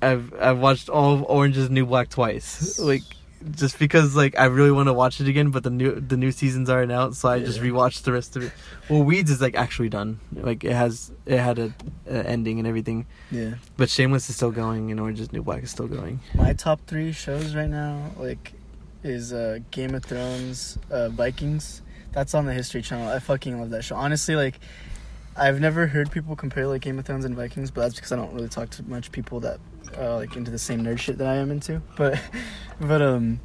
I've 0.01 0.33
I've 0.33 0.59
watched 0.59 0.89
all 0.89 1.13
of 1.13 1.23
Orange 1.23 1.55
is 1.57 1.69
New 1.69 1.85
Black 1.85 2.09
twice. 2.09 2.79
Like 2.79 3.03
just 3.51 3.77
because 3.79 4.15
like 4.15 4.37
I 4.37 4.45
really 4.45 4.71
want 4.71 4.87
to 4.87 4.93
watch 4.93 5.19
it 5.21 5.27
again, 5.27 5.51
but 5.51 5.63
the 5.63 5.69
new 5.69 5.99
the 5.99 6.17
new 6.17 6.31
seasons 6.31 6.69
aren't 6.69 6.91
out, 6.91 7.15
so 7.15 7.29
I 7.29 7.39
just 7.39 7.59
rewatched 7.59 8.03
the 8.03 8.11
rest 8.11 8.35
of 8.35 8.43
it. 8.43 8.51
Well, 8.89 9.03
Weeds 9.03 9.31
is 9.31 9.41
like 9.41 9.55
actually 9.55 9.89
done. 9.89 10.19
Like 10.33 10.63
it 10.63 10.73
has 10.73 11.11
it 11.25 11.39
had 11.39 11.59
a, 11.59 11.73
a 12.09 12.27
ending 12.27 12.59
and 12.59 12.67
everything, 12.67 13.05
yeah. 13.31 13.55
but 13.77 13.89
Shameless 13.89 14.29
is 14.29 14.35
still 14.35 14.51
going 14.51 14.91
and 14.91 14.99
Orange 14.99 15.19
is 15.19 15.31
New 15.31 15.43
Black 15.43 15.63
is 15.63 15.71
still 15.71 15.87
going. 15.87 16.19
My 16.35 16.53
top 16.53 16.81
three 16.87 17.11
shows 17.11 17.55
right 17.55 17.69
now, 17.69 18.11
like, 18.17 18.53
is 19.03 19.33
uh, 19.33 19.59
Game 19.71 19.95
of 19.95 20.03
Thrones, 20.03 20.77
uh, 20.89 21.09
Vikings. 21.09 21.81
That's 22.13 22.33
on 22.33 22.45
the 22.45 22.53
History 22.53 22.81
Channel. 22.81 23.09
I 23.09 23.19
fucking 23.19 23.59
love 23.59 23.71
that 23.71 23.83
show. 23.83 23.95
Honestly, 23.95 24.35
like, 24.35 24.59
I've 25.35 25.59
never 25.59 25.87
heard 25.87 26.11
people 26.11 26.35
compare 26.35 26.67
like 26.67 26.81
Game 26.81 26.99
of 26.99 27.05
Thrones 27.05 27.25
and 27.25 27.35
Vikings, 27.35 27.71
but 27.71 27.81
that's 27.81 27.95
because 27.95 28.11
I 28.11 28.15
don't 28.15 28.33
really 28.33 28.49
talk 28.49 28.69
to 28.71 28.83
much 28.83 29.11
people 29.11 29.39
that 29.41 29.59
uh, 29.97 30.15
like 30.15 30.35
into 30.35 30.51
the 30.51 30.59
same 30.59 30.83
nerd 30.83 30.99
shit 30.99 31.17
that 31.17 31.27
I 31.27 31.35
am 31.35 31.51
into. 31.51 31.81
But, 31.97 32.21
but 32.79 33.01
um, 33.01 33.39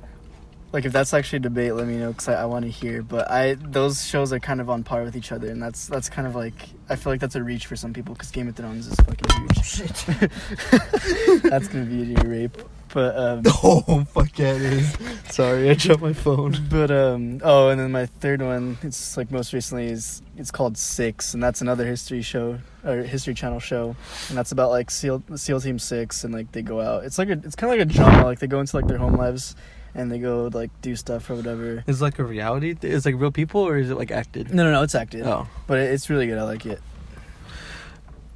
like 0.72 0.84
if 0.84 0.92
that's 0.92 1.14
actually 1.14 1.38
a 1.38 1.40
debate, 1.40 1.74
let 1.74 1.86
me 1.86 1.96
know 1.96 2.08
because 2.08 2.28
I, 2.28 2.42
I 2.42 2.44
want 2.44 2.64
to 2.64 2.70
hear. 2.70 3.02
But 3.02 3.30
I 3.30 3.54
those 3.54 4.04
shows 4.04 4.32
are 4.32 4.40
kind 4.40 4.60
of 4.60 4.68
on 4.68 4.84
par 4.84 5.02
with 5.02 5.16
each 5.16 5.32
other, 5.32 5.48
and 5.48 5.62
that's 5.62 5.86
that's 5.86 6.08
kind 6.08 6.26
of 6.26 6.34
like 6.34 6.68
I 6.88 6.96
feel 6.96 7.12
like 7.12 7.20
that's 7.20 7.36
a 7.36 7.42
reach 7.42 7.66
for 7.66 7.76
some 7.76 7.92
people 7.92 8.14
because 8.14 8.30
Game 8.30 8.48
of 8.48 8.56
Thrones 8.56 8.86
is 8.86 8.94
fucking 8.96 9.28
huge. 9.38 9.64
Shit. 9.64 11.42
that's 11.42 11.68
gonna 11.68 11.86
be 11.86 12.14
a 12.14 12.24
rape. 12.24 12.58
But 12.92 13.16
um, 13.16 13.42
oh 13.62 14.04
fuck 14.12 14.38
yeah, 14.38 14.54
it 14.54 14.62
is. 14.62 14.96
Sorry, 15.30 15.70
I 15.70 15.74
dropped 15.74 16.02
my 16.02 16.12
phone. 16.12 16.56
But 16.70 16.90
um 16.90 17.40
oh, 17.42 17.68
and 17.68 17.80
then 17.80 17.92
my 17.92 18.06
third 18.06 18.42
one, 18.42 18.78
it's 18.82 19.16
like 19.16 19.30
most 19.30 19.52
recently 19.52 19.86
is 19.86 20.22
it's 20.36 20.50
called 20.50 20.76
Six, 20.76 21.34
and 21.34 21.42
that's 21.42 21.60
another 21.60 21.86
history 21.86 22.22
show 22.22 22.58
or 22.84 23.02
History 23.02 23.34
Channel 23.34 23.60
show, 23.60 23.96
and 24.28 24.38
that's 24.38 24.52
about 24.52 24.70
like 24.70 24.90
SEAL 24.90 25.22
SEAL 25.34 25.60
Team 25.60 25.78
Six, 25.78 26.24
and 26.24 26.32
like 26.32 26.52
they 26.52 26.62
go 26.62 26.80
out. 26.80 27.04
It's 27.04 27.18
like 27.18 27.28
a 27.28 27.40
it's 27.44 27.56
kind 27.56 27.72
of 27.72 27.78
like 27.78 27.88
a 27.88 27.92
drama, 27.92 28.24
like 28.24 28.38
they 28.38 28.46
go 28.46 28.60
into 28.60 28.76
like 28.76 28.86
their 28.86 28.98
home 28.98 29.16
lives, 29.16 29.54
and 29.98 30.10
they 30.10 30.18
go 30.18 30.48
like 30.52 30.70
do 30.80 30.96
stuff 30.96 31.28
or 31.28 31.34
whatever. 31.34 31.84
Is 31.86 32.00
it 32.00 32.04
like 32.04 32.18
a 32.18 32.24
reality? 32.24 32.72
Th- 32.74 32.90
is 32.92 33.04
it 33.04 33.12
like 33.12 33.20
real 33.20 33.30
people 33.32 33.60
or 33.60 33.76
is 33.76 33.90
it 33.90 33.96
like 33.96 34.10
acted? 34.10 34.54
No, 34.54 34.64
no, 34.64 34.72
no, 34.72 34.82
it's 34.82 34.94
acted, 34.94 35.26
Oh, 35.26 35.46
but 35.66 35.78
it, 35.78 35.90
it's 35.92 36.08
really 36.08 36.26
good. 36.26 36.38
I 36.38 36.44
like 36.44 36.64
it. 36.64 36.80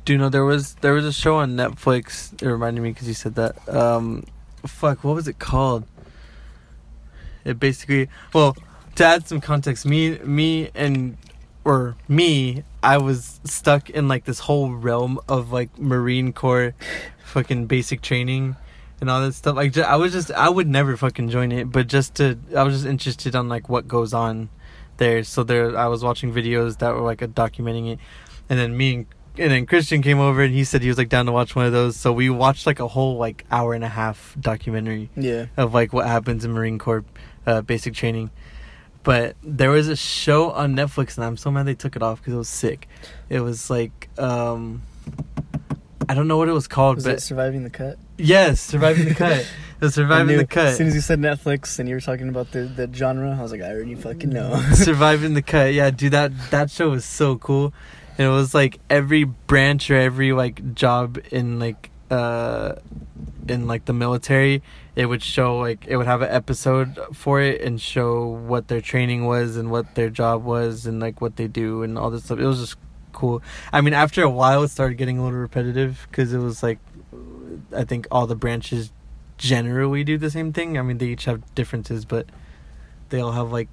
do 0.04 0.12
you 0.12 0.18
know 0.18 0.28
there 0.28 0.44
was 0.44 0.74
there 0.82 0.92
was 0.92 1.04
a 1.06 1.12
show 1.12 1.36
on 1.36 1.52
Netflix? 1.56 2.32
It 2.42 2.46
reminded 2.48 2.82
me 2.82 2.90
because 2.90 3.08
you 3.08 3.14
said 3.14 3.36
that. 3.36 3.54
Um, 3.68 4.24
fuck, 4.66 5.04
what 5.04 5.14
was 5.14 5.28
it 5.28 5.38
called? 5.38 5.84
It 7.44 7.58
basically, 7.58 8.08
well, 8.32 8.56
to 8.96 9.04
add 9.04 9.26
some 9.26 9.40
context, 9.40 9.84
me, 9.86 10.18
me, 10.18 10.70
and 10.74 11.16
or 11.64 11.96
me, 12.08 12.64
I 12.82 12.98
was 12.98 13.40
stuck 13.44 13.90
in 13.90 14.06
like 14.08 14.24
this 14.24 14.40
whole 14.40 14.72
realm 14.72 15.18
of 15.28 15.52
like 15.52 15.76
Marine 15.78 16.32
Corps, 16.32 16.74
fucking 17.24 17.66
basic 17.66 18.00
training, 18.02 18.56
and 19.02 19.10
all 19.10 19.20
that 19.20 19.34
stuff. 19.34 19.56
Like, 19.56 19.72
ju- 19.72 19.82
I 19.82 19.96
was 19.96 20.12
just, 20.12 20.30
I 20.30 20.48
would 20.48 20.66
never 20.68 20.96
fucking 20.96 21.28
join 21.28 21.52
it, 21.52 21.70
but 21.70 21.88
just 21.88 22.14
to, 22.14 22.38
I 22.56 22.62
was 22.62 22.72
just 22.74 22.86
interested 22.86 23.36
on 23.36 23.50
like 23.50 23.68
what 23.68 23.86
goes 23.86 24.14
on 24.14 24.48
there. 24.96 25.24
So 25.24 25.42
there, 25.42 25.76
I 25.76 25.88
was 25.88 26.02
watching 26.02 26.32
videos 26.32 26.78
that 26.78 26.94
were 26.94 27.00
like 27.02 27.18
documenting 27.20 27.92
it, 27.92 27.98
and 28.48 28.58
then 28.58 28.74
me 28.76 28.94
and 28.94 29.06
and 29.38 29.50
then 29.50 29.64
Christian 29.64 30.02
came 30.02 30.20
over 30.20 30.42
and 30.42 30.52
he 30.52 30.62
said 30.62 30.82
he 30.82 30.88
was 30.88 30.98
like 30.98 31.08
down 31.08 31.24
to 31.24 31.32
watch 31.32 31.56
one 31.56 31.64
of 31.64 31.72
those. 31.72 31.96
So 31.96 32.12
we 32.12 32.28
watched 32.28 32.66
like 32.66 32.80
a 32.80 32.86
whole 32.86 33.16
like 33.16 33.46
hour 33.50 33.72
and 33.72 33.82
a 33.82 33.88
half 33.88 34.36
documentary 34.38 35.08
Yeah. 35.16 35.46
of 35.56 35.72
like 35.72 35.94
what 35.94 36.06
happens 36.06 36.44
in 36.44 36.52
Marine 36.52 36.78
Corps 36.78 37.02
uh, 37.46 37.62
basic 37.62 37.94
training. 37.94 38.30
But 39.04 39.36
there 39.42 39.70
was 39.70 39.88
a 39.88 39.96
show 39.96 40.50
on 40.50 40.76
Netflix 40.76 41.16
and 41.16 41.24
I'm 41.24 41.38
so 41.38 41.50
mad 41.50 41.64
they 41.64 41.74
took 41.74 41.96
it 41.96 42.02
off 42.02 42.20
because 42.20 42.34
it 42.34 42.36
was 42.36 42.48
sick. 42.50 42.88
It 43.30 43.40
was 43.40 43.70
like 43.70 44.10
um, 44.18 44.82
I 46.10 46.12
don't 46.12 46.28
know 46.28 46.36
what 46.36 46.48
it 46.50 46.52
was 46.52 46.68
called, 46.68 46.96
Was 46.96 47.04
but 47.04 47.14
it 47.14 47.20
Surviving 47.22 47.64
the 47.64 47.70
Cut? 47.70 47.98
Yes, 48.18 48.60
surviving 48.60 49.08
the 49.08 49.14
cut. 49.14 49.46
The 49.82 49.90
surviving 49.90 50.36
the 50.36 50.46
cut. 50.46 50.66
As 50.66 50.76
soon 50.76 50.86
as 50.86 50.94
you 50.94 51.00
said 51.00 51.18
Netflix 51.18 51.80
and 51.80 51.88
you 51.88 51.96
were 51.96 52.00
talking 52.00 52.28
about 52.28 52.52
the 52.52 52.60
the 52.60 52.88
genre, 52.94 53.36
I 53.36 53.42
was 53.42 53.50
like, 53.50 53.62
I 53.62 53.72
already 53.72 53.96
fucking 53.96 54.30
know. 54.30 54.54
surviving 54.74 55.34
the 55.34 55.42
cut 55.42 55.74
yeah 55.74 55.90
dude 55.90 56.12
that 56.12 56.30
that 56.52 56.70
show 56.70 56.90
was 56.90 57.04
so 57.04 57.36
cool 57.36 57.74
and 58.16 58.26
it 58.26 58.30
was 58.30 58.54
like 58.54 58.78
every 58.88 59.24
branch 59.24 59.90
or 59.90 59.96
every 59.96 60.32
like 60.32 60.74
job 60.74 61.18
in 61.32 61.58
like 61.58 61.90
uh 62.10 62.74
in 63.48 63.66
like 63.66 63.86
the 63.86 63.92
military 63.92 64.62
it 64.94 65.06
would 65.06 65.22
show 65.22 65.58
like 65.58 65.84
it 65.88 65.96
would 65.96 66.06
have 66.06 66.22
an 66.22 66.30
episode 66.30 66.98
for 67.12 67.40
it 67.40 67.60
and 67.60 67.80
show 67.80 68.24
what 68.24 68.68
their 68.68 68.80
training 68.80 69.24
was 69.24 69.56
and 69.56 69.70
what 69.70 69.94
their 69.94 70.10
job 70.10 70.44
was 70.44 70.86
and 70.86 71.00
like 71.00 71.20
what 71.20 71.36
they 71.36 71.48
do 71.48 71.82
and 71.82 71.98
all 71.98 72.10
this 72.10 72.24
stuff 72.24 72.38
it 72.38 72.46
was 72.46 72.60
just 72.60 72.76
cool 73.12 73.42
i 73.72 73.80
mean 73.80 73.94
after 73.94 74.22
a 74.22 74.30
while 74.30 74.62
it 74.62 74.68
started 74.68 74.94
getting 74.96 75.18
a 75.18 75.24
little 75.24 75.38
repetitive 75.38 76.06
because 76.10 76.32
it 76.32 76.38
was 76.38 76.62
like 76.62 76.78
i 77.76 77.84
think 77.84 78.06
all 78.10 78.26
the 78.26 78.36
branches 78.36 78.92
generally 79.38 80.04
do 80.04 80.16
the 80.18 80.30
same 80.30 80.52
thing 80.52 80.78
i 80.78 80.82
mean 80.82 80.98
they 80.98 81.06
each 81.06 81.24
have 81.24 81.54
differences 81.54 82.04
but 82.04 82.26
they 83.08 83.20
all 83.20 83.32
have 83.32 83.52
like 83.52 83.68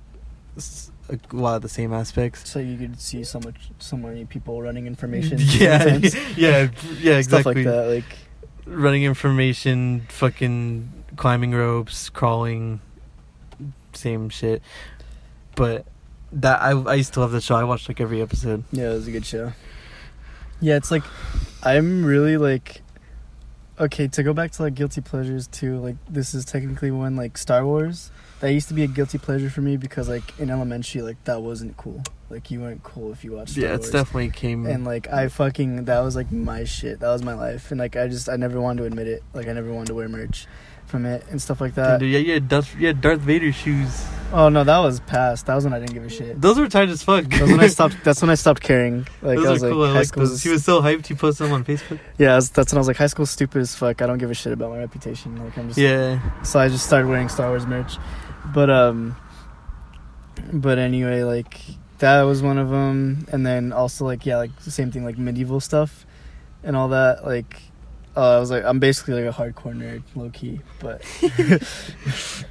a 1.10 1.18
lot 1.36 1.56
of 1.56 1.62
the 1.62 1.70
same 1.70 1.94
aspects. 1.94 2.50
so 2.50 2.60
you 2.60 2.78
could 2.78 3.00
see 3.00 3.24
so 3.24 3.39
much, 3.39 3.72
so 3.80 3.98
many 3.98 4.26
people 4.26 4.62
running 4.62 4.86
information. 4.94 5.38
Yeah, 5.39 5.98
yeah, 6.38 6.70
yeah, 7.00 7.22
Stuff 7.22 7.46
like 7.46 7.58
exactly. 7.58 7.63
that. 7.63 7.88
Like 7.88 8.18
Running 8.65 9.04
information, 9.04 10.06
fucking 10.10 10.92
climbing 11.15 11.54
ropes, 11.54 12.10
crawling, 12.10 12.82
same 13.94 14.30
shit. 14.30 14.62
But 15.56 15.86
that 16.32 16.62
I 16.62 16.72
I 16.72 16.96
used 16.96 17.13
to 17.13 17.22
love 17.22 17.32
the 17.32 17.42
show. 17.42 17.56
I 17.56 17.63
watched 17.63 17.88
like 17.89 18.00
every 18.00 18.22
episode. 18.22 18.63
Yeah, 18.72 18.92
it 18.92 18.94
was 18.94 19.08
a 19.08 19.12
good 19.12 19.26
show. 19.26 19.54
Yeah, 20.62 20.76
it's 20.76 20.92
like 20.92 21.04
I'm 21.63 22.06
really 22.06 22.38
like 22.38 22.84
okay, 23.80 24.08
to 24.08 24.24
go 24.24 24.34
back 24.34 24.52
to 24.52 24.63
like 24.63 24.76
guilty 24.76 25.02
pleasures 25.02 25.48
too, 25.48 25.78
like 25.78 25.96
this 26.10 26.34
is 26.34 26.46
technically 26.46 26.92
one 26.92 27.15
like 27.15 27.38
Star 27.38 27.65
Wars. 27.65 28.12
That 28.42 28.54
used 28.54 28.70
to 28.70 28.74
be 28.74 28.84
a 28.84 28.88
guilty 28.88 29.18
pleasure 29.18 29.50
for 29.50 29.62
me 29.62 29.76
because 29.78 30.08
like 30.08 30.39
in 30.39 30.50
elementary 30.50 31.02
like 31.02 31.24
that 31.26 31.42
wasn't 31.42 31.76
cool. 31.78 32.04
Like 32.30 32.52
you 32.52 32.62
weren't 32.62 32.84
cool 32.84 33.12
if 33.12 33.24
you 33.24 33.34
watched 33.34 33.52
Star 33.52 33.63
yeah, 33.63 33.76
Wars. 33.76 33.89
definitely 33.89 34.30
came. 34.30 34.65
and 34.65 34.86
like 34.86 35.08
I 35.08 35.28
fucking 35.28 35.86
that 35.86 36.00
was 36.02 36.15
like 36.15 36.32
my 36.32 36.63
shit. 36.63 37.00
That 37.00 37.10
was 37.10 37.24
my 37.24 37.34
life. 37.34 37.72
And 37.72 37.80
like 37.80 37.96
I 37.96 38.08
just 38.08 38.30
I 38.30 38.36
never 38.36 38.62
wanted 38.62 38.82
to 38.82 38.88
admit 38.88 39.08
it. 39.08 39.24
Like 39.34 39.48
I 39.48 39.54
never 39.54 39.74
wanted 39.74 39.88
to 39.88 39.96
wear 39.96 40.08
merch 40.08 40.48
from 40.86 41.06
it 41.06 41.26
and 41.30 41.42
stuff 41.42 41.62
like 41.62 41.76
that. 41.76 42.00
Dude, 42.00 42.12
yeah, 42.12 42.20
yeah, 42.20 42.39
Darth, 42.39 42.76
yeah, 42.78 42.94
Darth 42.94 43.20
Vader 43.20 43.52
shoes. 43.52 44.06
Oh 44.32 44.50
no, 44.50 44.63
that 44.63 44.78
was 44.80 45.00
past. 45.02 45.48
That 45.48 45.56
was 45.56 45.63
when 45.63 45.74
I 45.74 45.80
didn't 45.80 45.94
give 45.94 46.06
a 46.06 46.10
shit. 46.10 46.39
Those 46.39 46.60
were 46.60 46.68
tight 46.68 46.89
as 46.89 47.02
fuck. 47.02 47.26
That 47.26 47.42
was 47.42 47.52
when 47.52 47.60
I 47.60 47.68
stopped. 47.68 47.98
That's 48.04 48.22
when 48.22 48.30
I 48.30 48.36
stopped 48.36 48.62
caring. 48.62 49.08
Like 49.22 49.38
those 49.38 49.46
I 49.46 49.52
was 49.52 49.63
are 49.63 49.68
like, 49.68 49.74
cool. 49.74 49.84
I 49.84 49.88
high 49.88 49.94
like 49.96 50.08
school. 50.08 50.38
He 50.38 50.50
was 50.50 50.63
so 50.63 50.82
hyped. 50.82 51.08
He 51.08 51.15
posted 51.15 51.48
them 51.48 51.54
on 51.54 51.65
Facebook. 51.65 52.00
Yeah, 52.18 52.34
that's, 52.36 52.50
that's 52.50 52.72
when 52.72 52.78
I 52.78 52.82
was 52.82 52.88
like, 52.88 52.98
high 52.98 53.08
school 53.08 53.26
stupid 53.26 53.62
as 53.62 53.76
fuck. 53.76 54.02
I 54.02 54.08
don't 54.08 54.20
give 54.20 54.30
a 54.30 54.36
shit 54.36 54.54
about 54.54 54.70
my 54.72 54.78
reputation. 54.78 55.36
Like 55.44 55.58
I'm 55.58 55.68
just. 55.68 55.80
Yeah. 55.80 56.20
So 56.44 56.60
I 56.60 56.70
just 56.70 56.86
started 56.86 57.08
wearing 57.08 57.30
Star 57.30 57.50
Wars 57.50 57.65
merch, 57.65 57.98
but 58.54 58.70
um. 58.70 59.15
But 60.54 60.78
anyway, 60.78 61.24
like 61.24 61.60
that 62.00 62.22
was 62.24 62.42
one 62.42 62.58
of 62.58 62.70
them, 62.70 63.26
and 63.32 63.46
then 63.46 63.74
also 63.74 64.06
like 64.06 64.26
yeah, 64.26 64.38
like 64.38 64.56
the 64.60 64.72
same 64.72 64.92
thing 64.92 65.04
like 65.04 65.18
medieval 65.18 65.60
stuff, 65.60 66.06
and 66.63 66.76
all 66.76 66.89
that. 66.89 67.26
Like, 67.26 67.62
uh, 68.15 68.38
I 68.38 68.39
was 68.39 68.52
like, 68.52 68.63
I'm 68.63 68.80
basically 68.80 69.22
like 69.22 69.34
a 69.34 69.38
hardcore 69.38 69.76
nerd, 69.76 70.04
low 70.15 70.30
key. 70.30 70.62
But 70.80 71.02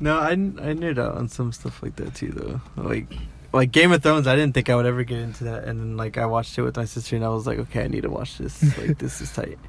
No, 0.00 0.18
I 0.18 0.30
I 0.30 0.34
nerd 0.34 0.98
out 0.98 1.16
on 1.16 1.28
some 1.28 1.52
stuff 1.52 1.82
like 1.82 1.96
that 1.96 2.14
too, 2.14 2.28
though. 2.28 2.60
Like, 2.82 3.12
like 3.52 3.72
Game 3.72 3.92
of 3.92 4.02
Thrones, 4.02 4.26
I 4.26 4.34
didn't 4.34 4.54
think 4.54 4.70
I 4.70 4.76
would 4.76 4.86
ever 4.86 5.04
get 5.04 5.18
into 5.18 5.44
that, 5.44 5.64
and 5.64 5.78
then 5.78 5.96
like 5.96 6.16
I 6.16 6.26
watched 6.26 6.56
it 6.58 6.62
with 6.62 6.76
my 6.76 6.84
sister, 6.84 7.16
and 7.16 7.24
I 7.24 7.28
was 7.28 7.46
like, 7.46 7.58
okay, 7.58 7.84
I 7.84 7.88
need 7.88 8.02
to 8.02 8.10
watch 8.10 8.38
this. 8.38 8.62
Like, 8.78 8.98
this 8.98 9.20
is 9.20 9.32
tight. 9.32 9.58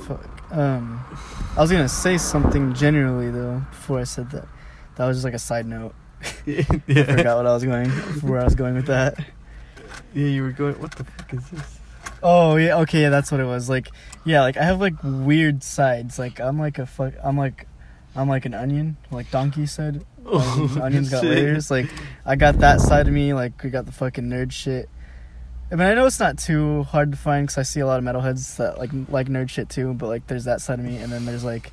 fuck. 0.00 0.52
Um, 0.52 1.04
I 1.56 1.60
was 1.60 1.70
gonna 1.70 1.88
say 1.88 2.16
something 2.16 2.74
generally 2.74 3.30
though 3.30 3.62
before 3.70 3.98
I 4.00 4.04
said 4.04 4.30
that. 4.30 4.48
That 4.96 5.06
was 5.06 5.18
just 5.18 5.24
like 5.24 5.34
a 5.34 5.38
side 5.38 5.66
note. 5.66 5.94
yeah, 6.46 6.58
I 6.68 7.04
forgot 7.04 7.36
what 7.36 7.46
I 7.46 7.54
was 7.54 7.64
going, 7.64 7.90
where 8.20 8.40
I 8.40 8.44
was 8.44 8.54
going 8.54 8.74
with 8.74 8.86
that. 8.86 9.18
yeah. 10.14 10.26
You 10.26 10.42
were 10.42 10.52
going. 10.52 10.80
What 10.80 10.92
the 10.92 11.04
fuck 11.04 11.34
is 11.34 11.48
this? 11.50 11.79
Oh 12.22 12.56
yeah, 12.56 12.78
okay, 12.80 13.02
yeah, 13.02 13.10
that's 13.10 13.30
what 13.32 13.40
it 13.40 13.46
was. 13.46 13.68
Like, 13.68 13.88
yeah, 14.24 14.42
like 14.42 14.56
I 14.56 14.64
have 14.64 14.80
like 14.80 14.94
weird 15.02 15.62
sides. 15.62 16.18
Like 16.18 16.40
I'm 16.40 16.58
like 16.58 16.78
a 16.78 16.86
fuck. 16.86 17.14
I'm 17.22 17.36
like, 17.38 17.66
I'm 18.14 18.28
like 18.28 18.44
an 18.44 18.54
onion. 18.54 18.96
Like 19.10 19.30
Donkey 19.30 19.66
said, 19.66 20.04
onions, 20.26 20.76
onions 20.76 21.10
got 21.10 21.22
shit. 21.22 21.30
layers. 21.30 21.70
Like 21.70 21.86
I 22.26 22.36
got 22.36 22.58
that 22.58 22.80
side 22.80 23.08
of 23.08 23.14
me. 23.14 23.32
Like 23.34 23.62
we 23.62 23.70
got 23.70 23.86
the 23.86 23.92
fucking 23.92 24.24
nerd 24.24 24.52
shit. 24.52 24.88
I 25.72 25.76
mean, 25.76 25.86
I 25.86 25.94
know 25.94 26.04
it's 26.06 26.18
not 26.18 26.36
too 26.36 26.82
hard 26.82 27.12
to 27.12 27.16
find 27.16 27.46
because 27.46 27.56
I 27.58 27.62
see 27.62 27.78
a 27.80 27.86
lot 27.86 27.98
of 28.00 28.04
metalheads 28.04 28.56
that 28.56 28.78
like 28.78 28.90
like 29.08 29.28
nerd 29.28 29.48
shit 29.50 29.68
too. 29.68 29.94
But 29.94 30.08
like, 30.08 30.26
there's 30.26 30.44
that 30.44 30.60
side 30.60 30.78
of 30.80 30.84
me, 30.84 30.96
and 30.96 31.12
then 31.12 31.24
there's 31.26 31.44
like, 31.44 31.70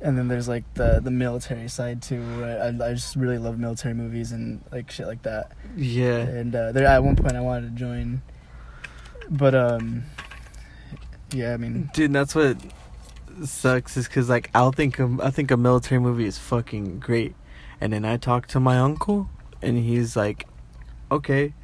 and 0.00 0.16
then 0.16 0.28
there's 0.28 0.48
like 0.48 0.62
the 0.74 1.00
the 1.00 1.10
military 1.10 1.68
side 1.68 2.00
too. 2.00 2.20
Where 2.38 2.62
I, 2.62 2.68
I 2.68 2.92
just 2.94 3.16
really 3.16 3.38
love 3.38 3.58
military 3.58 3.92
movies 3.92 4.30
and 4.32 4.62
like 4.70 4.90
shit 4.90 5.06
like 5.08 5.22
that 5.24 5.50
Yeah. 5.76 6.18
and 6.20 6.54
uh, 6.54 6.70
there 6.72 6.86
at 6.86 7.02
one 7.02 7.16
point 7.16 7.34
I 7.36 7.40
wanted 7.40 7.70
to 7.70 7.76
join, 7.76 8.22
but 9.30 9.54
um, 9.54 10.04
yeah, 11.32 11.54
I 11.54 11.56
mean, 11.56 11.90
Dude, 11.92 12.12
that's 12.12 12.34
what 12.34 12.56
sucks 13.44 13.96
is 13.96 14.06
because 14.06 14.28
like 14.28 14.50
I'll 14.54 14.72
think 14.72 15.00
I 15.00 15.30
think 15.30 15.50
a 15.50 15.56
military 15.56 16.00
movie 16.00 16.26
is 16.26 16.38
fucking 16.38 17.00
great, 17.00 17.34
and 17.80 17.92
then 17.92 18.04
I 18.04 18.16
talk 18.16 18.46
to 18.48 18.60
my 18.60 18.78
uncle, 18.78 19.28
and 19.62 19.78
he's 19.78 20.16
like, 20.16 20.46
"Okay, 21.10 21.54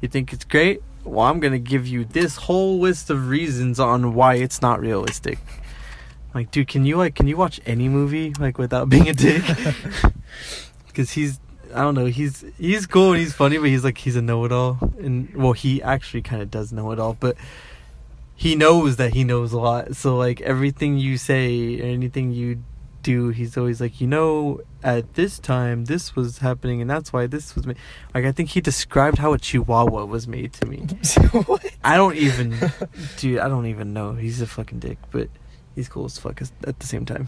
you 0.00 0.08
think 0.08 0.32
it's 0.32 0.44
great? 0.44 0.82
Well, 1.04 1.26
I'm 1.26 1.40
gonna 1.40 1.58
give 1.58 1.86
you 1.86 2.04
this 2.04 2.36
whole 2.36 2.78
list 2.78 3.10
of 3.10 3.28
reasons 3.28 3.78
on 3.80 4.14
why 4.14 4.34
it's 4.34 4.62
not 4.62 4.80
realistic." 4.80 5.38
Like, 6.34 6.50
dude, 6.50 6.68
can 6.68 6.84
you 6.86 6.96
like 6.96 7.14
can 7.14 7.26
you 7.26 7.36
watch 7.36 7.60
any 7.66 7.88
movie 7.88 8.32
like 8.38 8.58
without 8.58 8.88
being 8.88 9.08
a 9.08 9.12
dick? 9.12 9.42
Because 10.86 11.12
he's 11.12 11.38
I 11.74 11.80
don't 11.82 11.94
know 11.94 12.06
he's 12.06 12.44
he's 12.58 12.86
cool 12.86 13.12
and 13.12 13.20
he's 13.20 13.32
funny, 13.32 13.58
but 13.58 13.68
he's 13.68 13.84
like 13.84 13.98
he's 13.98 14.16
a 14.16 14.22
know-it-all, 14.22 14.78
and 14.98 15.34
well, 15.34 15.52
he 15.52 15.82
actually 15.82 16.22
kind 16.22 16.42
of 16.42 16.50
does 16.50 16.72
know 16.72 16.90
it 16.92 16.98
all, 16.98 17.16
but 17.18 17.36
he 18.34 18.56
knows 18.56 18.96
that 18.96 19.12
he 19.12 19.24
knows 19.24 19.52
a 19.52 19.58
lot. 19.58 19.96
So 19.96 20.16
like 20.16 20.40
everything 20.40 20.98
you 20.98 21.18
say, 21.18 21.78
anything 21.80 22.32
you 22.32 22.62
do, 23.02 23.28
he's 23.28 23.56
always 23.56 23.80
like, 23.80 24.00
you 24.00 24.06
know, 24.06 24.60
at 24.82 25.14
this 25.14 25.38
time 25.38 25.84
this 25.84 26.16
was 26.16 26.38
happening, 26.38 26.80
and 26.80 26.90
that's 26.90 27.12
why 27.12 27.26
this 27.26 27.54
was 27.54 27.66
made. 27.66 27.76
Like 28.14 28.24
I 28.24 28.32
think 28.32 28.50
he 28.50 28.60
described 28.60 29.18
how 29.18 29.32
a 29.32 29.38
Chihuahua 29.38 30.04
was 30.06 30.26
made 30.26 30.52
to 30.54 30.66
me. 30.66 30.78
what? 31.46 31.64
I 31.84 31.96
don't 31.96 32.16
even, 32.16 32.54
dude. 33.16 33.38
I 33.38 33.48
don't 33.48 33.66
even 33.66 33.92
know. 33.92 34.14
He's 34.14 34.40
a 34.40 34.46
fucking 34.46 34.78
dick, 34.78 34.98
but 35.10 35.28
he's 35.74 35.88
cool 35.88 36.06
as 36.06 36.18
fuck 36.18 36.40
at 36.66 36.78
the 36.78 36.86
same 36.86 37.04
time. 37.04 37.26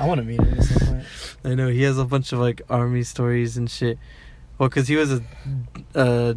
I 0.00 0.06
want 0.06 0.18
to 0.18 0.24
meet 0.24 0.40
him 0.40 0.58
at 0.58 0.64
some 0.64 0.88
point. 0.88 1.04
I 1.44 1.54
know 1.54 1.68
he 1.68 1.82
has 1.82 1.98
a 1.98 2.06
bunch 2.06 2.32
of 2.32 2.38
like 2.38 2.62
army 2.70 3.02
stories 3.02 3.58
and 3.58 3.70
shit. 3.70 3.98
Well, 4.56 4.70
cause 4.70 4.88
he 4.88 4.96
was 4.96 5.12
a, 5.12 5.22
uh, 5.94 6.34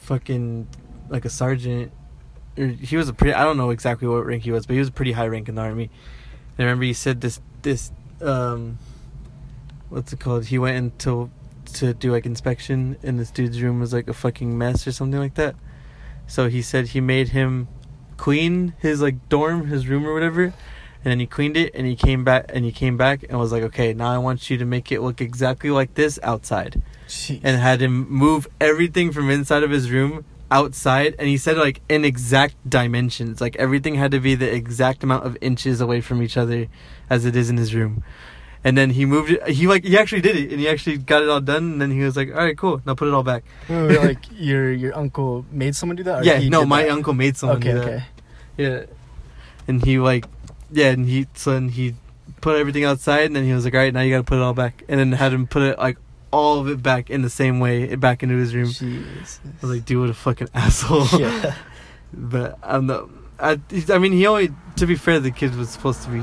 fucking 0.00 0.66
like 1.10 1.26
a 1.26 1.30
sergeant. 1.30 1.92
He 2.56 2.96
was 2.96 3.08
a 3.08 3.12
pretty. 3.12 3.34
I 3.34 3.44
don't 3.44 3.58
know 3.58 3.68
exactly 3.68 4.08
what 4.08 4.24
rank 4.24 4.44
he 4.44 4.50
was, 4.50 4.64
but 4.66 4.72
he 4.72 4.78
was 4.78 4.88
a 4.88 4.92
pretty 4.92 5.12
high 5.12 5.26
rank 5.26 5.48
in 5.50 5.56
the 5.56 5.62
army. 5.62 5.90
And 6.56 6.60
I 6.60 6.62
remember 6.64 6.84
he 6.84 6.94
said 6.94 7.20
this 7.20 7.40
this 7.60 7.92
um, 8.22 8.78
what's 9.90 10.12
it 10.14 10.20
called? 10.20 10.46
He 10.46 10.58
went 10.58 10.76
into 10.76 11.30
to 11.74 11.92
do 11.92 12.12
like 12.12 12.24
inspection, 12.24 12.96
and 13.02 13.18
this 13.18 13.30
dude's 13.30 13.60
room 13.60 13.80
was 13.80 13.92
like 13.92 14.08
a 14.08 14.14
fucking 14.14 14.56
mess 14.56 14.86
or 14.86 14.92
something 14.92 15.20
like 15.20 15.34
that. 15.34 15.54
So 16.26 16.48
he 16.48 16.62
said 16.62 16.88
he 16.88 17.00
made 17.00 17.28
him 17.28 17.68
clean 18.16 18.74
his 18.78 19.02
like 19.02 19.28
dorm, 19.28 19.66
his 19.66 19.86
room 19.86 20.06
or 20.06 20.14
whatever, 20.14 20.54
and 21.04 21.10
then 21.10 21.20
he 21.20 21.26
cleaned 21.26 21.56
it, 21.56 21.74
and 21.74 21.86
he 21.86 21.96
came 21.96 22.24
back 22.24 22.46
and 22.54 22.64
he 22.64 22.72
came 22.72 22.96
back 22.96 23.24
and 23.28 23.38
was 23.38 23.52
like, 23.52 23.62
okay, 23.64 23.92
now 23.94 24.10
I 24.10 24.18
want 24.18 24.50
you 24.50 24.58
to 24.58 24.64
make 24.64 24.92
it 24.92 25.00
look 25.00 25.20
exactly 25.20 25.70
like 25.70 25.94
this 25.94 26.18
outside, 26.22 26.82
Jeez. 27.08 27.40
and 27.42 27.58
had 27.60 27.80
him 27.80 28.08
move 28.10 28.46
everything 28.60 29.10
from 29.12 29.30
inside 29.30 29.62
of 29.62 29.70
his 29.70 29.90
room 29.90 30.24
outside 30.52 31.14
and 31.20 31.28
he 31.28 31.36
said 31.36 31.56
like 31.56 31.80
in 31.88 32.04
exact 32.04 32.56
dimensions 32.68 33.40
like 33.40 33.54
everything 33.54 33.94
had 33.94 34.10
to 34.10 34.18
be 34.18 34.34
the 34.34 34.52
exact 34.52 35.04
amount 35.04 35.24
of 35.24 35.38
inches 35.40 35.80
away 35.80 36.00
from 36.00 36.20
each 36.20 36.36
other 36.36 36.66
as 37.08 37.24
it 37.24 37.36
is 37.36 37.48
in 37.50 37.56
his 37.56 37.72
room 37.72 38.02
and 38.64 38.76
then 38.76 38.90
he 38.90 39.06
moved 39.06 39.30
it 39.30 39.46
he 39.48 39.68
like 39.68 39.84
he 39.84 39.96
actually 39.96 40.20
did 40.20 40.34
it 40.34 40.50
and 40.50 40.58
he 40.58 40.68
actually 40.68 40.98
got 40.98 41.22
it 41.22 41.28
all 41.28 41.40
done 41.40 41.70
and 41.74 41.80
then 41.80 41.92
he 41.92 42.00
was 42.00 42.16
like 42.16 42.30
all 42.30 42.38
right 42.44 42.58
cool 42.58 42.82
now 42.84 42.94
put 42.96 43.06
it 43.06 43.14
all 43.14 43.22
back 43.22 43.44
Wait, 43.68 43.96
like 44.00 44.18
your 44.32 44.72
your 44.72 44.92
uncle 44.98 45.46
made 45.52 45.76
someone 45.76 45.94
do 45.94 46.02
that? 46.02 46.24
Yeah 46.24 46.40
no 46.48 46.66
my 46.66 46.82
that? 46.82 46.90
uncle 46.90 47.14
made 47.14 47.36
someone 47.36 47.58
Okay, 47.58 47.70
do 47.70 47.78
that. 47.78 47.86
okay. 47.86 48.04
yeah 48.56 48.82
and 49.68 49.84
he 49.84 50.00
like 50.00 50.26
yeah 50.72 50.90
and 50.90 51.06
he 51.06 51.26
so 51.34 51.52
then 51.52 51.68
he 51.68 51.94
put 52.40 52.56
everything 52.58 52.84
outside 52.84 53.24
and 53.26 53.36
then 53.36 53.44
he 53.44 53.52
was 53.52 53.64
like 53.64 53.74
all 53.74 53.80
right 53.80 53.92
now 53.92 54.00
you 54.00 54.10
gotta 54.10 54.24
put 54.24 54.36
it 54.38 54.42
all 54.42 54.54
back 54.54 54.82
and 54.88 54.98
then 55.00 55.12
had 55.12 55.32
him 55.32 55.46
put 55.46 55.62
it 55.62 55.78
like 55.78 55.98
all 56.30 56.58
of 56.60 56.68
it 56.68 56.82
back 56.82 57.10
in 57.10 57.22
the 57.22 57.30
same 57.30 57.58
way 57.60 57.94
back 57.96 58.22
into 58.22 58.36
his 58.36 58.54
room 58.54 58.66
Jesus. 58.70 59.40
I 59.44 59.48
was 59.66 59.70
like 59.76 59.84
dude 59.84 60.00
what 60.00 60.10
a 60.10 60.14
fucking 60.14 60.48
asshole 60.54 61.06
yeah. 61.20 61.54
But 62.12 62.58
I'm 62.62 62.86
not. 62.86 63.08
I, 63.38 63.60
I 63.88 63.98
mean, 63.98 64.10
he 64.12 64.26
only. 64.26 64.50
To 64.76 64.86
be 64.86 64.96
fair, 64.96 65.20
the 65.20 65.30
kid 65.30 65.54
was 65.54 65.70
supposed 65.70 66.02
to 66.02 66.08
be. 66.10 66.20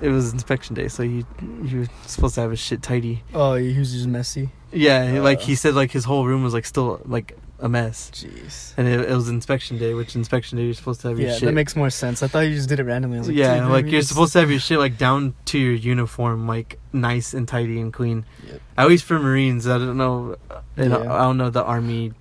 It 0.00 0.08
was 0.08 0.32
inspection 0.32 0.74
day, 0.74 0.88
so 0.88 1.04
he 1.04 1.24
he 1.64 1.76
was 1.76 1.88
supposed 2.04 2.34
to 2.34 2.40
have 2.40 2.50
his 2.50 2.58
shit 2.58 2.82
tidy. 2.82 3.22
Oh, 3.32 3.54
he 3.54 3.78
was 3.78 3.92
just 3.92 4.08
messy. 4.08 4.50
Yeah, 4.72 5.08
he- 5.08 5.20
like 5.20 5.38
Uh. 5.38 5.42
he 5.42 5.54
said, 5.54 5.74
like 5.74 5.92
his 5.92 6.04
whole 6.04 6.26
room 6.26 6.42
was 6.42 6.52
like 6.52 6.66
still 6.66 7.00
like 7.04 7.36
a 7.60 7.68
mess, 7.68 8.10
Jeez. 8.14 8.72
and 8.76 8.86
it, 8.86 9.00
it 9.00 9.14
was 9.14 9.28
inspection 9.28 9.78
day, 9.78 9.92
which 9.92 10.14
inspection 10.14 10.58
day 10.58 10.64
you're 10.64 10.74
supposed 10.74 11.00
to 11.00 11.08
have 11.08 11.18
your 11.18 11.28
Yeah, 11.30 11.34
shit. 11.36 11.46
that 11.46 11.52
makes 11.54 11.74
more 11.74 11.90
sense. 11.90 12.22
I 12.22 12.28
thought 12.28 12.40
you 12.40 12.54
just 12.54 12.68
did 12.68 12.78
it 12.78 12.84
randomly. 12.84 13.18
Like, 13.20 13.34
yeah, 13.34 13.66
like 13.66 13.86
you're 13.86 14.00
just- 14.00 14.08
supposed 14.10 14.32
to 14.34 14.40
have 14.40 14.50
your 14.50 14.60
shit 14.60 14.78
like 14.78 14.96
down 14.96 15.34
to 15.46 15.58
your 15.58 15.74
uniform, 15.74 16.46
like 16.46 16.78
nice 16.92 17.34
and 17.34 17.48
tidy 17.48 17.80
and 17.80 17.92
clean. 17.92 18.24
Yep. 18.46 18.60
At 18.76 18.88
least 18.88 19.04
for 19.04 19.18
Marines, 19.18 19.66
I 19.66 19.78
don't 19.78 19.96
know. 19.96 20.36
Yeah. 20.76 20.96
I 20.98 21.18
don't 21.24 21.36
know 21.36 21.50
the 21.50 21.64
Army 21.64 22.12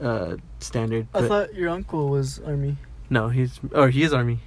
uh, 0.00 0.36
standard. 0.60 1.08
I 1.14 1.28
thought 1.28 1.54
your 1.54 1.68
uncle 1.68 2.08
was 2.08 2.38
army. 2.40 2.76
no, 3.10 3.28
he's 3.28 3.60
or 3.72 3.90
he 3.90 4.02
is 4.02 4.12
Army. 4.14 4.38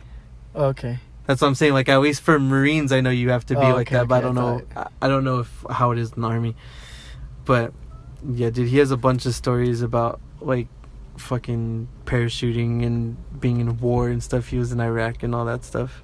Oh, 0.56 0.66
okay. 0.66 0.98
That's 1.28 1.42
what 1.42 1.48
I'm 1.48 1.56
saying. 1.56 1.74
Like 1.74 1.90
at 1.90 1.98
least 2.02 2.22
for 2.22 2.40
Marines, 2.40 2.92
I 2.92 3.02
know 3.02 3.12
you 3.12 3.30
have 3.30 3.46
to 3.48 3.54
be 3.54 3.62
Oh, 3.62 3.74
like 3.76 3.88
okay, 3.88 3.98
that, 3.98 4.08
but 4.08 4.16
I 4.16 4.22
don't 4.22 4.38
I 4.38 4.42
know. 4.42 4.62
I, 4.76 4.88
I 5.04 5.08
don't 5.08 5.24
know 5.24 5.40
if 5.42 5.64
how 5.70 5.92
it 5.92 6.00
is 6.00 6.12
in 6.14 6.22
the 6.22 6.28
army. 6.28 6.56
But 7.46 7.72
yeah, 8.28 8.50
dude, 8.50 8.68
he 8.68 8.78
has 8.80 8.90
a 8.90 8.98
bunch 8.98 9.26
of 9.28 9.36
stories 9.36 9.82
about 9.84 10.20
like 10.42 10.68
fucking 11.18 11.88
parachuting 12.06 12.86
and 12.86 13.18
being 13.40 13.60
in 13.60 13.78
war 13.80 14.10
and 14.10 14.24
stuff. 14.24 14.48
He 14.48 14.58
was 14.58 14.72
in 14.72 14.80
Iraq 14.80 15.24
and 15.24 15.34
all 15.36 15.46
that 15.46 15.64
stuff, 15.64 16.04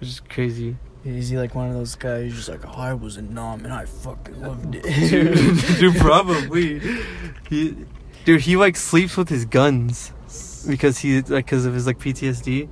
which 0.00 0.08
is 0.08 0.20
crazy. 0.20 0.76
Is 1.04 1.30
he 1.30 1.36
like 1.36 1.54
one 1.54 1.68
of 1.68 1.74
those 1.74 1.96
guys 1.96 2.24
who's 2.32 2.46
just 2.46 2.48
like, 2.48 2.64
oh, 2.66 2.80
I 2.80 2.94
was 2.94 3.16
in 3.16 3.34
Nam 3.34 3.64
and 3.64 3.72
I 3.72 3.84
fucking 3.86 4.40
loved 4.40 4.76
it? 4.76 4.82
dude, 5.10 5.78
dude, 5.80 5.96
probably. 5.96 6.80
He, 7.50 7.76
dude, 8.24 8.40
he 8.42 8.56
like 8.56 8.76
sleeps 8.76 9.16
with 9.16 9.28
his 9.28 9.44
guns 9.44 10.12
because 10.68 10.98
he 10.98 11.20
like 11.22 11.46
because 11.46 11.66
of 11.66 11.74
his 11.74 11.86
like 11.86 11.98
PTSD, 11.98 12.68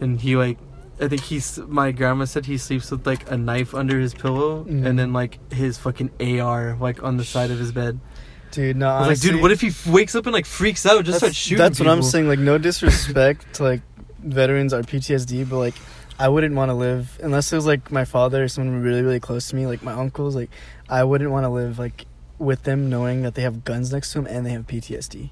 and 0.00 0.20
he 0.20 0.36
like. 0.36 0.58
I 1.00 1.06
think 1.06 1.20
he's. 1.22 1.58
My 1.58 1.92
grandma 1.92 2.24
said 2.24 2.46
he 2.46 2.58
sleeps 2.58 2.90
with 2.90 3.06
like 3.06 3.30
a 3.30 3.36
knife 3.36 3.72
under 3.72 4.00
his 4.00 4.14
pillow, 4.14 4.64
Mhm. 4.64 4.84
and 4.84 4.98
then 4.98 5.12
like 5.12 5.38
his 5.52 5.78
fucking 5.78 6.10
AR 6.18 6.76
like 6.80 7.04
on 7.04 7.18
the 7.18 7.24
side 7.24 7.52
of 7.52 7.58
his 7.60 7.70
bed. 7.70 8.00
Dude, 8.50 8.76
no. 8.76 8.88
I 8.88 9.00
was 9.08 9.22
like, 9.24 9.32
dude, 9.32 9.40
what 9.42 9.50
if 9.52 9.60
he 9.60 9.68
f- 9.68 9.86
wakes 9.86 10.14
up 10.14 10.26
and 10.26 10.32
like 10.32 10.46
freaks 10.46 10.86
out, 10.86 11.04
just 11.04 11.18
starts 11.18 11.36
shooting? 11.36 11.58
That's 11.58 11.78
what 11.78 11.88
I'm 11.88 12.02
saying. 12.02 12.28
Like, 12.28 12.38
no 12.38 12.58
disrespect 12.58 13.54
to 13.54 13.62
like 13.62 13.80
veterans 14.22 14.72
or 14.72 14.82
PTSD, 14.82 15.48
but 15.48 15.58
like, 15.58 15.74
I 16.18 16.28
wouldn't 16.28 16.54
want 16.54 16.70
to 16.70 16.74
live 16.74 17.18
unless 17.22 17.52
it 17.52 17.56
was 17.56 17.66
like 17.66 17.92
my 17.92 18.04
father 18.04 18.44
or 18.44 18.48
someone 18.48 18.82
really, 18.82 19.02
really 19.02 19.20
close 19.20 19.48
to 19.50 19.56
me, 19.56 19.66
like 19.66 19.82
my 19.82 19.92
uncles. 19.92 20.34
Like, 20.34 20.50
I 20.88 21.04
wouldn't 21.04 21.30
want 21.30 21.44
to 21.44 21.48
live 21.50 21.78
like 21.78 22.06
with 22.38 22.62
them 22.64 22.88
knowing 22.88 23.22
that 23.22 23.34
they 23.34 23.42
have 23.42 23.64
guns 23.64 23.92
next 23.92 24.12
to 24.12 24.18
them 24.22 24.26
and 24.26 24.44
they 24.46 24.50
have 24.50 24.66
PTSD. 24.66 25.30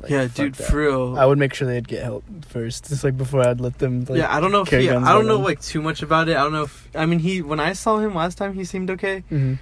Like, 0.00 0.10
yeah, 0.12 0.28
dude, 0.32 0.54
that. 0.54 0.68
for 0.70 0.76
real. 0.78 1.18
I 1.18 1.26
would 1.26 1.38
make 1.38 1.52
sure 1.54 1.66
they'd 1.66 1.86
get 1.86 2.04
help 2.04 2.24
first, 2.46 2.88
just 2.88 3.02
like 3.02 3.16
before 3.16 3.46
I'd 3.46 3.60
let 3.60 3.78
them. 3.78 4.04
Like, 4.08 4.18
yeah, 4.18 4.34
I 4.34 4.38
don't 4.40 4.52
know 4.52 4.62
if 4.62 4.68
he, 4.68 4.88
I 4.88 4.92
don't 5.12 5.26
know 5.26 5.34
them. 5.36 5.42
like 5.44 5.60
too 5.60 5.82
much 5.82 6.02
about 6.02 6.28
it. 6.28 6.36
I 6.36 6.42
don't 6.44 6.52
know 6.52 6.62
if 6.62 6.88
I 6.94 7.04
mean 7.04 7.18
he 7.18 7.42
when 7.42 7.58
I 7.60 7.72
saw 7.72 7.98
him 7.98 8.14
last 8.14 8.38
time 8.38 8.54
he 8.54 8.64
seemed 8.64 8.90
okay. 8.90 9.20
hmm 9.28 9.54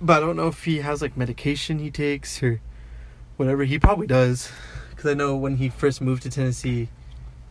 But 0.00 0.18
I 0.18 0.20
don't 0.20 0.36
know 0.36 0.48
if 0.48 0.64
he 0.64 0.78
has 0.78 1.00
like 1.02 1.16
medication 1.16 1.78
he 1.78 1.90
takes 1.90 2.42
or 2.42 2.60
whatever. 3.36 3.64
He 3.64 3.78
probably 3.78 4.06
does, 4.06 4.50
because 4.90 5.10
I 5.10 5.14
know 5.14 5.36
when 5.36 5.56
he 5.56 5.68
first 5.68 6.00
moved 6.00 6.22
to 6.24 6.30
Tennessee, 6.30 6.88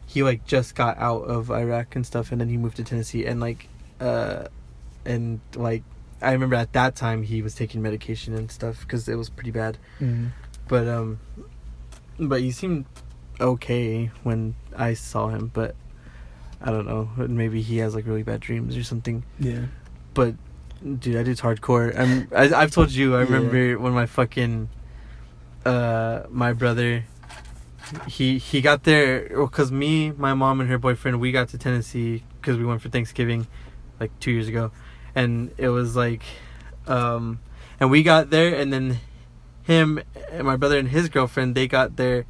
he 0.05 0.23
like 0.23 0.45
just 0.45 0.75
got 0.75 0.97
out 0.97 1.23
of 1.23 1.49
Iraq 1.51 1.95
and 1.95 2.05
stuff, 2.05 2.32
and 2.32 2.39
then 2.39 2.49
he 2.49 2.57
moved 2.57 2.77
to 2.77 2.84
Tennessee 2.84 3.25
and 3.25 3.39
like, 3.39 3.67
uh, 3.99 4.47
and 5.05 5.39
like 5.55 5.84
I 6.21 6.32
remember 6.34 6.55
at 6.55 6.73
that 6.73 6.95
time 6.95 7.23
he 7.23 7.41
was 7.41 7.55
taking 7.55 7.82
medication 7.82 8.34
and 8.36 8.51
stuff 8.51 8.82
because 8.82 9.07
it 9.07 9.15
was 9.15 9.30
pretty 9.30 9.51
bad. 9.51 9.77
hmm 9.97 10.27
But 10.67 10.88
um, 10.88 11.19
but 12.19 12.41
he 12.41 12.51
seemed 12.51 12.86
okay 13.39 14.11
when 14.23 14.55
I 14.75 14.93
saw 14.93 15.30
him. 15.30 15.49
But 15.53 15.75
I 16.61 16.71
don't 16.71 16.86
know. 16.86 17.09
Maybe 17.27 17.61
he 17.61 17.77
has 17.77 17.95
like 17.95 18.05
really 18.05 18.23
bad 18.23 18.41
dreams 18.41 18.75
or 18.75 18.84
something. 18.84 19.23
Yeah. 19.39 19.65
But 20.13 20.36
dude, 20.84 21.15
that 21.15 21.25
dude's 21.25 21.41
hardcore. 21.41 21.97
I'm. 21.97 22.27
I, 22.36 22.53
I've 22.53 22.71
told 22.71 22.91
you. 22.91 23.15
I 23.15 23.19
Yeah. 23.19 23.25
remember 23.25 23.80
when 23.80 23.93
my 23.93 24.05
fucking, 24.05 24.69
uh, 25.65 26.23
my 26.30 26.53
brother. 26.53 27.05
He 28.07 28.38
he 28.38 28.61
got 28.61 28.84
there 28.84 29.30
because 29.30 29.71
me, 29.71 30.11
my 30.11 30.34
mom, 30.36 30.61
and 30.61 30.69
her 30.69 30.77
boyfriend 30.77 31.19
we 31.19 31.32
got 31.32 31.49
to 31.49 31.57
Tennessee 31.57 32.23
because 32.39 32.55
we 32.57 32.63
went 32.65 32.82
for 32.84 32.89
Thanksgiving, 32.89 33.47
like 33.99 34.11
two 34.19 34.30
years 34.32 34.47
ago, 34.47 34.71
and 35.15 35.49
it 35.57 35.69
was 35.69 35.95
like, 35.95 36.21
um, 36.86 37.39
and 37.80 37.89
we 37.89 38.03
got 38.03 38.30
there 38.30 38.53
and 38.53 38.71
then, 38.71 38.99
him 39.63 39.99
and 40.32 40.45
my 40.45 40.55
brother 40.55 40.77
and 40.77 40.89
his 40.89 41.09
girlfriend 41.09 41.55
they 41.55 41.67
got 41.67 41.95
there, 41.95 42.25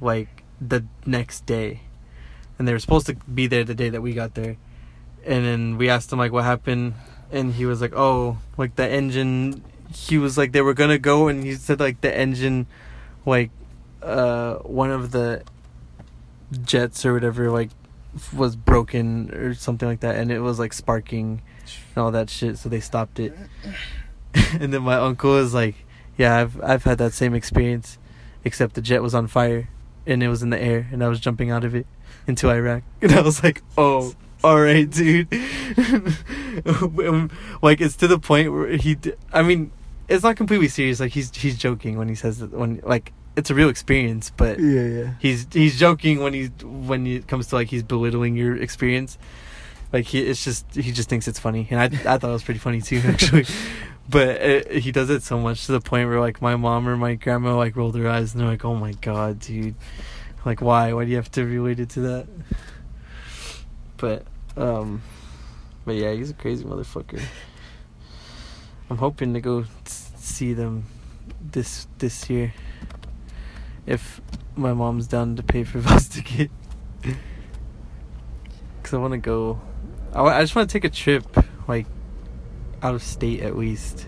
like 0.00 0.42
the 0.60 0.84
next 1.06 1.46
day, 1.46 1.82
and 2.58 2.66
they 2.66 2.72
were 2.72 2.80
supposed 2.80 3.06
to 3.06 3.14
be 3.14 3.46
there 3.46 3.62
the 3.62 3.76
day 3.76 3.90
that 3.90 4.00
we 4.02 4.14
got 4.14 4.34
there, 4.34 4.56
and 5.24 5.44
then 5.44 5.76
we 5.78 5.88
asked 5.88 6.10
them 6.10 6.18
like 6.18 6.32
what 6.32 6.42
happened 6.44 6.94
and 7.30 7.54
he 7.54 7.66
was 7.66 7.80
like 7.80 7.92
oh 7.94 8.38
like 8.56 8.76
the 8.76 8.88
engine 8.88 9.62
he 9.92 10.18
was 10.18 10.36
like 10.36 10.52
they 10.52 10.60
were 10.62 10.74
gonna 10.74 10.98
go 10.98 11.28
and 11.28 11.44
he 11.44 11.54
said 11.54 11.80
like 11.80 12.00
the 12.00 12.16
engine 12.16 12.66
like 13.26 13.50
uh 14.02 14.54
one 14.56 14.90
of 14.90 15.10
the 15.10 15.42
jets 16.62 17.04
or 17.04 17.12
whatever 17.12 17.50
like 17.50 17.70
was 18.34 18.56
broken 18.56 19.30
or 19.34 19.54
something 19.54 19.88
like 19.88 20.00
that 20.00 20.16
and 20.16 20.32
it 20.32 20.40
was 20.40 20.58
like 20.58 20.72
sparking 20.72 21.42
and 21.94 22.02
all 22.02 22.10
that 22.10 22.30
shit 22.30 22.56
so 22.58 22.68
they 22.68 22.80
stopped 22.80 23.18
it. 23.20 23.34
And 24.60 24.72
then 24.72 24.82
my 24.82 24.94
uncle 24.94 25.32
was 25.32 25.52
like 25.54 25.74
yeah 26.16 26.36
i've 26.36 26.60
i've 26.62 26.84
had 26.84 26.98
that 26.98 27.12
same 27.12 27.34
experience 27.34 27.98
except 28.44 28.74
the 28.74 28.82
jet 28.82 29.02
was 29.02 29.14
on 29.14 29.26
fire 29.26 29.68
and 30.06 30.22
it 30.22 30.28
was 30.28 30.42
in 30.42 30.50
the 30.50 30.60
air 30.60 30.86
and 30.92 31.02
i 31.02 31.08
was 31.08 31.18
jumping 31.18 31.50
out 31.50 31.64
of 31.64 31.74
it 31.74 31.86
into 32.26 32.48
iraq. 32.50 32.82
And 33.02 33.12
i 33.12 33.20
was 33.22 33.42
like 33.42 33.62
oh 33.76 34.14
all 34.44 34.60
right 34.60 34.88
dude 34.88 35.28
like 37.62 37.80
it's 37.80 37.96
to 37.96 38.06
the 38.08 38.18
point 38.18 38.52
where 38.52 38.68
he 38.76 38.94
d- 38.94 39.12
i 39.32 39.42
mean 39.42 39.70
it's 40.08 40.22
not 40.22 40.36
completely 40.36 40.68
serious 40.68 41.00
like 41.00 41.12
he's 41.12 41.34
he's 41.34 41.56
joking 41.58 41.98
when 41.98 42.08
he 42.08 42.14
says 42.14 42.38
that 42.38 42.50
when 42.52 42.80
like 42.84 43.12
it's 43.36 43.50
a 43.50 43.54
real 43.54 43.68
experience 43.68 44.30
but 44.36 44.58
Yeah, 44.58 44.82
yeah. 44.82 45.10
he's 45.20 45.46
he's 45.52 45.78
joking 45.78 46.20
when 46.20 46.34
he's 46.34 46.50
when 46.62 47.06
it 47.06 47.28
comes 47.28 47.46
to 47.48 47.54
like 47.56 47.68
he's 47.68 47.82
belittling 47.84 48.34
your 48.36 48.56
experience. 48.56 49.16
Like 49.92 50.06
he 50.06 50.20
it's 50.20 50.42
just 50.44 50.74
he 50.74 50.90
just 50.92 51.08
thinks 51.08 51.28
it's 51.28 51.38
funny 51.38 51.66
and 51.70 51.80
i 51.80 51.84
i 52.14 52.18
thought 52.18 52.30
it 52.30 52.32
was 52.32 52.42
pretty 52.42 52.58
funny 52.60 52.80
too 52.80 53.00
actually. 53.04 53.46
But 54.10 54.28
it, 54.28 54.72
he 54.82 54.90
does 54.90 55.08
it 55.10 55.22
so 55.22 55.38
much 55.38 55.66
to 55.66 55.72
the 55.72 55.80
point 55.80 56.08
where 56.08 56.18
like 56.20 56.42
my 56.42 56.56
mom 56.56 56.88
or 56.88 56.96
my 56.96 57.14
grandma 57.14 57.56
like 57.56 57.76
rolled 57.76 57.94
their 57.94 58.08
eyes 58.08 58.32
and 58.32 58.40
they're 58.40 58.48
like 58.48 58.64
oh 58.64 58.74
my 58.74 58.92
god 59.00 59.38
dude. 59.38 59.74
Like 60.44 60.60
why? 60.60 60.92
Why 60.92 61.04
do 61.04 61.10
you 61.10 61.16
have 61.16 61.30
to 61.32 61.44
relate 61.44 61.78
it 61.78 61.90
to 61.90 62.00
that? 62.00 62.26
But 63.98 64.24
um 64.56 65.02
but 65.88 65.96
yeah 65.96 66.12
he's 66.12 66.30
a 66.30 66.34
crazy 66.34 66.64
motherfucker 66.64 67.20
i'm 68.90 68.98
hoping 68.98 69.34
to 69.34 69.40
go 69.40 69.64
s- 69.86 70.12
see 70.16 70.52
them 70.52 70.84
this 71.40 71.88
this 71.98 72.30
year 72.30 72.52
if 73.86 74.20
my 74.54 74.72
mom's 74.72 75.06
down 75.06 75.34
to 75.34 75.42
pay 75.42 75.64
for 75.64 75.80
bus 75.88 76.08
ticket 76.08 76.50
because 78.76 78.92
i 78.92 78.98
want 78.98 79.12
to 79.12 79.18
go 79.18 79.60
I, 80.12 80.22
I 80.22 80.40
just 80.42 80.54
want 80.54 80.68
to 80.68 80.72
take 80.72 80.84
a 80.84 80.90
trip, 80.90 81.24
like 81.66 81.86
out 82.82 82.94
of 82.94 83.02
state 83.02 83.40
at 83.42 83.56
least. 83.56 84.06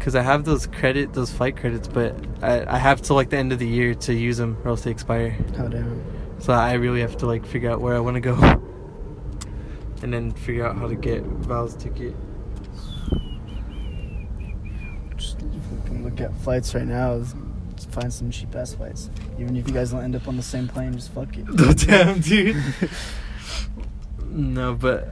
Cause 0.00 0.14
I 0.14 0.22
have 0.22 0.44
those 0.44 0.68
credit, 0.68 1.14
those 1.14 1.32
flight 1.32 1.56
credits, 1.56 1.88
but 1.88 2.14
I, 2.40 2.76
I 2.76 2.78
have 2.78 3.02
till 3.02 3.16
like 3.16 3.30
the 3.30 3.38
end 3.38 3.52
of 3.52 3.58
the 3.58 3.66
year 3.66 3.92
to 3.92 4.14
use 4.14 4.36
them, 4.36 4.56
or 4.62 4.68
else 4.70 4.82
they 4.82 4.92
expire. 4.92 5.36
Oh 5.58 5.66
damn. 5.66 6.00
So 6.38 6.52
I 6.52 6.74
really 6.74 7.00
have 7.00 7.16
to 7.18 7.26
like 7.26 7.44
figure 7.44 7.72
out 7.72 7.80
where 7.80 7.96
I 7.96 7.98
want 7.98 8.14
to 8.14 8.20
go, 8.20 8.36
and 10.06 10.14
then 10.14 10.30
figure 10.30 10.64
out 10.64 10.76
how 10.76 10.86
to 10.86 10.94
get 10.94 11.24
Val's 11.24 11.74
ticket. 11.74 12.14
Just 15.16 15.40
fucking 15.40 16.04
look 16.04 16.20
at 16.20 16.32
flights 16.36 16.76
right 16.76 16.86
now. 16.86 17.24
Find 17.90 18.12
some 18.12 18.30
cheap 18.30 18.54
ass 18.54 18.74
flights. 18.74 19.10
Even 19.36 19.56
if 19.56 19.66
you 19.66 19.74
guys 19.74 19.90
don't 19.90 20.04
end 20.04 20.14
up 20.14 20.28
on 20.28 20.36
the 20.36 20.44
same 20.44 20.68
plane, 20.68 20.92
just 20.92 21.10
fuck 21.10 21.36
it. 21.36 21.44
Damn, 21.88 22.20
dude. 22.20 22.62
no, 24.30 24.74
but 24.74 25.08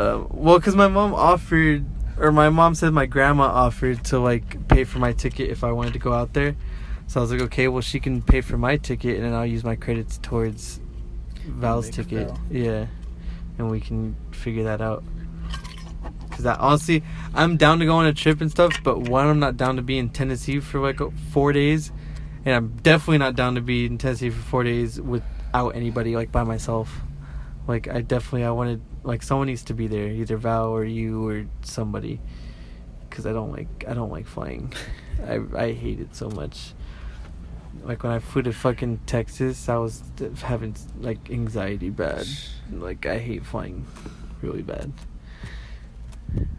uh, 0.00 0.24
well, 0.30 0.60
cause 0.60 0.74
my 0.74 0.88
mom 0.88 1.14
offered, 1.14 1.84
or 2.18 2.32
my 2.32 2.50
mom 2.50 2.74
said 2.74 2.92
my 2.92 3.06
grandma 3.06 3.44
offered 3.44 4.02
to 4.06 4.18
like 4.18 4.66
pay 4.66 4.82
for 4.82 4.98
my 4.98 5.12
ticket 5.12 5.48
if 5.48 5.62
I 5.62 5.70
wanted 5.70 5.92
to 5.92 6.00
go 6.00 6.12
out 6.12 6.32
there. 6.32 6.56
So 7.06 7.20
I 7.20 7.22
was 7.22 7.30
like, 7.30 7.42
okay, 7.42 7.68
well 7.68 7.82
she 7.82 8.00
can 8.00 8.20
pay 8.20 8.40
for 8.40 8.58
my 8.58 8.78
ticket, 8.78 9.14
and 9.14 9.24
then 9.26 9.32
I'll 9.32 9.46
use 9.46 9.62
my 9.62 9.76
credits 9.76 10.18
towards 10.18 10.80
Val's 11.46 11.88
ticket. 11.88 12.26
Val. 12.26 12.40
Yeah, 12.50 12.86
and 13.58 13.70
we 13.70 13.80
can 13.80 14.16
figure 14.32 14.64
that 14.64 14.80
out. 14.80 15.04
Cause 16.30 16.46
I, 16.46 16.54
honestly, 16.54 17.04
I'm 17.32 17.56
down 17.56 17.78
to 17.78 17.86
go 17.86 17.94
on 17.94 18.06
a 18.06 18.12
trip 18.12 18.40
and 18.40 18.50
stuff, 18.50 18.82
but 18.82 19.02
one, 19.02 19.28
I'm 19.28 19.38
not 19.38 19.56
down 19.56 19.76
to 19.76 19.82
be 19.82 19.98
in 19.98 20.10
Tennessee 20.10 20.58
for 20.58 20.80
like 20.80 21.00
four 21.30 21.52
days, 21.52 21.92
and 22.44 22.54
I'm 22.54 22.76
definitely 22.82 23.18
not 23.18 23.36
down 23.36 23.54
to 23.54 23.60
be 23.60 23.86
in 23.86 23.98
Tennessee 23.98 24.30
for 24.30 24.42
four 24.42 24.64
days 24.64 25.00
without 25.00 25.70
anybody, 25.70 26.16
like 26.16 26.32
by 26.32 26.42
myself. 26.42 26.92
Like 27.68 27.88
I 27.88 28.00
definitely, 28.00 28.44
I 28.44 28.50
wanted 28.50 28.82
like 29.04 29.22
someone 29.22 29.46
needs 29.46 29.62
to 29.64 29.74
be 29.74 29.86
there, 29.86 30.08
either 30.08 30.36
Val 30.36 30.70
or 30.70 30.84
you 30.84 31.26
or 31.26 31.46
somebody, 31.62 32.20
cause 33.10 33.26
I 33.26 33.32
don't 33.32 33.52
like 33.52 33.84
I 33.86 33.94
don't 33.94 34.10
like 34.10 34.26
flying. 34.26 34.72
I 35.26 35.40
I 35.56 35.72
hate 35.72 36.00
it 36.00 36.16
so 36.16 36.28
much. 36.30 36.74
Like 37.84 38.02
when 38.02 38.12
I 38.12 38.18
flew 38.18 38.42
to 38.42 38.52
fucking 38.52 39.00
Texas, 39.06 39.68
I 39.68 39.76
was 39.76 40.02
having 40.42 40.74
like 41.00 41.30
anxiety 41.30 41.90
bad. 41.90 42.26
Like 42.72 43.04
I 43.06 43.18
hate 43.18 43.44
flying, 43.44 43.86
really 44.42 44.62
bad. 44.62 44.92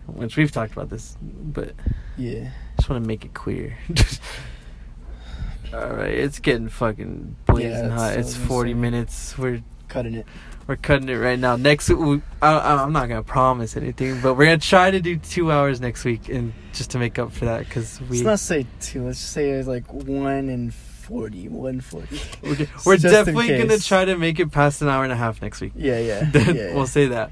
Which 0.05 0.37
we've 0.37 0.51
talked 0.51 0.71
about 0.73 0.89
this, 0.89 1.17
but 1.21 1.73
Yeah. 2.17 2.51
just 2.77 2.89
want 2.89 3.03
to 3.03 3.07
make 3.07 3.25
it 3.25 3.33
clear. 3.33 3.77
All 5.73 5.89
right, 5.89 6.13
it's 6.13 6.39
getting 6.39 6.69
fucking 6.69 7.35
blazing 7.47 7.71
Yeah, 7.71 7.89
hot. 7.89 8.11
I 8.11 8.13
It's 8.13 8.35
forty 8.35 8.71
say. 8.71 8.75
minutes. 8.75 9.37
We're 9.37 9.61
Cutting 9.87 10.13
it. 10.15 10.25
we're 10.67 10.75
cutting 10.77 11.09
it 11.09 11.15
right 11.15 11.37
now. 11.39 11.55
Next, 11.57 11.89
we, 11.89 12.21
I, 12.41 12.81
I'm 12.83 12.93
not 12.93 13.09
gonna 13.09 13.23
promise 13.23 13.75
anything, 13.75 14.21
but 14.21 14.35
we're 14.35 14.45
gonna 14.45 14.57
try 14.59 14.91
to 14.91 15.01
do 15.01 15.17
two 15.17 15.51
hours 15.51 15.81
next 15.81 16.05
week, 16.05 16.29
and 16.29 16.53
just 16.73 16.91
to 16.91 16.99
make 16.99 17.19
up 17.19 17.31
for 17.33 17.45
that, 17.45 17.65
because 17.65 17.99
we 18.01 18.17
Let's 18.17 18.23
not 18.23 18.39
say 18.39 18.65
two. 18.79 19.05
Let's 19.05 19.19
just 19.19 19.33
say 19.33 19.49
it's 19.49 19.67
like 19.67 19.91
one 19.91 20.49
and 20.49 20.73
forty. 21.05 21.47
One 21.47 21.81
forty. 21.81 22.19
we're, 22.41 22.49
we're 22.85 22.97
Just 22.97 23.13
definitely 23.13 23.57
gonna 23.57 23.77
try 23.79 24.05
to 24.05 24.17
make 24.17 24.39
it 24.39 24.51
past 24.51 24.81
an 24.81 24.87
hour 24.89 25.03
and 25.03 25.13
a 25.13 25.15
half 25.15 25.41
next 25.41 25.61
week. 25.61 25.73
Yeah, 25.75 25.99
yeah. 25.99 26.29
Yeah, 26.33 26.51
yeah. 26.51 26.75
we'll 26.75 26.87
say 26.87 27.07
that, 27.07 27.31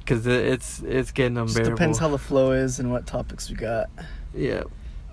because 0.00 0.26
it's 0.26 0.80
it's 0.86 1.12
getting 1.12 1.36
Just 1.36 1.56
unbearable. 1.56 1.76
depends 1.76 1.98
how 1.98 2.08
the 2.08 2.18
flow 2.18 2.52
is 2.52 2.78
and 2.78 2.90
what 2.90 3.06
topics 3.06 3.48
we 3.50 3.56
got. 3.56 3.88
yeah, 4.34 4.62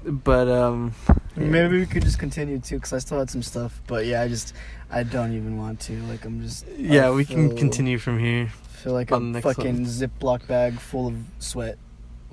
but 0.03 0.47
um, 0.47 0.93
yeah. 1.37 1.45
Maybe 1.45 1.79
we 1.79 1.85
could 1.85 2.03
just 2.03 2.19
continue 2.19 2.59
too, 2.59 2.75
because 2.75 2.93
I 2.93 2.99
still 2.99 3.19
had 3.19 3.29
some 3.29 3.41
stuff. 3.41 3.81
But 3.87 4.05
yeah, 4.05 4.21
I 4.21 4.27
just 4.27 4.53
I 4.91 5.03
don't 5.03 5.33
even 5.33 5.57
want 5.57 5.79
to. 5.81 5.99
Like 6.03 6.25
I'm 6.25 6.41
just. 6.41 6.65
yeah, 6.77 7.07
I 7.07 7.11
we 7.11 7.25
can 7.25 7.55
continue 7.55 7.97
from 7.97 8.19
here. 8.19 8.51
Feel 8.83 8.93
like 8.93 9.11
a 9.11 9.41
fucking 9.41 9.85
Ziploc 9.85 10.45
bag 10.45 10.77
full 10.77 11.07
of 11.07 11.15
sweat. 11.39 11.77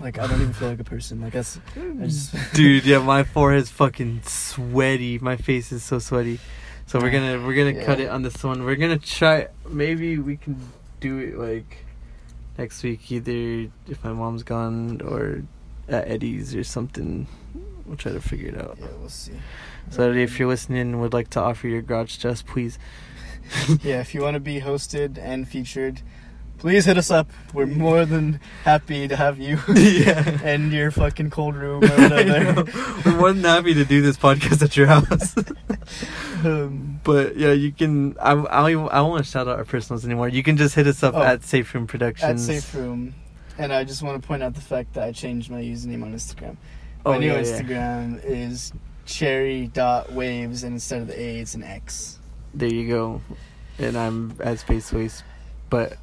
Like 0.01 0.19
I 0.19 0.27
don't 0.27 0.41
even 0.41 0.53
feel 0.53 0.69
like 0.69 0.81
a 0.81 0.85
person. 0.85 1.21
Like 1.21 1.35
that's. 1.35 1.59
I 1.77 2.07
just. 2.07 2.35
Hmm. 2.35 2.39
Dude, 2.55 2.85
yeah, 2.85 2.99
my 2.99 3.23
forehead's 3.23 3.71
fucking 3.71 4.23
sweaty. 4.25 5.19
My 5.19 5.37
face 5.37 5.73
is 5.73 5.83
so 5.83 5.99
sweaty. 5.99 6.41
So 6.87 6.99
we're 7.01 7.11
gonna 7.11 7.45
we're 7.47 7.55
gonna 7.55 7.85
cut 7.85 8.01
it 8.01 8.09
on 8.09 8.23
this 8.23 8.43
one. 8.43 8.65
We're 8.65 8.77
gonna 8.77 8.99
try. 8.99 9.49
Maybe 9.69 10.19
we 10.19 10.37
can 10.37 10.57
do 11.01 11.19
it 11.19 11.37
like 11.37 11.85
next 12.59 12.83
week, 12.83 13.13
either 13.13 13.71
if 13.89 14.03
my 14.03 14.13
mom's 14.13 14.43
gone 14.43 15.01
or 15.03 15.43
at 15.89 16.09
Eddie's 16.09 16.55
or 16.55 16.65
something. 16.65 17.27
We'll 17.87 17.97
try 17.97 18.13
to 18.13 18.21
figure 18.21 18.49
it 18.49 18.61
out. 18.61 18.79
Yeah, 18.81 18.87
we'll 19.01 19.09
see. 19.09 19.33
So 19.91 20.13
if 20.13 20.39
you're 20.39 20.49
listening 20.49 20.81
and 20.81 21.01
would 21.01 21.13
like 21.13 21.31
to 21.31 21.41
offer 21.41 21.67
your 21.67 21.83
garage 21.83 22.17
just 22.17 22.47
please. 22.47 22.79
yeah, 23.83 24.01
if 24.01 24.15
you 24.15 24.23
want 24.23 24.35
to 24.35 24.41
be 24.41 24.61
hosted 24.61 25.19
and 25.19 25.49
featured, 25.49 26.03
please 26.61 26.85
hit 26.85 26.97
us 26.97 27.11
up. 27.11 27.29
We're 27.53 27.67
more 27.67 28.05
than 28.05 28.39
happy 28.63 29.09
to 29.09 29.17
have 29.17 29.39
you 29.39 29.59
yeah. 29.75 30.39
and 30.45 30.73
your 30.73 30.91
fucking 30.93 31.31
cold 31.31 31.57
room 31.57 31.83
or 31.83 31.89
whatever. 32.09 32.65
We're 33.05 33.17
more 33.17 33.33
than 33.33 33.43
happy 33.45 33.75
to 33.75 33.85
do 33.85 34.01
this 34.01 34.17
podcast 34.17 34.63
at 34.63 34.77
your 34.77 34.87
house. 34.87 35.35
um, 36.45 37.01
But 37.03 37.37
yeah, 37.37 37.53
you 37.53 37.73
can. 37.73 38.17
I 38.19 38.33
I 38.33 38.73
don't, 38.73 38.89
I 38.93 38.97
don't 38.97 39.11
want 39.11 39.25
to 39.25 39.31
shout 39.31 39.49
out 39.49 39.59
our 39.59 39.65
personals 39.65 40.05
anymore. 40.05 40.29
You 40.29 40.43
can 40.43 40.57
just 40.57 40.75
hit 40.75 40.87
us 40.87 41.03
up 41.03 41.15
Oh. 41.15 41.23
at 41.23 41.43
Safe 41.43 41.75
Room 41.75 41.85
at 41.85 41.89
Productions. 41.91 42.47
Safe 42.47 42.75
Room. 42.75 43.15
And 43.59 43.73
I 43.73 43.85
just 43.85 44.03
want 44.03 44.21
to 44.23 44.27
point 44.27 44.43
out 44.43 44.55
the 44.55 44.61
fact 44.61 44.95
that 44.95 45.05
I 45.05 45.13
changed 45.13 45.51
my 45.51 45.61
username 45.61 46.03
on 46.03 46.15
Instagram. 46.15 46.57
Oh 47.05 47.13
my 47.13 47.19
new 47.19 47.27
yeah, 47.27 47.41
yeah. 47.41 47.43
Instagram 47.43 48.25
is 48.25 48.73
cherry.waves, 49.07 50.63
and 50.63 50.75
instead 50.75 51.03
of 51.03 51.09
the 51.09 51.21
A, 51.21 51.39
it's 51.41 51.55
an 51.55 51.63
X. 51.63 52.19
There 52.55 52.73
you 52.73 52.89
go. 52.89 53.21
And 53.79 53.97
I'm 53.97 54.35
at 54.41 54.59
Space 54.61 54.93
Waste, 54.93 55.25
but 55.71 55.97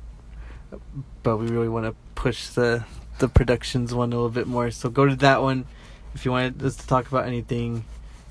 but 1.24 1.38
we 1.38 1.48
really 1.48 1.70
want 1.70 1.86
to 1.86 1.96
push 2.16 2.48
the 2.50 2.86
the 3.20 3.28
productions 3.28 3.94
one 3.94 4.12
a 4.12 4.16
little 4.16 4.30
bit 4.30 4.48
more. 4.48 4.70
So 4.72 4.90
go 4.90 5.06
to 5.06 5.16
that 5.18 5.42
one 5.42 5.66
if 6.14 6.26
you 6.26 6.32
want 6.32 6.62
us 6.62 6.76
to 6.76 6.88
talk 6.88 7.08
about 7.08 7.26
anything. 7.26 7.86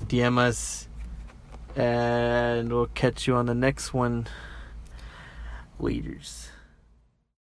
DM 0.05 0.37
us, 0.37 0.87
and 1.75 2.71
we'll 2.71 2.87
catch 2.87 3.27
you 3.27 3.35
on 3.35 3.47
the 3.47 3.55
next 3.55 3.93
one. 3.93 4.27
Waiters. 5.79 6.46